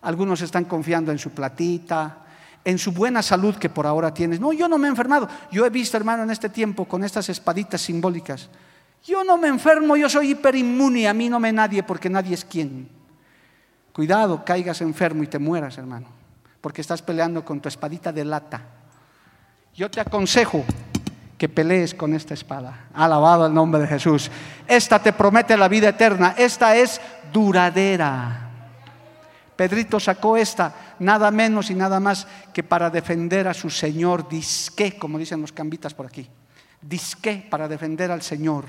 Algunos 0.00 0.40
están 0.40 0.64
confiando 0.64 1.12
en 1.12 1.18
su 1.18 1.32
platita, 1.32 2.24
en 2.64 2.78
su 2.78 2.92
buena 2.92 3.20
salud 3.20 3.56
que 3.56 3.68
por 3.68 3.86
ahora 3.86 4.14
tienes. 4.14 4.40
No, 4.40 4.54
yo 4.54 4.68
no 4.68 4.78
me 4.78 4.86
he 4.86 4.90
enfermado. 4.90 5.28
Yo 5.52 5.66
he 5.66 5.70
visto, 5.70 5.98
hermano, 5.98 6.22
en 6.22 6.30
este 6.30 6.48
tiempo 6.48 6.86
con 6.86 7.04
estas 7.04 7.28
espaditas 7.28 7.82
simbólicas. 7.82 8.48
Yo 9.04 9.22
no 9.22 9.36
me 9.36 9.48
enfermo, 9.48 9.98
yo 9.98 10.08
soy 10.08 10.30
hiperinmune, 10.30 11.06
a 11.08 11.12
mí 11.12 11.28
no 11.28 11.38
me 11.38 11.52
nadie 11.52 11.82
porque 11.82 12.08
nadie 12.08 12.34
es 12.34 12.44
quien. 12.46 12.97
Cuidado, 13.98 14.44
caigas 14.44 14.80
enfermo 14.80 15.24
y 15.24 15.26
te 15.26 15.40
mueras, 15.40 15.76
hermano, 15.76 16.06
porque 16.60 16.82
estás 16.82 17.02
peleando 17.02 17.44
con 17.44 17.60
tu 17.60 17.68
espadita 17.68 18.12
de 18.12 18.24
lata. 18.24 18.62
Yo 19.74 19.90
te 19.90 20.00
aconsejo 20.00 20.64
que 21.36 21.48
pelees 21.48 21.94
con 21.96 22.14
esta 22.14 22.32
espada. 22.32 22.86
Alabado 22.94 23.48
el 23.48 23.52
nombre 23.54 23.80
de 23.80 23.88
Jesús. 23.88 24.30
Esta 24.68 25.00
te 25.00 25.12
promete 25.12 25.56
la 25.56 25.66
vida 25.66 25.88
eterna. 25.88 26.36
Esta 26.38 26.76
es 26.76 27.00
duradera. 27.32 28.50
Pedrito 29.56 29.98
sacó 29.98 30.36
esta 30.36 30.94
nada 31.00 31.32
menos 31.32 31.68
y 31.68 31.74
nada 31.74 31.98
más 31.98 32.28
que 32.52 32.62
para 32.62 32.90
defender 32.90 33.48
a 33.48 33.52
su 33.52 33.68
Señor. 33.68 34.28
Disque, 34.28 34.96
como 34.96 35.18
dicen 35.18 35.40
los 35.40 35.50
cambitas 35.50 35.92
por 35.92 36.06
aquí. 36.06 36.30
Disque 36.80 37.44
para 37.50 37.66
defender 37.66 38.12
al 38.12 38.22
Señor 38.22 38.64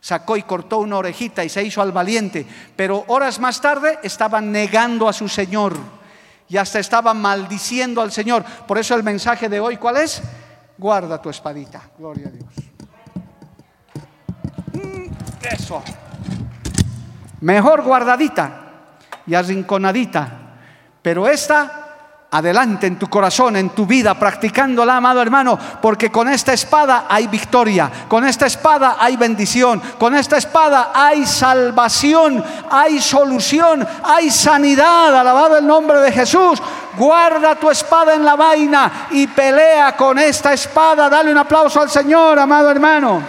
sacó 0.00 0.36
y 0.36 0.42
cortó 0.42 0.78
una 0.78 0.98
orejita 0.98 1.44
y 1.44 1.48
se 1.48 1.62
hizo 1.62 1.82
al 1.82 1.92
valiente, 1.92 2.46
pero 2.76 3.04
horas 3.08 3.38
más 3.38 3.60
tarde 3.60 3.98
estaba 4.02 4.40
negando 4.40 5.08
a 5.08 5.12
su 5.12 5.28
Señor 5.28 5.76
y 6.48 6.56
hasta 6.56 6.78
estaba 6.78 7.12
maldiciendo 7.14 8.00
al 8.00 8.12
Señor. 8.12 8.44
Por 8.66 8.78
eso 8.78 8.94
el 8.94 9.02
mensaje 9.02 9.48
de 9.48 9.60
hoy, 9.60 9.76
¿cuál 9.76 9.96
es? 9.98 10.22
Guarda 10.78 11.20
tu 11.20 11.30
espadita. 11.30 11.82
Gloria 11.98 12.28
a 12.28 12.30
Dios. 12.30 12.46
Mm, 14.72 15.10
eso. 15.52 15.82
Mejor 17.40 17.82
guardadita 17.82 18.62
y 19.26 19.34
arrinconadita. 19.34 20.28
Pero 21.02 21.28
esta 21.28 21.85
adelante 22.36 22.86
en 22.86 22.98
tu 22.98 23.08
corazón, 23.08 23.56
en 23.56 23.70
tu 23.70 23.86
vida, 23.86 24.12
practicándola, 24.14 24.96
amado 24.96 25.22
hermano, 25.22 25.58
porque 25.80 26.10
con 26.12 26.28
esta 26.28 26.52
espada 26.52 27.06
hay 27.08 27.28
victoria, 27.28 27.90
con 28.08 28.26
esta 28.26 28.44
espada 28.44 28.96
hay 29.00 29.16
bendición, 29.16 29.80
con 29.98 30.14
esta 30.14 30.36
espada 30.36 30.90
hay 30.94 31.24
salvación, 31.24 32.44
hay 32.70 33.00
solución, 33.00 33.86
hay 34.04 34.30
sanidad, 34.30 35.18
alabado 35.18 35.56
el 35.56 35.66
nombre 35.66 35.98
de 36.00 36.12
Jesús. 36.12 36.60
Guarda 36.98 37.54
tu 37.54 37.70
espada 37.70 38.14
en 38.14 38.24
la 38.24 38.36
vaina 38.36 39.08
y 39.10 39.26
pelea 39.26 39.96
con 39.96 40.18
esta 40.18 40.52
espada. 40.52 41.08
Dale 41.08 41.32
un 41.32 41.38
aplauso 41.38 41.80
al 41.80 41.88
Señor, 41.88 42.38
amado 42.38 42.70
hermano. 42.70 43.22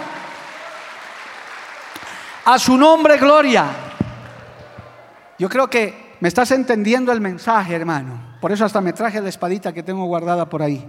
A 2.44 2.58
su 2.58 2.76
nombre, 2.76 3.16
gloria. 3.16 3.64
Yo 5.38 5.48
creo 5.48 5.68
que 5.68 6.16
me 6.20 6.28
estás 6.28 6.50
entendiendo 6.50 7.10
el 7.10 7.22
mensaje, 7.22 7.74
hermano. 7.74 8.27
Por 8.40 8.52
eso 8.52 8.64
hasta 8.64 8.80
me 8.80 8.92
traje 8.92 9.20
la 9.20 9.28
espadita 9.28 9.72
que 9.72 9.82
tengo 9.82 10.06
guardada 10.06 10.48
por 10.48 10.62
ahí. 10.62 10.84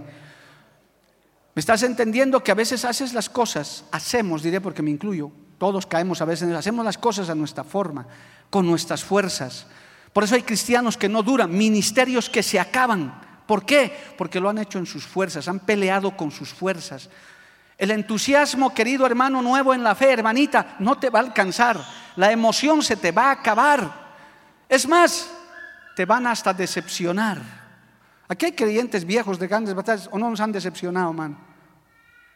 ¿Me 1.54 1.60
estás 1.60 1.82
entendiendo 1.82 2.42
que 2.42 2.52
a 2.52 2.54
veces 2.54 2.84
haces 2.84 3.12
las 3.12 3.28
cosas, 3.28 3.84
hacemos, 3.90 4.42
diré 4.42 4.60
porque 4.60 4.82
me 4.82 4.90
incluyo, 4.90 5.32
todos 5.58 5.84
caemos 5.84 6.22
a 6.22 6.24
veces, 6.24 6.52
hacemos 6.54 6.84
las 6.84 6.96
cosas 6.96 7.28
a 7.28 7.34
nuestra 7.34 7.64
forma, 7.64 8.06
con 8.48 8.66
nuestras 8.66 9.04
fuerzas. 9.04 9.66
Por 10.12 10.24
eso 10.24 10.34
hay 10.34 10.42
cristianos 10.42 10.96
que 10.96 11.08
no 11.08 11.22
duran, 11.22 11.50
ministerios 11.50 12.30
que 12.30 12.42
se 12.42 12.58
acaban. 12.58 13.20
¿Por 13.46 13.66
qué? 13.66 13.92
Porque 14.16 14.40
lo 14.40 14.48
han 14.48 14.58
hecho 14.58 14.78
en 14.78 14.86
sus 14.86 15.04
fuerzas, 15.04 15.48
han 15.48 15.60
peleado 15.60 16.16
con 16.16 16.30
sus 16.30 16.50
fuerzas. 16.54 17.10
El 17.76 17.90
entusiasmo, 17.90 18.72
querido 18.72 19.06
hermano 19.06 19.42
nuevo 19.42 19.74
en 19.74 19.82
la 19.82 19.94
fe, 19.94 20.12
hermanita, 20.12 20.76
no 20.78 20.98
te 20.98 21.10
va 21.10 21.18
a 21.18 21.22
alcanzar. 21.22 21.84
La 22.16 22.30
emoción 22.30 22.82
se 22.82 22.96
te 22.96 23.10
va 23.10 23.26
a 23.26 23.32
acabar. 23.32 24.12
Es 24.68 24.86
más, 24.86 25.30
te 25.94 26.04
van 26.04 26.26
hasta 26.26 26.52
decepcionar. 26.52 27.38
Aquí 28.28 28.46
hay 28.46 28.52
creyentes 28.52 29.04
viejos 29.04 29.38
de 29.38 29.48
grandes 29.48 29.74
batallas 29.74 30.08
o 30.12 30.18
no 30.18 30.30
nos 30.30 30.40
han 30.40 30.52
decepcionado, 30.52 31.12
man. 31.12 31.36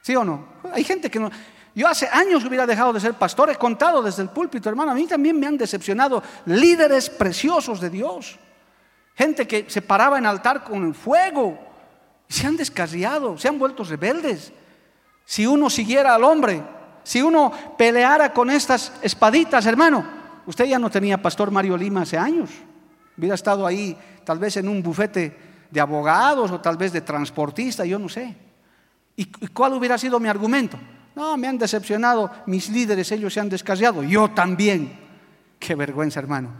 ¿Sí 0.02 0.14
o 0.16 0.24
no? 0.24 0.46
Hay 0.72 0.84
gente 0.84 1.10
que 1.10 1.18
no. 1.18 1.30
Yo 1.74 1.88
hace 1.88 2.08
años 2.08 2.44
hubiera 2.44 2.66
dejado 2.66 2.92
de 2.92 3.00
ser 3.00 3.14
pastor, 3.14 3.50
he 3.50 3.56
contado 3.56 4.02
desde 4.02 4.22
el 4.22 4.28
púlpito, 4.28 4.68
hermano. 4.68 4.92
A 4.92 4.94
mí 4.94 5.06
también 5.06 5.38
me 5.38 5.46
han 5.46 5.56
decepcionado 5.56 6.22
líderes 6.46 7.10
preciosos 7.10 7.80
de 7.80 7.90
Dios. 7.90 8.38
Gente 9.14 9.46
que 9.46 9.68
se 9.68 9.82
paraba 9.82 10.18
en 10.18 10.26
altar 10.26 10.64
con 10.64 10.86
el 10.86 10.94
fuego. 10.94 11.58
se 12.28 12.46
han 12.46 12.56
descarriado, 12.56 13.38
se 13.38 13.48
han 13.48 13.58
vuelto 13.58 13.84
rebeldes. 13.84 14.52
Si 15.24 15.46
uno 15.46 15.70
siguiera 15.70 16.14
al 16.14 16.24
hombre, 16.24 16.62
si 17.02 17.22
uno 17.22 17.52
peleara 17.78 18.32
con 18.32 18.50
estas 18.50 18.92
espaditas, 19.02 19.66
hermano, 19.66 20.04
usted 20.46 20.64
ya 20.64 20.78
no 20.78 20.90
tenía 20.90 21.22
pastor 21.22 21.50
Mario 21.50 21.76
Lima 21.76 22.02
hace 22.02 22.18
años. 22.18 22.50
Hubiera 23.16 23.34
estado 23.34 23.66
ahí 23.66 23.96
tal 24.24 24.38
vez 24.38 24.56
en 24.56 24.68
un 24.68 24.82
bufete 24.82 25.36
de 25.70 25.80
abogados 25.80 26.50
o 26.50 26.60
tal 26.60 26.76
vez 26.76 26.92
de 26.92 27.00
transportista, 27.00 27.84
yo 27.84 27.98
no 27.98 28.08
sé. 28.08 28.34
¿Y 29.16 29.26
cuál 29.48 29.74
hubiera 29.74 29.96
sido 29.96 30.18
mi 30.18 30.28
argumento? 30.28 30.78
No, 31.14 31.36
me 31.36 31.46
han 31.46 31.58
decepcionado 31.58 32.30
mis 32.46 32.68
líderes, 32.68 33.12
ellos 33.12 33.32
se 33.32 33.40
han 33.40 33.48
descarriado, 33.48 34.02
yo 34.02 34.30
también. 34.30 34.98
Qué 35.58 35.74
vergüenza, 35.74 36.18
hermano. 36.18 36.50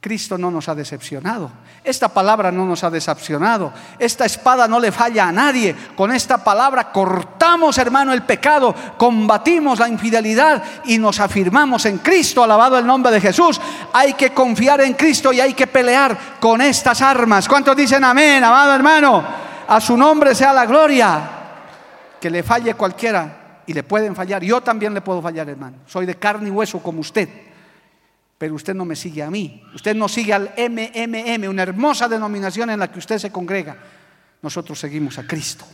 Cristo 0.00 0.38
no 0.38 0.50
nos 0.50 0.66
ha 0.70 0.74
decepcionado. 0.74 1.50
Esta 1.84 2.08
palabra 2.08 2.50
no 2.50 2.64
nos 2.64 2.82
ha 2.84 2.90
decepcionado. 2.90 3.70
Esta 3.98 4.24
espada 4.24 4.66
no 4.66 4.80
le 4.80 4.92
falla 4.92 5.28
a 5.28 5.32
nadie. 5.32 5.76
Con 5.94 6.10
esta 6.10 6.42
palabra 6.42 6.90
cortamos, 6.90 7.76
hermano, 7.76 8.14
el 8.14 8.22
pecado, 8.22 8.74
combatimos 8.96 9.78
la 9.78 9.88
infidelidad 9.88 10.62
y 10.86 10.96
nos 10.96 11.20
afirmamos 11.20 11.84
en 11.84 11.98
Cristo. 11.98 12.42
Alabado 12.42 12.78
el 12.78 12.86
nombre 12.86 13.12
de 13.12 13.20
Jesús. 13.20 13.60
Hay 13.92 14.14
que 14.14 14.32
confiar 14.32 14.80
en 14.80 14.94
Cristo 14.94 15.34
y 15.34 15.40
hay 15.40 15.52
que 15.52 15.66
pelear 15.66 16.16
con 16.40 16.62
estas 16.62 17.02
armas. 17.02 17.46
¿Cuántos 17.46 17.76
dicen 17.76 18.02
amén, 18.02 18.42
amado 18.42 18.74
hermano? 18.74 19.22
A 19.68 19.80
su 19.82 19.98
nombre 19.98 20.34
sea 20.34 20.54
la 20.54 20.64
gloria. 20.64 21.30
Que 22.18 22.30
le 22.30 22.42
falle 22.42 22.72
cualquiera 22.72 23.62
y 23.66 23.74
le 23.74 23.82
pueden 23.82 24.16
fallar. 24.16 24.42
Yo 24.42 24.62
también 24.62 24.94
le 24.94 25.02
puedo 25.02 25.20
fallar, 25.20 25.46
hermano. 25.50 25.76
Soy 25.86 26.06
de 26.06 26.14
carne 26.14 26.48
y 26.48 26.50
hueso 26.50 26.78
como 26.78 27.00
usted 27.00 27.49
pero 28.40 28.54
usted 28.54 28.74
no 28.74 28.86
me 28.86 28.96
sigue 28.96 29.22
a 29.22 29.30
mí. 29.30 29.62
Usted 29.74 29.94
no 29.94 30.08
sigue 30.08 30.32
al 30.32 30.54
MMM, 30.56 31.46
una 31.46 31.62
hermosa 31.62 32.08
denominación 32.08 32.70
en 32.70 32.80
la 32.80 32.90
que 32.90 32.98
usted 32.98 33.18
se 33.18 33.30
congrega. 33.30 33.76
Nosotros 34.40 34.80
seguimos 34.80 35.18
a 35.18 35.26
Cristo. 35.26 35.66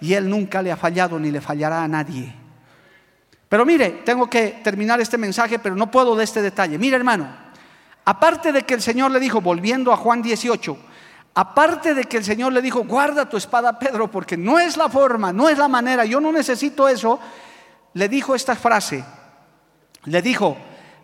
Y 0.00 0.12
Él 0.14 0.28
nunca 0.28 0.60
le 0.60 0.72
ha 0.72 0.76
fallado 0.76 1.20
ni 1.20 1.30
le 1.30 1.40
fallará 1.40 1.84
a 1.84 1.86
nadie. 1.86 2.34
Pero 3.48 3.64
mire, 3.64 4.02
tengo 4.04 4.28
que 4.28 4.58
terminar 4.64 5.00
este 5.00 5.16
mensaje, 5.18 5.60
pero 5.60 5.76
no 5.76 5.88
puedo 5.88 6.16
de 6.16 6.24
este 6.24 6.42
detalle. 6.42 6.78
Mire, 6.78 6.96
hermano, 6.96 7.28
aparte 8.04 8.50
de 8.50 8.62
que 8.62 8.74
el 8.74 8.82
Señor 8.82 9.12
le 9.12 9.20
dijo, 9.20 9.40
volviendo 9.40 9.92
a 9.92 9.96
Juan 9.96 10.20
18, 10.20 10.76
aparte 11.34 11.94
de 11.94 12.06
que 12.06 12.16
el 12.16 12.24
Señor 12.24 12.52
le 12.54 12.60
dijo, 12.60 12.82
guarda 12.86 13.28
tu 13.28 13.36
espada, 13.36 13.78
Pedro, 13.78 14.10
porque 14.10 14.36
no 14.36 14.58
es 14.58 14.76
la 14.76 14.88
forma, 14.88 15.32
no 15.32 15.48
es 15.48 15.56
la 15.56 15.68
manera, 15.68 16.04
yo 16.04 16.18
no 16.18 16.32
necesito 16.32 16.88
eso, 16.88 17.20
le 17.94 18.08
dijo 18.08 18.34
esta 18.34 18.56
frase. 18.56 19.04
Le 20.06 20.20
dijo, 20.22 20.56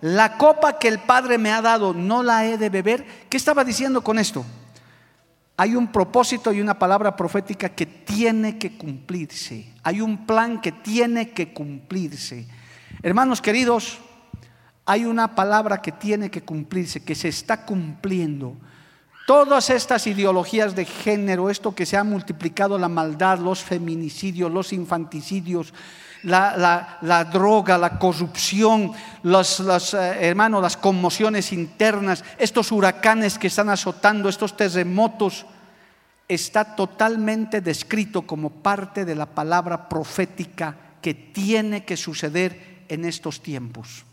la 0.05 0.37
copa 0.37 0.79
que 0.79 0.89
el 0.89 0.99
Padre 0.99 1.39
me 1.39 1.51
ha 1.51 1.63
dado 1.63 1.95
no 1.95 2.23
la 2.23 2.45
he 2.45 2.59
de 2.59 2.69
beber. 2.69 3.07
¿Qué 3.31 3.39
estaba 3.39 3.65
diciendo 3.65 4.03
con 4.03 4.19
esto? 4.19 4.45
Hay 5.57 5.75
un 5.75 5.91
propósito 5.91 6.53
y 6.53 6.61
una 6.61 6.79
palabra 6.79 7.17
profética 7.17 7.71
que 7.71 7.87
tiene 7.87 8.59
que 8.59 8.77
cumplirse. 8.77 9.73
Hay 9.83 10.03
un 10.03 10.27
plan 10.27 10.61
que 10.61 10.73
tiene 10.73 11.31
que 11.31 11.55
cumplirse. 11.55 12.47
Hermanos 13.03 13.41
queridos, 13.41 13.97
hay 14.85 15.07
una 15.07 15.35
palabra 15.35 15.81
que 15.81 15.93
tiene 15.93 16.31
que 16.31 16.43
cumplirse, 16.43 17.03
que 17.03 17.15
se 17.15 17.29
está 17.29 17.65
cumpliendo. 17.65 18.59
Todas 19.27 19.71
estas 19.71 20.07
ideologías 20.07 20.75
de 20.77 20.85
género, 20.85 21.49
esto 21.49 21.75
que 21.75 21.87
se 21.87 21.97
ha 21.97 22.05
multiplicado 22.05 22.79
la 22.79 22.91
maldad, 22.91 23.39
los 23.39 23.63
feminicidios, 23.63 24.53
los 24.53 24.75
infanticidios, 24.75 25.73
la, 26.25 27.29
droga, 27.33 27.79
la 27.79 27.99
corrupción, 27.99 28.93
los, 29.23 29.61
eh, 29.95 30.29
hermanos, 30.29 30.63
las 30.63 30.77
conmociones 30.77 31.53
internas, 31.53 32.25
estos 32.39 32.73
huracanes 32.73 33.39
que 33.39 33.49
están 33.49 33.69
azotando, 33.69 34.29
estos 34.29 34.57
terremotos, 34.57 35.47
está 36.27 36.75
totalmente 36.75 37.61
descrito 37.61 38.23
como 38.23 38.51
parte 38.51 39.05
de 39.05 39.15
la 39.15 39.27
palabra 39.27 39.89
profética 39.89 40.77
que 41.03 41.15
tiene 41.15 41.85
que 41.85 41.97
suceder 41.97 42.85
en 42.89 43.05
estos 43.05 43.43
tiempos. 43.43 44.05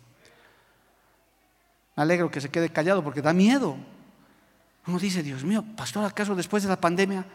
Me 1.96 2.04
alegro 2.04 2.32
que 2.32 2.42
se 2.42 2.50
quede 2.50 2.70
callado 2.70 3.04
porque 3.04 3.22
da 3.22 3.34
miedo. 3.34 3.78
Uno 4.88 5.00
dice, 5.00 5.24
Dios 5.24 5.44
mío, 5.44 5.64
pastor, 5.76 6.04
¿acaso 6.04 6.36
después 6.36 6.64
de 6.64 6.70
la 6.70 6.80
pandemia 6.82 7.26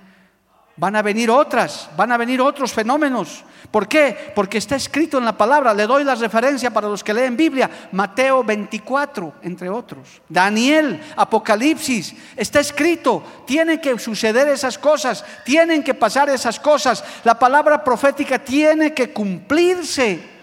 van 0.76 0.96
a 0.96 1.02
venir 1.02 1.30
otras, 1.30 1.88
van 1.96 2.12
a 2.12 2.16
venir 2.16 2.40
otros 2.40 2.72
fenómenos? 2.72 3.44
¿Por 3.70 3.88
qué? 3.88 4.32
Porque 4.34 4.58
está 4.58 4.76
escrito 4.76 5.18
en 5.18 5.24
la 5.24 5.36
palabra. 5.36 5.74
Le 5.74 5.86
doy 5.86 6.04
la 6.04 6.14
referencia 6.14 6.70
para 6.70 6.88
los 6.88 7.02
que 7.02 7.12
leen 7.12 7.36
Biblia. 7.36 7.68
Mateo 7.92 8.44
24, 8.44 9.34
entre 9.42 9.68
otros. 9.68 10.22
Daniel, 10.28 11.02
Apocalipsis. 11.16 12.14
Está 12.36 12.60
escrito. 12.60 13.22
Tienen 13.46 13.80
que 13.80 13.98
suceder 13.98 14.48
esas 14.48 14.78
cosas. 14.78 15.24
Tienen 15.44 15.82
que 15.82 15.94
pasar 15.94 16.30
esas 16.30 16.60
cosas. 16.60 17.04
La 17.24 17.38
palabra 17.38 17.82
profética 17.82 18.38
tiene 18.38 18.94
que 18.94 19.12
cumplirse. 19.12 20.35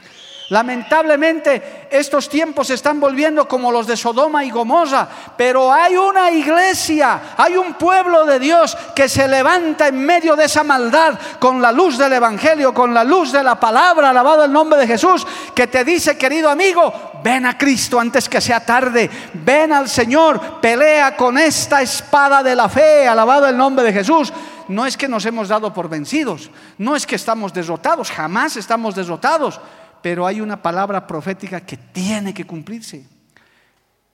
Lamentablemente 0.53 1.87
estos 1.89 2.29
tiempos 2.29 2.67
se 2.67 2.75
están 2.75 2.99
volviendo 2.99 3.47
como 3.47 3.71
los 3.71 3.87
de 3.87 3.97
Sodoma 3.97 4.45
y 4.45 4.51
Gomorra, 4.51 5.07
pero 5.35 5.73
hay 5.73 5.97
una 5.97 6.29
iglesia, 6.29 7.33
hay 7.35 7.57
un 7.57 7.73
pueblo 7.73 8.23
de 8.23 8.37
Dios 8.37 8.77
que 8.95 9.09
se 9.09 9.27
levanta 9.27 9.87
en 9.87 10.05
medio 10.05 10.35
de 10.35 10.45
esa 10.45 10.63
maldad 10.63 11.17
con 11.39 11.59
la 11.59 11.71
luz 11.71 11.97
del 11.97 12.13
Evangelio, 12.13 12.71
con 12.71 12.93
la 12.93 13.03
luz 13.03 13.31
de 13.31 13.43
la 13.43 13.59
palabra, 13.59 14.11
alabado 14.11 14.43
el 14.43 14.53
nombre 14.53 14.77
de 14.77 14.85
Jesús, 14.85 15.25
que 15.55 15.65
te 15.65 15.83
dice, 15.83 16.19
querido 16.19 16.51
amigo, 16.51 16.93
ven 17.23 17.47
a 17.47 17.57
Cristo 17.57 17.99
antes 17.99 18.29
que 18.29 18.39
sea 18.39 18.63
tarde, 18.63 19.09
ven 19.33 19.73
al 19.73 19.89
Señor, 19.89 20.61
pelea 20.61 21.17
con 21.17 21.39
esta 21.39 21.81
espada 21.81 22.43
de 22.43 22.55
la 22.55 22.69
fe, 22.69 23.07
alabado 23.07 23.47
el 23.47 23.57
nombre 23.57 23.83
de 23.83 23.91
Jesús. 23.91 24.31
No 24.67 24.85
es 24.85 24.95
que 24.97 25.07
nos 25.07 25.25
hemos 25.25 25.47
dado 25.49 25.73
por 25.73 25.89
vencidos, 25.89 26.51
no 26.77 26.95
es 26.95 27.07
que 27.07 27.15
estamos 27.15 27.51
derrotados, 27.53 28.11
jamás 28.11 28.55
estamos 28.55 28.93
derrotados 28.93 29.59
pero 30.03 30.27
hay 30.27 30.41
una 30.41 30.61
palabra 30.61 31.07
profética 31.07 31.61
que 31.61 31.77
tiene 31.77 32.33
que 32.33 32.45
cumplirse. 32.45 33.07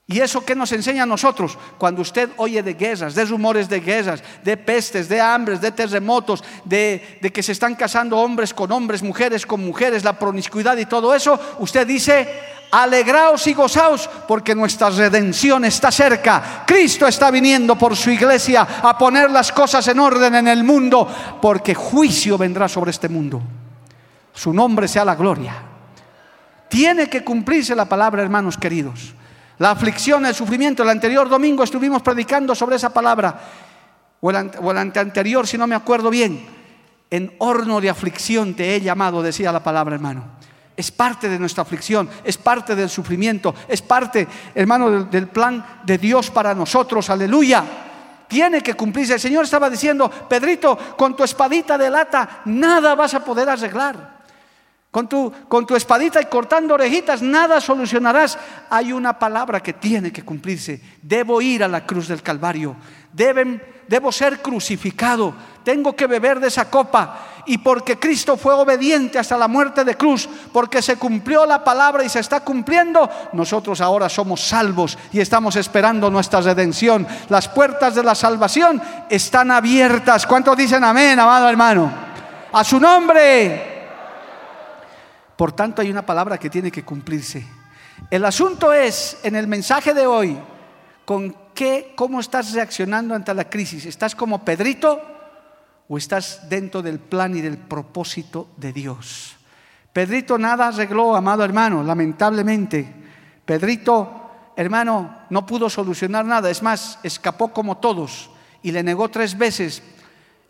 ¿Y 0.06 0.20
eso 0.20 0.44
qué 0.44 0.54
nos 0.54 0.72
enseña 0.72 1.02
a 1.02 1.06
nosotros? 1.06 1.58
Cuando 1.78 2.02
usted 2.02 2.30
oye 2.36 2.62
de 2.62 2.74
guerras, 2.74 3.14
de 3.14 3.24
rumores 3.24 3.68
de 3.68 3.80
guerras, 3.80 4.22
de 4.42 4.56
pestes, 4.56 5.08
de 5.08 5.20
hambres, 5.20 5.60
de 5.60 5.70
terremotos, 5.70 6.42
de, 6.64 7.18
de, 7.20 7.32
que 7.32 7.42
se 7.42 7.52
están 7.52 7.74
casando 7.74 8.18
hombres 8.18 8.54
con 8.54 8.72
hombres, 8.72 9.02
mujeres 9.02 9.44
con 9.44 9.64
mujeres, 9.64 10.02
la 10.02 10.18
promiscuidad 10.18 10.76
y 10.78 10.86
todo 10.86 11.14
eso, 11.14 11.38
usted 11.58 11.86
dice, 11.86 12.28
alegraos 12.70 13.46
y 13.46 13.54
gozaos 13.54 14.08
porque 14.26 14.54
nuestra 14.54 14.90
redención 14.90 15.64
está 15.64 15.92
cerca. 15.92 16.64
Cristo 16.66 17.06
está 17.06 17.30
viniendo 17.30 17.76
por 17.76 17.96
su 17.96 18.10
iglesia 18.10 18.62
a 18.82 18.96
poner 18.96 19.30
las 19.30 19.52
cosas 19.52 19.86
en 19.88 19.98
orden 19.98 20.34
en 20.36 20.48
el 20.48 20.64
mundo 20.64 21.06
porque 21.40 21.74
juicio 21.74 22.38
vendrá 22.38 22.68
sobre 22.68 22.90
este 22.90 23.08
mundo. 23.08 23.40
Su 24.32 24.52
nombre 24.52 24.88
sea 24.88 25.04
la 25.04 25.14
gloria. 25.14 25.69
Tiene 26.70 27.08
que 27.10 27.24
cumplirse 27.24 27.74
la 27.74 27.84
palabra, 27.84 28.22
hermanos 28.22 28.56
queridos. 28.56 29.12
La 29.58 29.72
aflicción, 29.72 30.24
el 30.24 30.34
sufrimiento. 30.34 30.84
El 30.84 30.88
anterior 30.88 31.28
domingo 31.28 31.64
estuvimos 31.64 32.00
predicando 32.00 32.54
sobre 32.54 32.76
esa 32.76 32.90
palabra, 32.90 33.38
o 34.20 34.30
el, 34.30 34.50
o 34.62 34.70
el 34.70 34.78
anterior, 34.78 35.46
si 35.46 35.58
no 35.58 35.66
me 35.66 35.74
acuerdo 35.74 36.10
bien. 36.10 36.46
En 37.10 37.34
horno 37.38 37.80
de 37.80 37.90
aflicción 37.90 38.54
te 38.54 38.76
he 38.76 38.80
llamado, 38.80 39.20
decía 39.20 39.50
la 39.50 39.64
palabra, 39.64 39.96
hermano. 39.96 40.24
Es 40.76 40.92
parte 40.92 41.28
de 41.28 41.40
nuestra 41.40 41.62
aflicción, 41.62 42.08
es 42.22 42.38
parte 42.38 42.76
del 42.76 42.88
sufrimiento, 42.88 43.52
es 43.66 43.82
parte, 43.82 44.28
hermano, 44.54 44.90
del, 44.90 45.10
del 45.10 45.26
plan 45.26 45.82
de 45.84 45.98
Dios 45.98 46.30
para 46.30 46.54
nosotros. 46.54 47.10
Aleluya 47.10 47.64
tiene 48.28 48.60
que 48.62 48.74
cumplirse. 48.74 49.14
El 49.14 49.20
Señor 49.20 49.42
estaba 49.44 49.68
diciendo, 49.68 50.08
Pedrito, 50.08 50.78
con 50.96 51.16
tu 51.16 51.24
espadita 51.24 51.76
de 51.76 51.90
lata 51.90 52.42
nada 52.44 52.94
vas 52.94 53.12
a 53.14 53.24
poder 53.24 53.48
arreglar. 53.48 54.19
Con 54.90 55.08
tu, 55.08 55.32
con 55.46 55.66
tu 55.66 55.76
espadita 55.76 56.20
y 56.20 56.26
cortando 56.26 56.74
orejitas, 56.74 57.22
nada 57.22 57.60
solucionarás. 57.60 58.36
Hay 58.70 58.92
una 58.92 59.16
palabra 59.16 59.62
que 59.62 59.72
tiene 59.72 60.12
que 60.12 60.24
cumplirse. 60.24 60.80
Debo 61.00 61.40
ir 61.40 61.62
a 61.62 61.68
la 61.68 61.86
cruz 61.86 62.08
del 62.08 62.22
Calvario. 62.22 62.74
Deben, 63.12 63.62
debo 63.86 64.10
ser 64.10 64.42
crucificado. 64.42 65.32
Tengo 65.62 65.94
que 65.94 66.08
beber 66.08 66.40
de 66.40 66.48
esa 66.48 66.68
copa. 66.68 67.18
Y 67.46 67.58
porque 67.58 68.00
Cristo 68.00 68.36
fue 68.36 68.52
obediente 68.52 69.20
hasta 69.20 69.38
la 69.38 69.46
muerte 69.46 69.84
de 69.84 69.96
cruz, 69.96 70.28
porque 70.52 70.82
se 70.82 70.96
cumplió 70.96 71.46
la 71.46 71.62
palabra 71.62 72.02
y 72.04 72.08
se 72.08 72.18
está 72.18 72.40
cumpliendo, 72.40 73.08
nosotros 73.32 73.80
ahora 73.80 74.08
somos 74.08 74.40
salvos 74.40 74.98
y 75.12 75.20
estamos 75.20 75.56
esperando 75.56 76.10
nuestra 76.10 76.40
redención. 76.40 77.06
Las 77.28 77.48
puertas 77.48 77.94
de 77.94 78.02
la 78.02 78.16
salvación 78.16 78.82
están 79.08 79.52
abiertas. 79.52 80.26
¿Cuántos 80.26 80.56
dicen 80.56 80.82
amén, 80.84 81.18
amado 81.18 81.48
hermano? 81.48 81.90
A 82.52 82.62
su 82.64 82.78
nombre. 82.78 83.79
Por 85.40 85.52
tanto, 85.52 85.80
hay 85.80 85.90
una 85.90 86.04
palabra 86.04 86.36
que 86.36 86.50
tiene 86.50 86.70
que 86.70 86.84
cumplirse. 86.84 87.42
El 88.10 88.26
asunto 88.26 88.74
es, 88.74 89.16
en 89.22 89.34
el 89.34 89.46
mensaje 89.46 89.94
de 89.94 90.06
hoy, 90.06 90.38
con 91.06 91.34
qué, 91.54 91.94
cómo 91.96 92.20
estás 92.20 92.52
reaccionando 92.52 93.14
ante 93.14 93.32
la 93.32 93.48
crisis. 93.48 93.86
¿Estás 93.86 94.14
como 94.14 94.44
Pedrito 94.44 95.00
o 95.88 95.96
estás 95.96 96.46
dentro 96.50 96.82
del 96.82 96.98
plan 96.98 97.34
y 97.34 97.40
del 97.40 97.56
propósito 97.56 98.48
de 98.58 98.74
Dios? 98.74 99.34
Pedrito 99.94 100.36
nada 100.36 100.68
arregló, 100.68 101.16
amado 101.16 101.42
hermano, 101.42 101.82
lamentablemente. 101.82 102.86
Pedrito, 103.46 104.52
hermano, 104.56 105.20
no 105.30 105.46
pudo 105.46 105.70
solucionar 105.70 106.26
nada. 106.26 106.50
Es 106.50 106.62
más, 106.62 106.98
escapó 107.02 107.50
como 107.50 107.78
todos 107.78 108.28
y 108.62 108.72
le 108.72 108.82
negó 108.82 109.08
tres 109.08 109.38
veces 109.38 109.82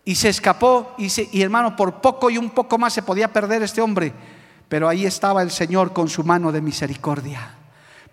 y 0.04 0.16
se 0.16 0.30
escapó 0.30 0.96
y, 0.98 1.06
y 1.30 1.42
hermano, 1.42 1.76
por 1.76 2.00
poco 2.00 2.28
y 2.28 2.38
un 2.38 2.50
poco 2.50 2.76
más 2.76 2.92
se 2.92 3.02
podía 3.02 3.32
perder 3.32 3.62
este 3.62 3.80
hombre 3.80 4.39
pero 4.70 4.88
ahí 4.88 5.04
estaba 5.04 5.42
el 5.42 5.50
Señor 5.50 5.92
con 5.92 6.08
su 6.08 6.22
mano 6.22 6.52
de 6.52 6.60
misericordia. 6.62 7.56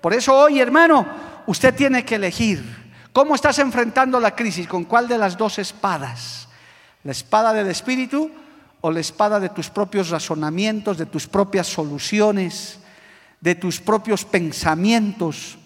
Por 0.02 0.16
eso 0.16 0.36
hoy, 0.36 0.60
hermano, 0.60 1.06
usted 1.46 1.76
tiene 1.76 2.04
que 2.04 2.16
elegir 2.16 2.66
cómo 3.14 3.36
estás 3.36 3.60
enfrentando 3.60 4.20
la 4.20 4.36
crisis, 4.36 4.68
con 4.68 4.86
cuál 4.86 5.08
de 5.08 5.20
las 5.20 5.38
dos 5.38 5.60
espadas, 5.60 6.48
la 7.04 7.12
espada 7.12 7.54
del 7.54 7.68
Espíritu 7.68 8.32
o 8.82 8.90
la 8.90 9.00
espada 9.00 9.40
de 9.40 9.50
tus 9.50 9.70
propios 9.70 10.10
razonamientos, 10.10 10.98
de 10.98 11.06
tus 11.06 11.28
propias 11.28 11.68
soluciones, 11.68 12.80
de 13.40 13.54
tus 13.54 13.80
propios 13.80 14.26
pensamientos. 14.26 15.60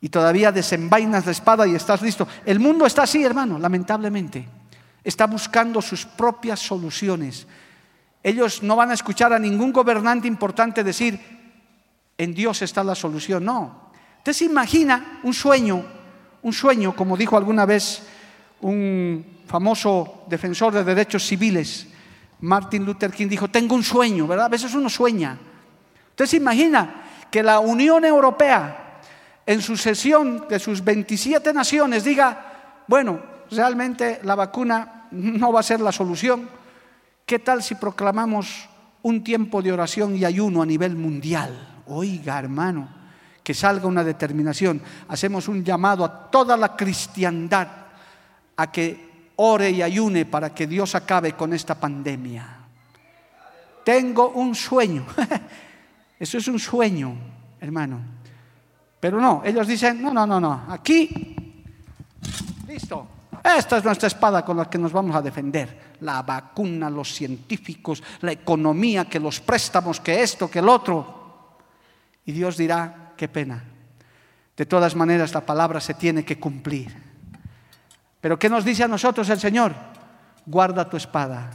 Y 0.00 0.08
todavía 0.08 0.50
desenvainas 0.50 1.26
la 1.26 1.32
espada 1.32 1.66
y 1.66 1.74
estás 1.74 2.00
listo. 2.00 2.26
El 2.46 2.58
mundo 2.58 2.86
está 2.86 3.02
así, 3.02 3.22
hermano, 3.22 3.58
lamentablemente. 3.58 4.48
Está 5.04 5.26
buscando 5.26 5.82
sus 5.82 6.06
propias 6.06 6.58
soluciones 6.58 7.46
ellos 8.26 8.64
no 8.64 8.74
van 8.74 8.90
a 8.90 8.94
escuchar 8.94 9.32
a 9.32 9.38
ningún 9.38 9.72
gobernante 9.72 10.26
importante 10.26 10.82
decir, 10.82 11.16
en 12.18 12.34
Dios 12.34 12.60
está 12.60 12.82
la 12.82 12.96
solución. 12.96 13.44
No. 13.44 13.92
Usted 14.18 14.32
se 14.32 14.44
imagina 14.46 15.20
un 15.22 15.32
sueño, 15.32 15.84
un 16.42 16.52
sueño, 16.52 16.96
como 16.96 17.16
dijo 17.16 17.36
alguna 17.36 17.64
vez 17.64 18.02
un 18.62 19.24
famoso 19.46 20.24
defensor 20.28 20.74
de 20.74 20.82
derechos 20.82 21.24
civiles, 21.24 21.86
Martin 22.40 22.84
Luther 22.84 23.12
King 23.12 23.28
dijo, 23.28 23.46
tengo 23.46 23.76
un 23.76 23.84
sueño, 23.84 24.26
¿verdad? 24.26 24.46
A 24.46 24.48
veces 24.48 24.74
uno 24.74 24.90
sueña. 24.90 25.38
Usted 26.10 26.26
se 26.26 26.38
imagina 26.38 27.04
que 27.30 27.44
la 27.44 27.60
Unión 27.60 28.04
Europea, 28.04 29.02
en 29.46 29.62
su 29.62 29.76
sesión 29.76 30.48
de 30.48 30.58
sus 30.58 30.82
27 30.82 31.52
naciones, 31.52 32.02
diga, 32.02 32.82
bueno, 32.88 33.20
realmente 33.52 34.18
la 34.24 34.34
vacuna 34.34 35.06
no 35.12 35.52
va 35.52 35.60
a 35.60 35.62
ser 35.62 35.80
la 35.80 35.92
solución, 35.92 36.65
¿Qué 37.26 37.40
tal 37.40 37.60
si 37.60 37.74
proclamamos 37.74 38.68
un 39.02 39.24
tiempo 39.24 39.60
de 39.60 39.72
oración 39.72 40.14
y 40.14 40.24
ayuno 40.24 40.62
a 40.62 40.66
nivel 40.66 40.94
mundial? 40.94 41.82
Oiga, 41.88 42.38
hermano, 42.38 42.88
que 43.42 43.52
salga 43.52 43.88
una 43.88 44.04
determinación. 44.04 44.80
Hacemos 45.08 45.48
un 45.48 45.64
llamado 45.64 46.04
a 46.04 46.30
toda 46.30 46.56
la 46.56 46.76
cristiandad 46.76 47.66
a 48.56 48.70
que 48.70 49.32
ore 49.34 49.70
y 49.70 49.82
ayune 49.82 50.24
para 50.24 50.54
que 50.54 50.68
Dios 50.68 50.94
acabe 50.94 51.32
con 51.32 51.52
esta 51.52 51.74
pandemia. 51.74 52.46
Tengo 53.84 54.28
un 54.28 54.54
sueño. 54.54 55.04
Eso 56.20 56.38
es 56.38 56.46
un 56.46 56.60
sueño, 56.60 57.12
hermano. 57.60 58.00
Pero 59.00 59.20
no, 59.20 59.42
ellos 59.44 59.66
dicen, 59.66 60.00
no, 60.00 60.14
no, 60.14 60.28
no, 60.28 60.40
no, 60.40 60.64
aquí, 60.68 61.44
listo, 62.68 63.08
esta 63.42 63.78
es 63.78 63.84
nuestra 63.84 64.06
espada 64.06 64.44
con 64.44 64.56
la 64.56 64.70
que 64.70 64.78
nos 64.78 64.92
vamos 64.92 65.14
a 65.14 65.22
defender. 65.22 65.85
La 66.00 66.22
vacuna, 66.22 66.90
los 66.90 67.14
científicos, 67.14 68.02
la 68.20 68.32
economía, 68.32 69.06
que 69.06 69.20
los 69.20 69.40
préstamos, 69.40 70.00
que 70.00 70.22
esto, 70.22 70.50
que 70.50 70.60
el 70.60 70.68
otro. 70.68 71.56
Y 72.24 72.32
Dios 72.32 72.56
dirá, 72.56 73.12
qué 73.16 73.28
pena. 73.28 73.64
De 74.56 74.66
todas 74.66 74.96
maneras, 74.96 75.34
la 75.34 75.44
palabra 75.44 75.80
se 75.80 75.94
tiene 75.94 76.24
que 76.24 76.40
cumplir. 76.40 76.96
Pero 78.20 78.38
¿qué 78.38 78.48
nos 78.48 78.64
dice 78.64 78.84
a 78.84 78.88
nosotros 78.88 79.28
el 79.28 79.38
Señor? 79.38 79.74
Guarda 80.46 80.88
tu 80.88 80.96
espada. 80.96 81.50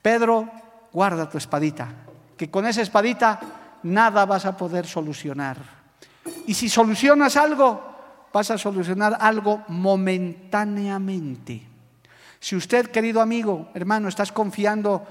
Pedro, 0.00 0.50
guarda 0.92 1.28
tu 1.28 1.38
espadita. 1.38 1.88
Que 2.36 2.50
con 2.50 2.66
esa 2.66 2.82
espadita 2.82 3.40
nada 3.82 4.24
vas 4.24 4.46
a 4.46 4.56
poder 4.56 4.86
solucionar. 4.86 5.58
Y 6.46 6.54
si 6.54 6.68
solucionas 6.68 7.36
algo, 7.36 7.82
vas 8.32 8.50
a 8.50 8.58
solucionar 8.58 9.16
algo 9.20 9.62
momentáneamente. 9.68 11.75
Si 12.40 12.56
usted, 12.56 12.90
querido 12.90 13.20
amigo, 13.20 13.70
hermano, 13.74 14.08
estás 14.08 14.32
confiando 14.32 15.06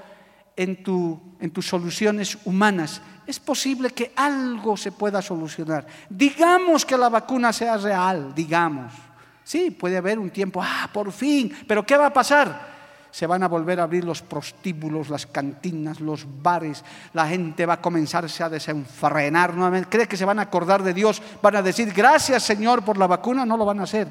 en, 0.56 0.82
tu, 0.82 1.20
en 1.40 1.50
tus 1.50 1.66
soluciones 1.66 2.38
humanas, 2.44 3.02
es 3.26 3.40
posible 3.40 3.90
que 3.90 4.12
algo 4.16 4.76
se 4.76 4.92
pueda 4.92 5.20
solucionar. 5.20 5.86
Digamos 6.08 6.84
que 6.84 6.96
la 6.96 7.08
vacuna 7.08 7.52
sea 7.52 7.76
real, 7.76 8.34
digamos. 8.34 8.92
Sí, 9.42 9.70
puede 9.70 9.96
haber 9.96 10.18
un 10.18 10.30
tiempo, 10.30 10.60
ah, 10.62 10.88
por 10.92 11.12
fin, 11.12 11.54
pero 11.68 11.84
¿qué 11.84 11.96
va 11.96 12.06
a 12.06 12.12
pasar? 12.12 12.74
Se 13.10 13.26
van 13.26 13.42
a 13.42 13.48
volver 13.48 13.80
a 13.80 13.84
abrir 13.84 14.04
los 14.04 14.20
prostíbulos, 14.20 15.08
las 15.08 15.26
cantinas, 15.26 16.00
los 16.00 16.26
bares, 16.42 16.84
la 17.12 17.28
gente 17.28 17.64
va 17.64 17.74
a 17.74 17.80
comenzarse 17.80 18.42
a 18.42 18.48
desenfrenar 18.48 19.54
nuevamente. 19.54 19.88
¿Cree 19.88 20.08
que 20.08 20.16
se 20.16 20.24
van 20.24 20.38
a 20.38 20.42
acordar 20.42 20.82
de 20.82 20.92
Dios? 20.92 21.22
Van 21.40 21.56
a 21.56 21.62
decir, 21.62 21.92
gracias 21.92 22.42
Señor 22.42 22.84
por 22.84 22.98
la 22.98 23.06
vacuna, 23.06 23.46
no 23.46 23.56
lo 23.56 23.64
van 23.64 23.80
a 23.80 23.84
hacer, 23.84 24.08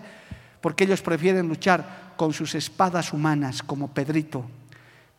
porque 0.66 0.86
ellos 0.86 1.03
prefieren 1.03 1.47
luchar 1.47 2.13
con 2.18 2.34
sus 2.34 2.55
espadas 2.55 3.13
humanas, 3.13 3.61
como 3.61 3.93
Pedrito. 3.93 4.43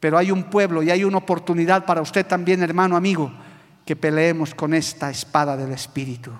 Pero 0.00 0.18
hay 0.18 0.32
un 0.32 0.50
pueblo 0.50 0.82
y 0.82 0.90
hay 0.90 1.04
una 1.04 1.18
oportunidad 1.18 1.84
para 1.84 2.02
usted 2.02 2.26
también, 2.26 2.64
hermano, 2.64 2.96
amigo, 2.96 3.32
que 3.84 3.94
peleemos 3.94 4.56
con 4.56 4.74
esta 4.74 5.08
espada 5.08 5.56
del 5.56 5.70
Espíritu. 5.70 6.32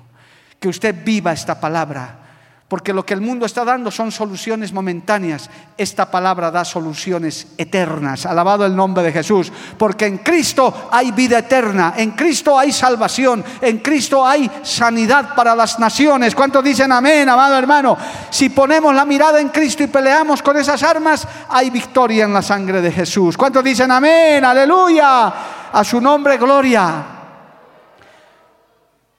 Que 0.59 0.67
usted 0.67 1.05
viva 1.05 1.33
esta 1.33 1.61
palabra 1.61 2.26
porque 2.69 2.93
lo 2.93 3.07
que 3.07 3.15
el 3.15 3.21
mundo 3.21 3.47
está 3.47 3.65
dando 3.65 3.93
son 3.93 4.11
soluciones 4.11 4.73
momentáneas. 4.73 5.49
Esta 5.79 6.11
palabra 6.11 6.51
da 6.51 6.65
soluciones 6.65 7.47
eternas. 7.57 8.27
Alabado 8.27 8.67
el 8.67 8.75
nombre 8.75 9.05
de 9.05 9.13
Jesús. 9.13 9.53
Porque 9.79 10.07
en 10.07 10.19
Cristo 10.19 10.89
hay 10.91 11.13
vida 11.13 11.39
eterna. 11.39 11.95
En 11.97 12.11
Cristo 12.13 12.59
hay 12.59 12.73
salvación. 12.73 13.45
En 13.61 13.79
Cristo 13.79 14.27
hay 14.27 14.51
sanidad 14.65 15.37
para 15.37 15.55
las 15.55 15.79
naciones. 15.79 16.35
¿Cuántos 16.35 16.65
dicen 16.65 16.91
amén, 16.91 17.29
amado 17.29 17.57
hermano? 17.57 17.97
Si 18.31 18.49
ponemos 18.49 18.93
la 18.93 19.05
mirada 19.05 19.41
en 19.41 19.51
Cristo 19.51 19.85
y 19.85 19.87
peleamos 19.87 20.43
con 20.43 20.57
esas 20.57 20.83
armas, 20.83 21.25
hay 21.49 21.71
victoria 21.71 22.25
en 22.25 22.33
la 22.33 22.43
sangre 22.43 22.81
de 22.81 22.91
Jesús. 22.91 23.37
¿Cuántos 23.37 23.63
dicen 23.63 23.93
amén? 23.93 24.45
Aleluya. 24.45 25.33
A 25.73 25.85
su 25.85 26.01
nombre, 26.01 26.37
gloria. 26.37 27.05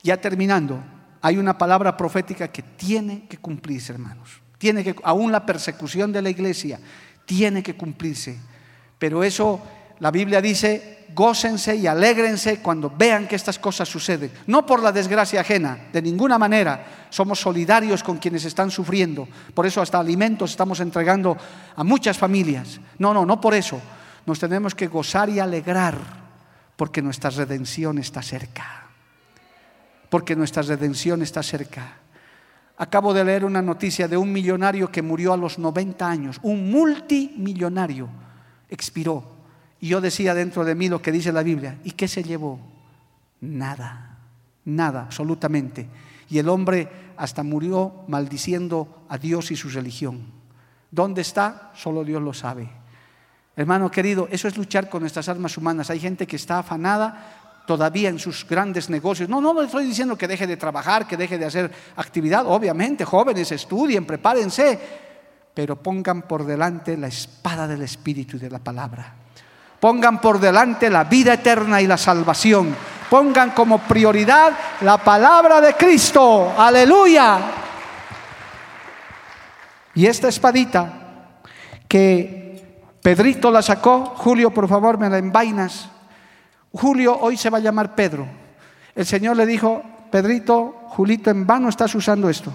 Ya 0.04 0.18
terminando 0.18 0.97
hay 1.22 1.38
una 1.38 1.58
palabra 1.58 1.96
profética 1.98 2.48
que 2.50 2.62
tiene 2.62 3.28
que 3.28 3.38
cumplirse, 3.38 3.94
hermanos. 3.94 4.42
Tiene 4.58 4.84
que, 4.84 4.96
aún 5.04 5.32
la 5.32 5.46
persecución 5.46 6.12
de 6.12 6.22
la 6.22 6.30
iglesia 6.30 6.80
tiene 7.26 7.62
que 7.62 7.76
cumplirse. 7.76 8.38
Pero 8.98 9.24
eso, 9.24 9.62
la 10.00 10.12
Biblia 10.12 10.42
dice, 10.42 11.06
gócense 11.14 11.76
y 11.76 11.86
alégrense 11.88 12.60
cuando 12.62 12.90
vean 12.90 13.28
que 13.28 13.36
estas 13.36 13.60
cosas 13.60 13.90
suceden. 13.90 14.32
No 14.48 14.66
por 14.66 14.82
la 14.82 14.92
desgracia 14.92 15.42
ajena, 15.42 15.88
de 15.92 16.02
ninguna 16.02 16.38
manera. 16.38 17.08
Somos 17.10 17.40
solidarios 17.40 18.04
con 18.04 18.18
quienes 18.18 18.46
están 18.46 18.72
sufriendo. 18.72 19.28
Por 19.54 19.66
eso 19.66 19.82
hasta 19.82 20.00
alimentos 20.00 20.52
estamos 20.52 20.80
entregando 20.80 21.38
a 21.76 21.84
muchas 21.84 22.18
familias. 22.18 22.80
No, 22.98 23.14
no, 23.14 23.26
no 23.26 23.42
por 23.42 23.54
eso. 23.54 23.80
Nos 24.26 24.40
tenemos 24.40 24.74
que 24.74 24.88
gozar 24.88 25.30
y 25.30 25.40
alegrar 25.40 25.98
porque 26.76 27.02
nuestra 27.02 27.30
redención 27.30 27.98
está 27.98 28.22
cerca 28.22 28.77
porque 30.10 30.36
nuestra 30.36 30.62
redención 30.64 31.22
está 31.22 31.44
cerca. 31.44 31.98
Acabo 32.78 33.14
de 33.14 33.24
leer 33.24 33.44
una 33.44 33.62
noticia 33.62 34.08
de 34.08 34.18
un 34.18 34.32
millonario 34.32 34.92
que 34.92 35.02
murió 35.02 35.34
a 35.34 35.38
los 35.38 35.58
90 35.58 36.08
años, 36.08 36.40
un 36.44 36.70
multimillonario, 36.70 38.08
expiró. 38.70 39.24
Y 39.80 39.90
yo 39.90 40.02
decía 40.02 40.34
dentro 40.34 40.64
de 40.64 40.76
mí 40.76 40.88
lo 40.88 41.02
que 41.02 41.12
dice 41.12 41.32
la 41.32 41.44
Biblia, 41.44 41.80
¿y 41.84 41.92
qué 41.92 42.08
se 42.08 42.24
llevó? 42.24 42.60
Nada, 43.42 44.20
nada, 44.66 45.04
absolutamente. 45.04 45.88
Y 46.30 46.38
el 46.38 46.50
hombre 46.50 46.88
hasta 47.18 47.44
murió 47.44 48.04
maldiciendo 48.08 49.06
a 49.10 49.18
Dios 49.18 49.52
y 49.52 49.56
su 49.56 49.70
religión. 49.70 50.26
¿Dónde 50.92 51.22
está? 51.22 51.72
Solo 51.76 52.04
Dios 52.04 52.22
lo 52.22 52.34
sabe. 52.34 52.70
Hermano 53.56 53.90
querido, 53.90 54.28
eso 54.30 54.48
es 54.48 54.56
luchar 54.56 54.88
con 54.88 55.02
nuestras 55.02 55.30
almas 55.30 55.58
humanas. 55.58 55.90
Hay 55.90 56.00
gente 56.00 56.28
que 56.28 56.36
está 56.36 56.60
afanada 56.60 57.47
todavía 57.68 58.08
en 58.10 58.18
sus 58.18 58.48
grandes 58.48 58.90
negocios. 58.90 59.28
No, 59.30 59.42
no 59.42 59.54
le 59.54 59.66
estoy 59.66 59.86
diciendo 59.86 60.18
que 60.18 60.28
deje 60.28 60.48
de 60.48 60.56
trabajar, 60.58 61.06
que 61.06 61.18
deje 61.18 61.38
de 61.38 61.46
hacer 61.46 61.72
actividad. 61.98 62.48
Obviamente, 62.48 63.04
jóvenes, 63.04 63.52
estudien, 63.52 64.06
prepárense, 64.06 64.80
pero 65.54 65.76
pongan 65.76 66.22
por 66.24 66.46
delante 66.46 66.96
la 66.96 67.08
espada 67.08 67.68
del 67.68 67.82
Espíritu 67.82 68.38
y 68.38 68.40
de 68.40 68.50
la 68.50 68.60
palabra. 68.60 69.14
Pongan 69.82 70.22
por 70.22 70.40
delante 70.40 70.90
la 70.90 71.04
vida 71.04 71.34
eterna 71.34 71.82
y 71.82 71.88
la 71.88 71.98
salvación. 71.98 72.74
Pongan 73.10 73.52
como 73.52 73.80
prioridad 73.80 74.54
la 74.82 74.98
palabra 74.98 75.60
de 75.60 75.74
Cristo. 75.74 76.54
Aleluya. 76.58 77.40
Y 79.94 80.06
esta 80.06 80.30
espadita 80.30 80.94
que 81.88 82.48
Pedrito 83.02 83.52
la 83.52 83.62
sacó, 83.62 84.14
Julio, 84.16 84.52
por 84.52 84.70
favor, 84.70 84.98
me 84.98 85.10
la 85.10 85.18
envainas 85.18 85.90
Julio 86.72 87.18
hoy 87.20 87.38
se 87.38 87.50
va 87.50 87.58
a 87.58 87.62
llamar 87.62 87.96
Pedro. 87.96 88.28
El 88.96 89.06
Señor 89.06 89.38
le 89.38 89.46
dijo, 89.46 89.82
Pedrito, 90.12 90.84
Julito, 90.90 91.30
en 91.30 91.46
vano 91.46 91.70
estás 91.70 91.94
usando 91.96 92.30
esto. 92.30 92.52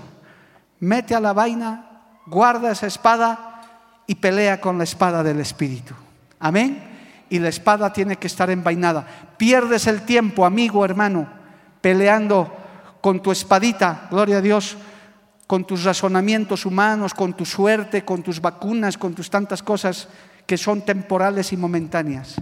Mete 0.81 1.15
a 1.15 1.21
la 1.21 1.33
vaina, 1.33 2.19
guarda 2.27 2.73
esa 2.73 2.87
espada 2.87 3.61
y 4.07 4.17
pelea 4.17 4.61
con 4.61 4.79
la 4.79 4.85
espada 4.85 5.23
del 5.23 5.41
Espíritu. 5.41 5.95
Amén. 6.41 6.91
Y 7.31 7.39
la 7.39 7.49
espada 7.49 7.93
tiene 7.93 8.17
que 8.17 8.27
estar 8.27 8.51
envainada. 8.51 9.07
Pierdes 9.37 9.87
el 9.87 10.03
tiempo, 10.03 10.45
amigo, 10.45 10.85
hermano, 10.85 11.29
peleando 11.81 12.53
con 13.01 13.23
tu 13.23 13.33
espadita, 13.33 14.09
gloria 14.11 14.39
a 14.39 14.41
Dios, 14.41 14.77
con 15.47 15.65
tus 15.65 15.85
razonamientos 15.85 16.67
humanos, 16.67 17.15
con 17.15 17.35
tu 17.35 17.45
suerte, 17.45 18.05
con 18.05 18.23
tus 18.23 18.41
vacunas, 18.41 18.99
con 18.99 19.15
tus 19.15 19.31
tantas 19.31 19.63
cosas 19.63 20.09
que 20.47 20.59
son 20.59 20.83
temporales 20.83 21.53
y 21.53 21.57
momentáneas 21.57 22.37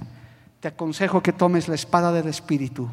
te 0.61 0.68
aconsejo 0.68 1.22
que 1.22 1.32
tomes 1.32 1.68
la 1.68 1.74
espada 1.74 2.12
del 2.12 2.28
Espíritu 2.28 2.88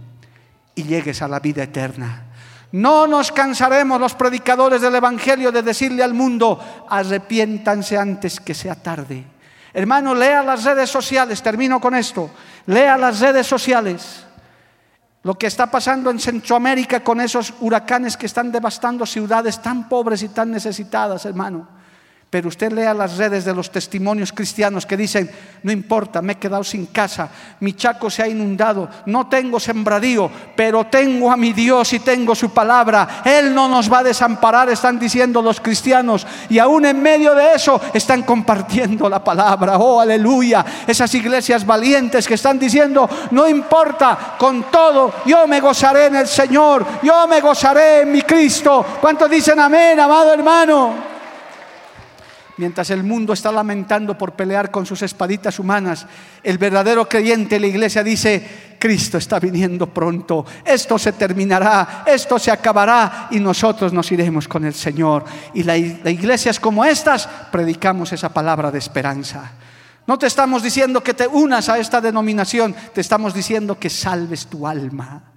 y 0.74 0.84
llegues 0.84 1.22
a 1.22 1.28
la 1.28 1.40
vida 1.40 1.64
eterna. 1.64 2.24
No 2.72 3.08
nos 3.08 3.32
cansaremos 3.32 4.00
los 4.00 4.14
predicadores 4.14 4.82
del 4.82 4.96
Evangelio 4.96 5.52
de 5.52 5.62
decirle 5.62 6.04
al 6.04 6.14
mundo, 6.14 6.60
arrepiéntanse 6.90 7.98
antes 7.98 8.40
que 8.40 8.54
sea 8.54 8.76
tarde. 8.76 9.26
Hermano, 9.74 10.16
lea 10.16 10.44
las 10.44 10.64
redes 10.64 10.90
sociales, 10.90 11.42
termino 11.42 11.80
con 11.80 11.94
esto, 11.94 12.30
lea 12.68 12.98
las 12.98 13.20
redes 13.20 13.46
sociales. 13.46 14.24
Lo 15.24 15.38
que 15.38 15.48
está 15.48 15.70
pasando 15.70 16.10
en 16.10 16.20
Centroamérica 16.20 17.02
con 17.04 17.20
esos 17.20 17.54
huracanes 17.60 18.16
que 18.16 18.28
están 18.28 18.50
devastando 18.50 19.06
ciudades 19.06 19.62
tan 19.62 19.90
pobres 19.90 20.24
y 20.24 20.30
tan 20.30 20.52
necesitadas, 20.52 21.26
hermano. 21.26 21.68
Pero 22.30 22.50
usted 22.50 22.74
lea 22.74 22.94
las 22.94 23.16
redes 23.16 23.46
de 23.46 23.54
los 23.54 23.72
testimonios 23.72 24.34
cristianos 24.34 24.86
que 24.86 24.98
dicen, 24.98 25.32
no 25.64 25.72
importa, 25.72 26.22
me 26.22 26.34
he 26.34 26.36
quedado 26.36 26.62
sin 26.62 26.88
casa, 26.88 27.30
mi 27.62 27.72
chaco 27.72 28.10
se 28.10 28.22
ha 28.22 28.28
inundado, 28.28 28.90
no 29.06 29.28
tengo 29.28 29.62
sembradío, 29.62 30.30
pero 30.54 30.88
tengo 30.88 31.32
a 31.32 31.38
mi 31.38 31.54
Dios 31.54 31.94
y 31.94 32.00
tengo 32.00 32.36
su 32.36 32.50
palabra. 32.50 33.22
Él 33.24 33.56
no 33.56 33.70
nos 33.70 33.92
va 33.92 34.00
a 34.00 34.04
desamparar, 34.04 34.70
están 34.70 35.00
diciendo 35.00 35.42
los 35.42 35.62
cristianos. 35.62 36.28
Y 36.50 36.60
aún 36.60 36.86
en 36.86 37.02
medio 37.02 37.34
de 37.34 37.54
eso 37.56 37.80
están 37.94 38.24
compartiendo 38.24 39.08
la 39.10 39.24
palabra. 39.24 39.78
Oh, 39.78 40.02
aleluya. 40.02 40.66
Esas 40.86 41.16
iglesias 41.16 41.66
valientes 41.66 42.28
que 42.28 42.34
están 42.34 42.60
diciendo, 42.60 43.10
no 43.32 43.48
importa, 43.48 44.36
con 44.38 44.64
todo, 44.64 45.14
yo 45.26 45.48
me 45.48 45.62
gozaré 45.62 46.08
en 46.08 46.18
el 46.18 46.28
Señor, 46.28 46.86
yo 47.04 47.26
me 47.26 47.40
gozaré 47.40 48.02
en 48.02 48.12
mi 48.12 48.22
Cristo. 48.24 48.86
¿Cuántos 49.00 49.30
dicen 49.30 49.58
amén, 49.62 49.98
amado 49.98 50.34
hermano? 50.34 51.17
Mientras 52.58 52.90
el 52.90 53.04
mundo 53.04 53.34
está 53.34 53.52
lamentando 53.52 54.18
por 54.18 54.34
pelear 54.34 54.72
con 54.72 54.86
sus 54.86 55.04
espaditas 55.04 55.60
humanas, 55.60 56.08
el 56.42 56.58
verdadero 56.58 57.08
creyente, 57.08 57.60
la 57.60 57.68
iglesia 57.68 58.04
dice, 58.04 58.76
Cristo 58.80 59.20
está 59.20 59.40
viniendo 59.40 59.88
pronto, 59.94 60.44
esto 60.66 60.98
se 60.98 61.14
terminará, 61.14 62.04
esto 62.08 62.40
se 62.40 62.50
acabará. 62.50 63.28
Y 63.30 63.40
nosotros 63.40 63.94
nos 63.94 64.12
iremos 64.12 64.48
con 64.48 64.66
el 64.66 64.74
Señor. 64.74 65.24
Y 65.54 65.64
la, 65.64 65.78
iglesias 65.78 66.60
como 66.60 66.84
estas. 66.84 67.28
Predicamos 67.52 68.12
esa 68.12 68.30
palabra 68.30 68.72
de 68.72 68.80
esperanza. 68.80 69.52
No 70.08 70.18
te 70.18 70.26
estamos 70.26 70.64
diciendo 70.64 71.04
que 71.04 71.14
te 71.14 71.28
unas 71.28 71.70
a 71.70 71.78
esta 71.78 72.02
denominación, 72.02 72.76
te 72.94 73.02
estamos 73.02 73.36
diciendo 73.36 73.78
que 73.78 73.90
salves 73.90 74.48
tu 74.48 74.66
alma 74.66 75.37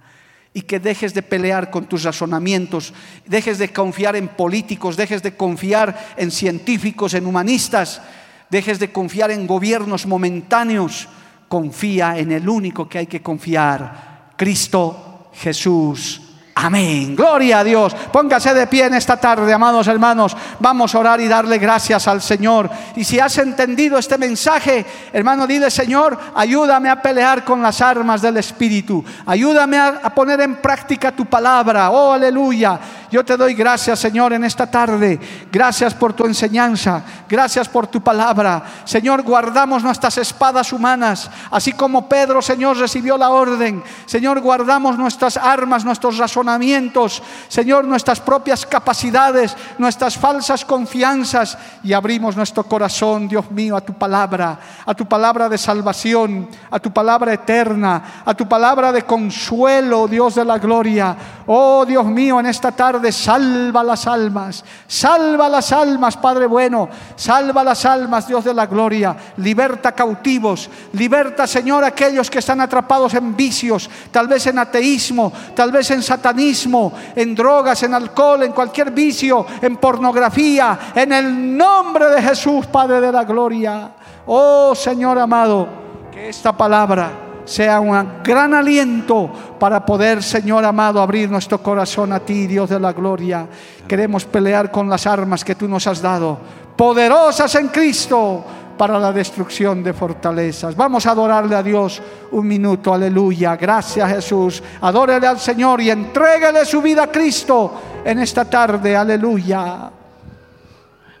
y 0.53 0.63
que 0.63 0.79
dejes 0.79 1.13
de 1.13 1.21
pelear 1.21 1.71
con 1.71 1.85
tus 1.85 2.03
razonamientos, 2.03 2.93
dejes 3.25 3.57
de 3.57 3.71
confiar 3.71 4.15
en 4.15 4.27
políticos, 4.27 4.97
dejes 4.97 5.23
de 5.23 5.35
confiar 5.35 6.13
en 6.17 6.31
científicos, 6.31 7.13
en 7.13 7.25
humanistas, 7.25 8.01
dejes 8.49 8.79
de 8.79 8.91
confiar 8.91 9.31
en 9.31 9.47
gobiernos 9.47 10.05
momentáneos, 10.05 11.07
confía 11.47 12.17
en 12.17 12.31
el 12.31 12.49
único 12.49 12.87
que 12.89 12.97
hay 12.97 13.07
que 13.07 13.21
confiar, 13.21 14.33
Cristo 14.35 15.29
Jesús. 15.33 16.30
Amén. 16.53 17.15
Gloria 17.15 17.59
a 17.59 17.63
Dios. 17.63 17.95
Póngase 18.11 18.53
de 18.53 18.67
pie 18.67 18.85
en 18.85 18.93
esta 18.93 19.15
tarde, 19.17 19.53
amados 19.53 19.87
hermanos. 19.87 20.35
Vamos 20.59 20.93
a 20.93 20.99
orar 20.99 21.21
y 21.21 21.27
darle 21.27 21.57
gracias 21.57 22.07
al 22.07 22.21
Señor. 22.21 22.69
Y 22.95 23.05
si 23.05 23.19
has 23.19 23.37
entendido 23.37 23.97
este 23.97 24.17
mensaje, 24.17 24.85
hermano, 25.13 25.47
dile, 25.47 25.71
Señor, 25.71 26.17
ayúdame 26.35 26.89
a 26.89 27.01
pelear 27.01 27.45
con 27.45 27.61
las 27.61 27.81
armas 27.81 28.21
del 28.21 28.37
Espíritu. 28.37 29.03
Ayúdame 29.25 29.77
a, 29.77 30.13
poner 30.13 30.41
en 30.41 30.57
práctica 30.57 31.13
tu 31.13 31.25
palabra. 31.25 31.89
Oh, 31.89 32.11
aleluya. 32.11 32.79
Yo 33.11 33.25
te 33.25 33.35
doy 33.35 33.53
gracias, 33.55 33.99
Señor, 33.99 34.31
en 34.31 34.45
esta 34.45 34.71
tarde. 34.71 35.19
Gracias 35.51 35.93
por 35.93 36.13
tu 36.13 36.25
enseñanza. 36.25 37.03
Gracias 37.27 37.67
por 37.67 37.87
tu 37.87 37.99
palabra. 37.99 38.63
Señor, 38.85 39.21
guardamos 39.23 39.83
nuestras 39.83 40.17
espadas 40.17 40.71
humanas. 40.71 41.29
Así 41.51 41.73
como 41.73 42.07
Pedro, 42.07 42.41
Señor, 42.41 42.77
recibió 42.77 43.17
la 43.17 43.29
orden. 43.29 43.83
Señor, 44.05 44.39
guardamos 44.39 44.97
nuestras 44.97 45.35
armas, 45.35 45.83
nuestros 45.83 46.17
razonamientos. 46.17 47.21
Señor, 47.49 47.83
nuestras 47.83 48.21
propias 48.21 48.65
capacidades, 48.65 49.57
nuestras 49.77 50.17
falsas 50.17 50.63
confianzas. 50.63 51.57
Y 51.83 51.91
abrimos 51.91 52.37
nuestro 52.37 52.63
corazón, 52.63 53.27
Dios 53.27 53.51
mío, 53.51 53.75
a 53.75 53.81
tu 53.81 53.93
palabra. 53.93 54.57
A 54.85 54.93
tu 54.93 55.05
palabra 55.05 55.49
de 55.49 55.57
salvación. 55.57 56.47
A 56.69 56.79
tu 56.79 56.93
palabra 56.93 57.33
eterna. 57.33 58.21
A 58.23 58.33
tu 58.33 58.47
palabra 58.47 58.93
de 58.93 59.01
consuelo, 59.01 60.07
Dios 60.07 60.35
de 60.35 60.45
la 60.45 60.57
gloria. 60.59 61.17
Oh, 61.45 61.85
Dios 61.85 62.05
mío, 62.05 62.39
en 62.39 62.45
esta 62.45 62.71
tarde 62.71 63.00
salva 63.09 63.81
las 63.85 64.05
almas, 64.05 64.65
salva 64.85 65.47
las 65.47 65.71
almas, 65.71 66.17
Padre 66.17 66.45
bueno, 66.45 66.89
salva 67.15 67.63
las 67.63 67.85
almas, 67.85 68.27
Dios 68.27 68.43
de 68.43 68.53
la 68.53 68.65
gloria, 68.65 69.15
liberta 69.37 69.93
cautivos, 69.93 70.69
liberta, 70.91 71.47
Señor, 71.47 71.85
aquellos 71.85 72.29
que 72.29 72.39
están 72.39 72.59
atrapados 72.59 73.13
en 73.13 73.33
vicios, 73.33 73.89
tal 74.11 74.27
vez 74.27 74.45
en 74.47 74.59
ateísmo, 74.59 75.31
tal 75.55 75.71
vez 75.71 75.89
en 75.91 76.03
satanismo, 76.03 76.91
en 77.15 77.33
drogas, 77.33 77.81
en 77.83 77.93
alcohol, 77.93 78.43
en 78.43 78.51
cualquier 78.51 78.91
vicio, 78.91 79.45
en 79.61 79.77
pornografía, 79.77 80.77
en 80.93 81.13
el 81.13 81.57
nombre 81.57 82.09
de 82.09 82.21
Jesús, 82.21 82.65
Padre 82.65 82.99
de 82.99 83.11
la 83.13 83.23
gloria. 83.23 83.91
Oh 84.25 84.75
Señor 84.75 85.17
amado, 85.17 85.67
que 86.11 86.27
esta 86.27 86.51
palabra 86.51 87.30
sea 87.51 87.81
un 87.81 88.23
gran 88.23 88.53
aliento 88.53 89.29
para 89.59 89.85
poder, 89.85 90.23
Señor 90.23 90.63
amado, 90.63 91.01
abrir 91.01 91.29
nuestro 91.29 91.61
corazón 91.61 92.13
a 92.13 92.19
ti, 92.21 92.47
Dios 92.47 92.69
de 92.69 92.79
la 92.79 92.93
gloria. 92.93 93.45
Queremos 93.85 94.23
pelear 94.23 94.71
con 94.71 94.89
las 94.89 95.05
armas 95.05 95.43
que 95.43 95.55
tú 95.55 95.67
nos 95.67 95.85
has 95.85 96.01
dado, 96.01 96.39
poderosas 96.77 97.53
en 97.55 97.67
Cristo 97.67 98.45
para 98.77 98.97
la 98.97 99.11
destrucción 99.11 99.83
de 99.83 99.91
fortalezas. 99.91 100.77
Vamos 100.77 101.05
a 101.05 101.11
adorarle 101.11 101.55
a 101.55 101.61
Dios 101.61 102.01
un 102.31 102.47
minuto, 102.47 102.93
aleluya. 102.93 103.57
Gracias 103.57 104.09
Jesús. 104.09 104.63
Adórele 104.79 105.27
al 105.27 105.39
Señor 105.39 105.81
y 105.81 105.89
entréguele 105.89 106.63
su 106.65 106.81
vida 106.81 107.03
a 107.03 107.11
Cristo 107.11 107.73
en 108.05 108.19
esta 108.19 108.45
tarde, 108.45 108.95
aleluya. 108.95 109.91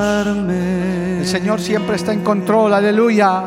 El 1.20 1.26
Señor 1.26 1.60
siempre 1.60 1.96
está 1.96 2.12
en 2.12 2.22
control, 2.22 2.74
aleluya. 2.74 3.44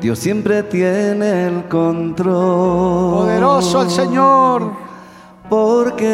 Dios 0.00 0.18
siempre 0.18 0.62
tiene 0.64 1.46
el 1.48 1.64
control. 1.64 3.24
Poderoso 3.24 3.82
el 3.82 3.90
Señor. 3.90 4.72
Porque 5.48 6.06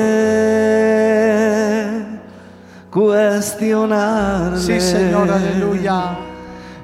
cuestionarle. 2.91 4.59
Sí, 4.59 4.81
Señor, 4.81 5.31
aleluya. 5.31 6.17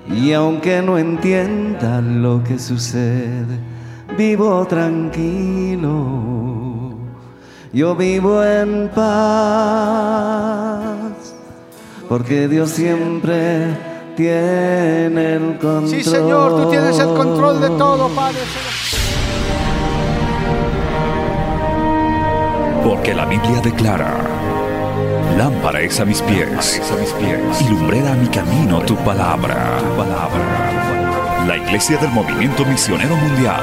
Y 0.08 0.32
aunque 0.32 0.82
no 0.82 0.98
entienda 0.98 2.00
lo 2.00 2.42
que 2.42 2.58
sucede, 2.58 3.58
vivo 4.18 4.66
tranquilo 4.66 6.49
yo 7.72 7.94
vivo 7.94 8.42
en 8.42 8.88
paz, 8.88 9.04
porque 12.08 12.48
Dios 12.48 12.70
siempre 12.70 13.68
tiene 14.16 15.34
el 15.34 15.56
control. 15.58 15.88
Sí, 15.88 16.02
Señor, 16.02 16.62
tú 16.62 16.70
tienes 16.70 16.98
el 16.98 17.14
control 17.14 17.60
de 17.60 17.68
todo, 17.68 18.08
Padre. 18.08 18.40
Porque 22.84 23.14
la 23.14 23.24
Biblia 23.26 23.60
declara, 23.62 24.16
lámpara 25.38 25.80
es 25.80 26.00
a 26.00 26.04
mis 26.04 26.20
pies, 26.22 26.82
a 26.90 26.96
mis 26.96 27.12
pies 27.12 27.60
y 27.60 27.68
lumbrera 27.68 28.14
a 28.14 28.16
mi 28.16 28.26
camino 28.28 28.80
tu 28.80 28.96
palabra. 28.96 29.78
tu 29.78 29.96
palabra. 29.96 31.46
La 31.46 31.56
Iglesia 31.56 31.98
del 31.98 32.10
Movimiento 32.10 32.64
Misionero 32.64 33.14
Mundial 33.16 33.62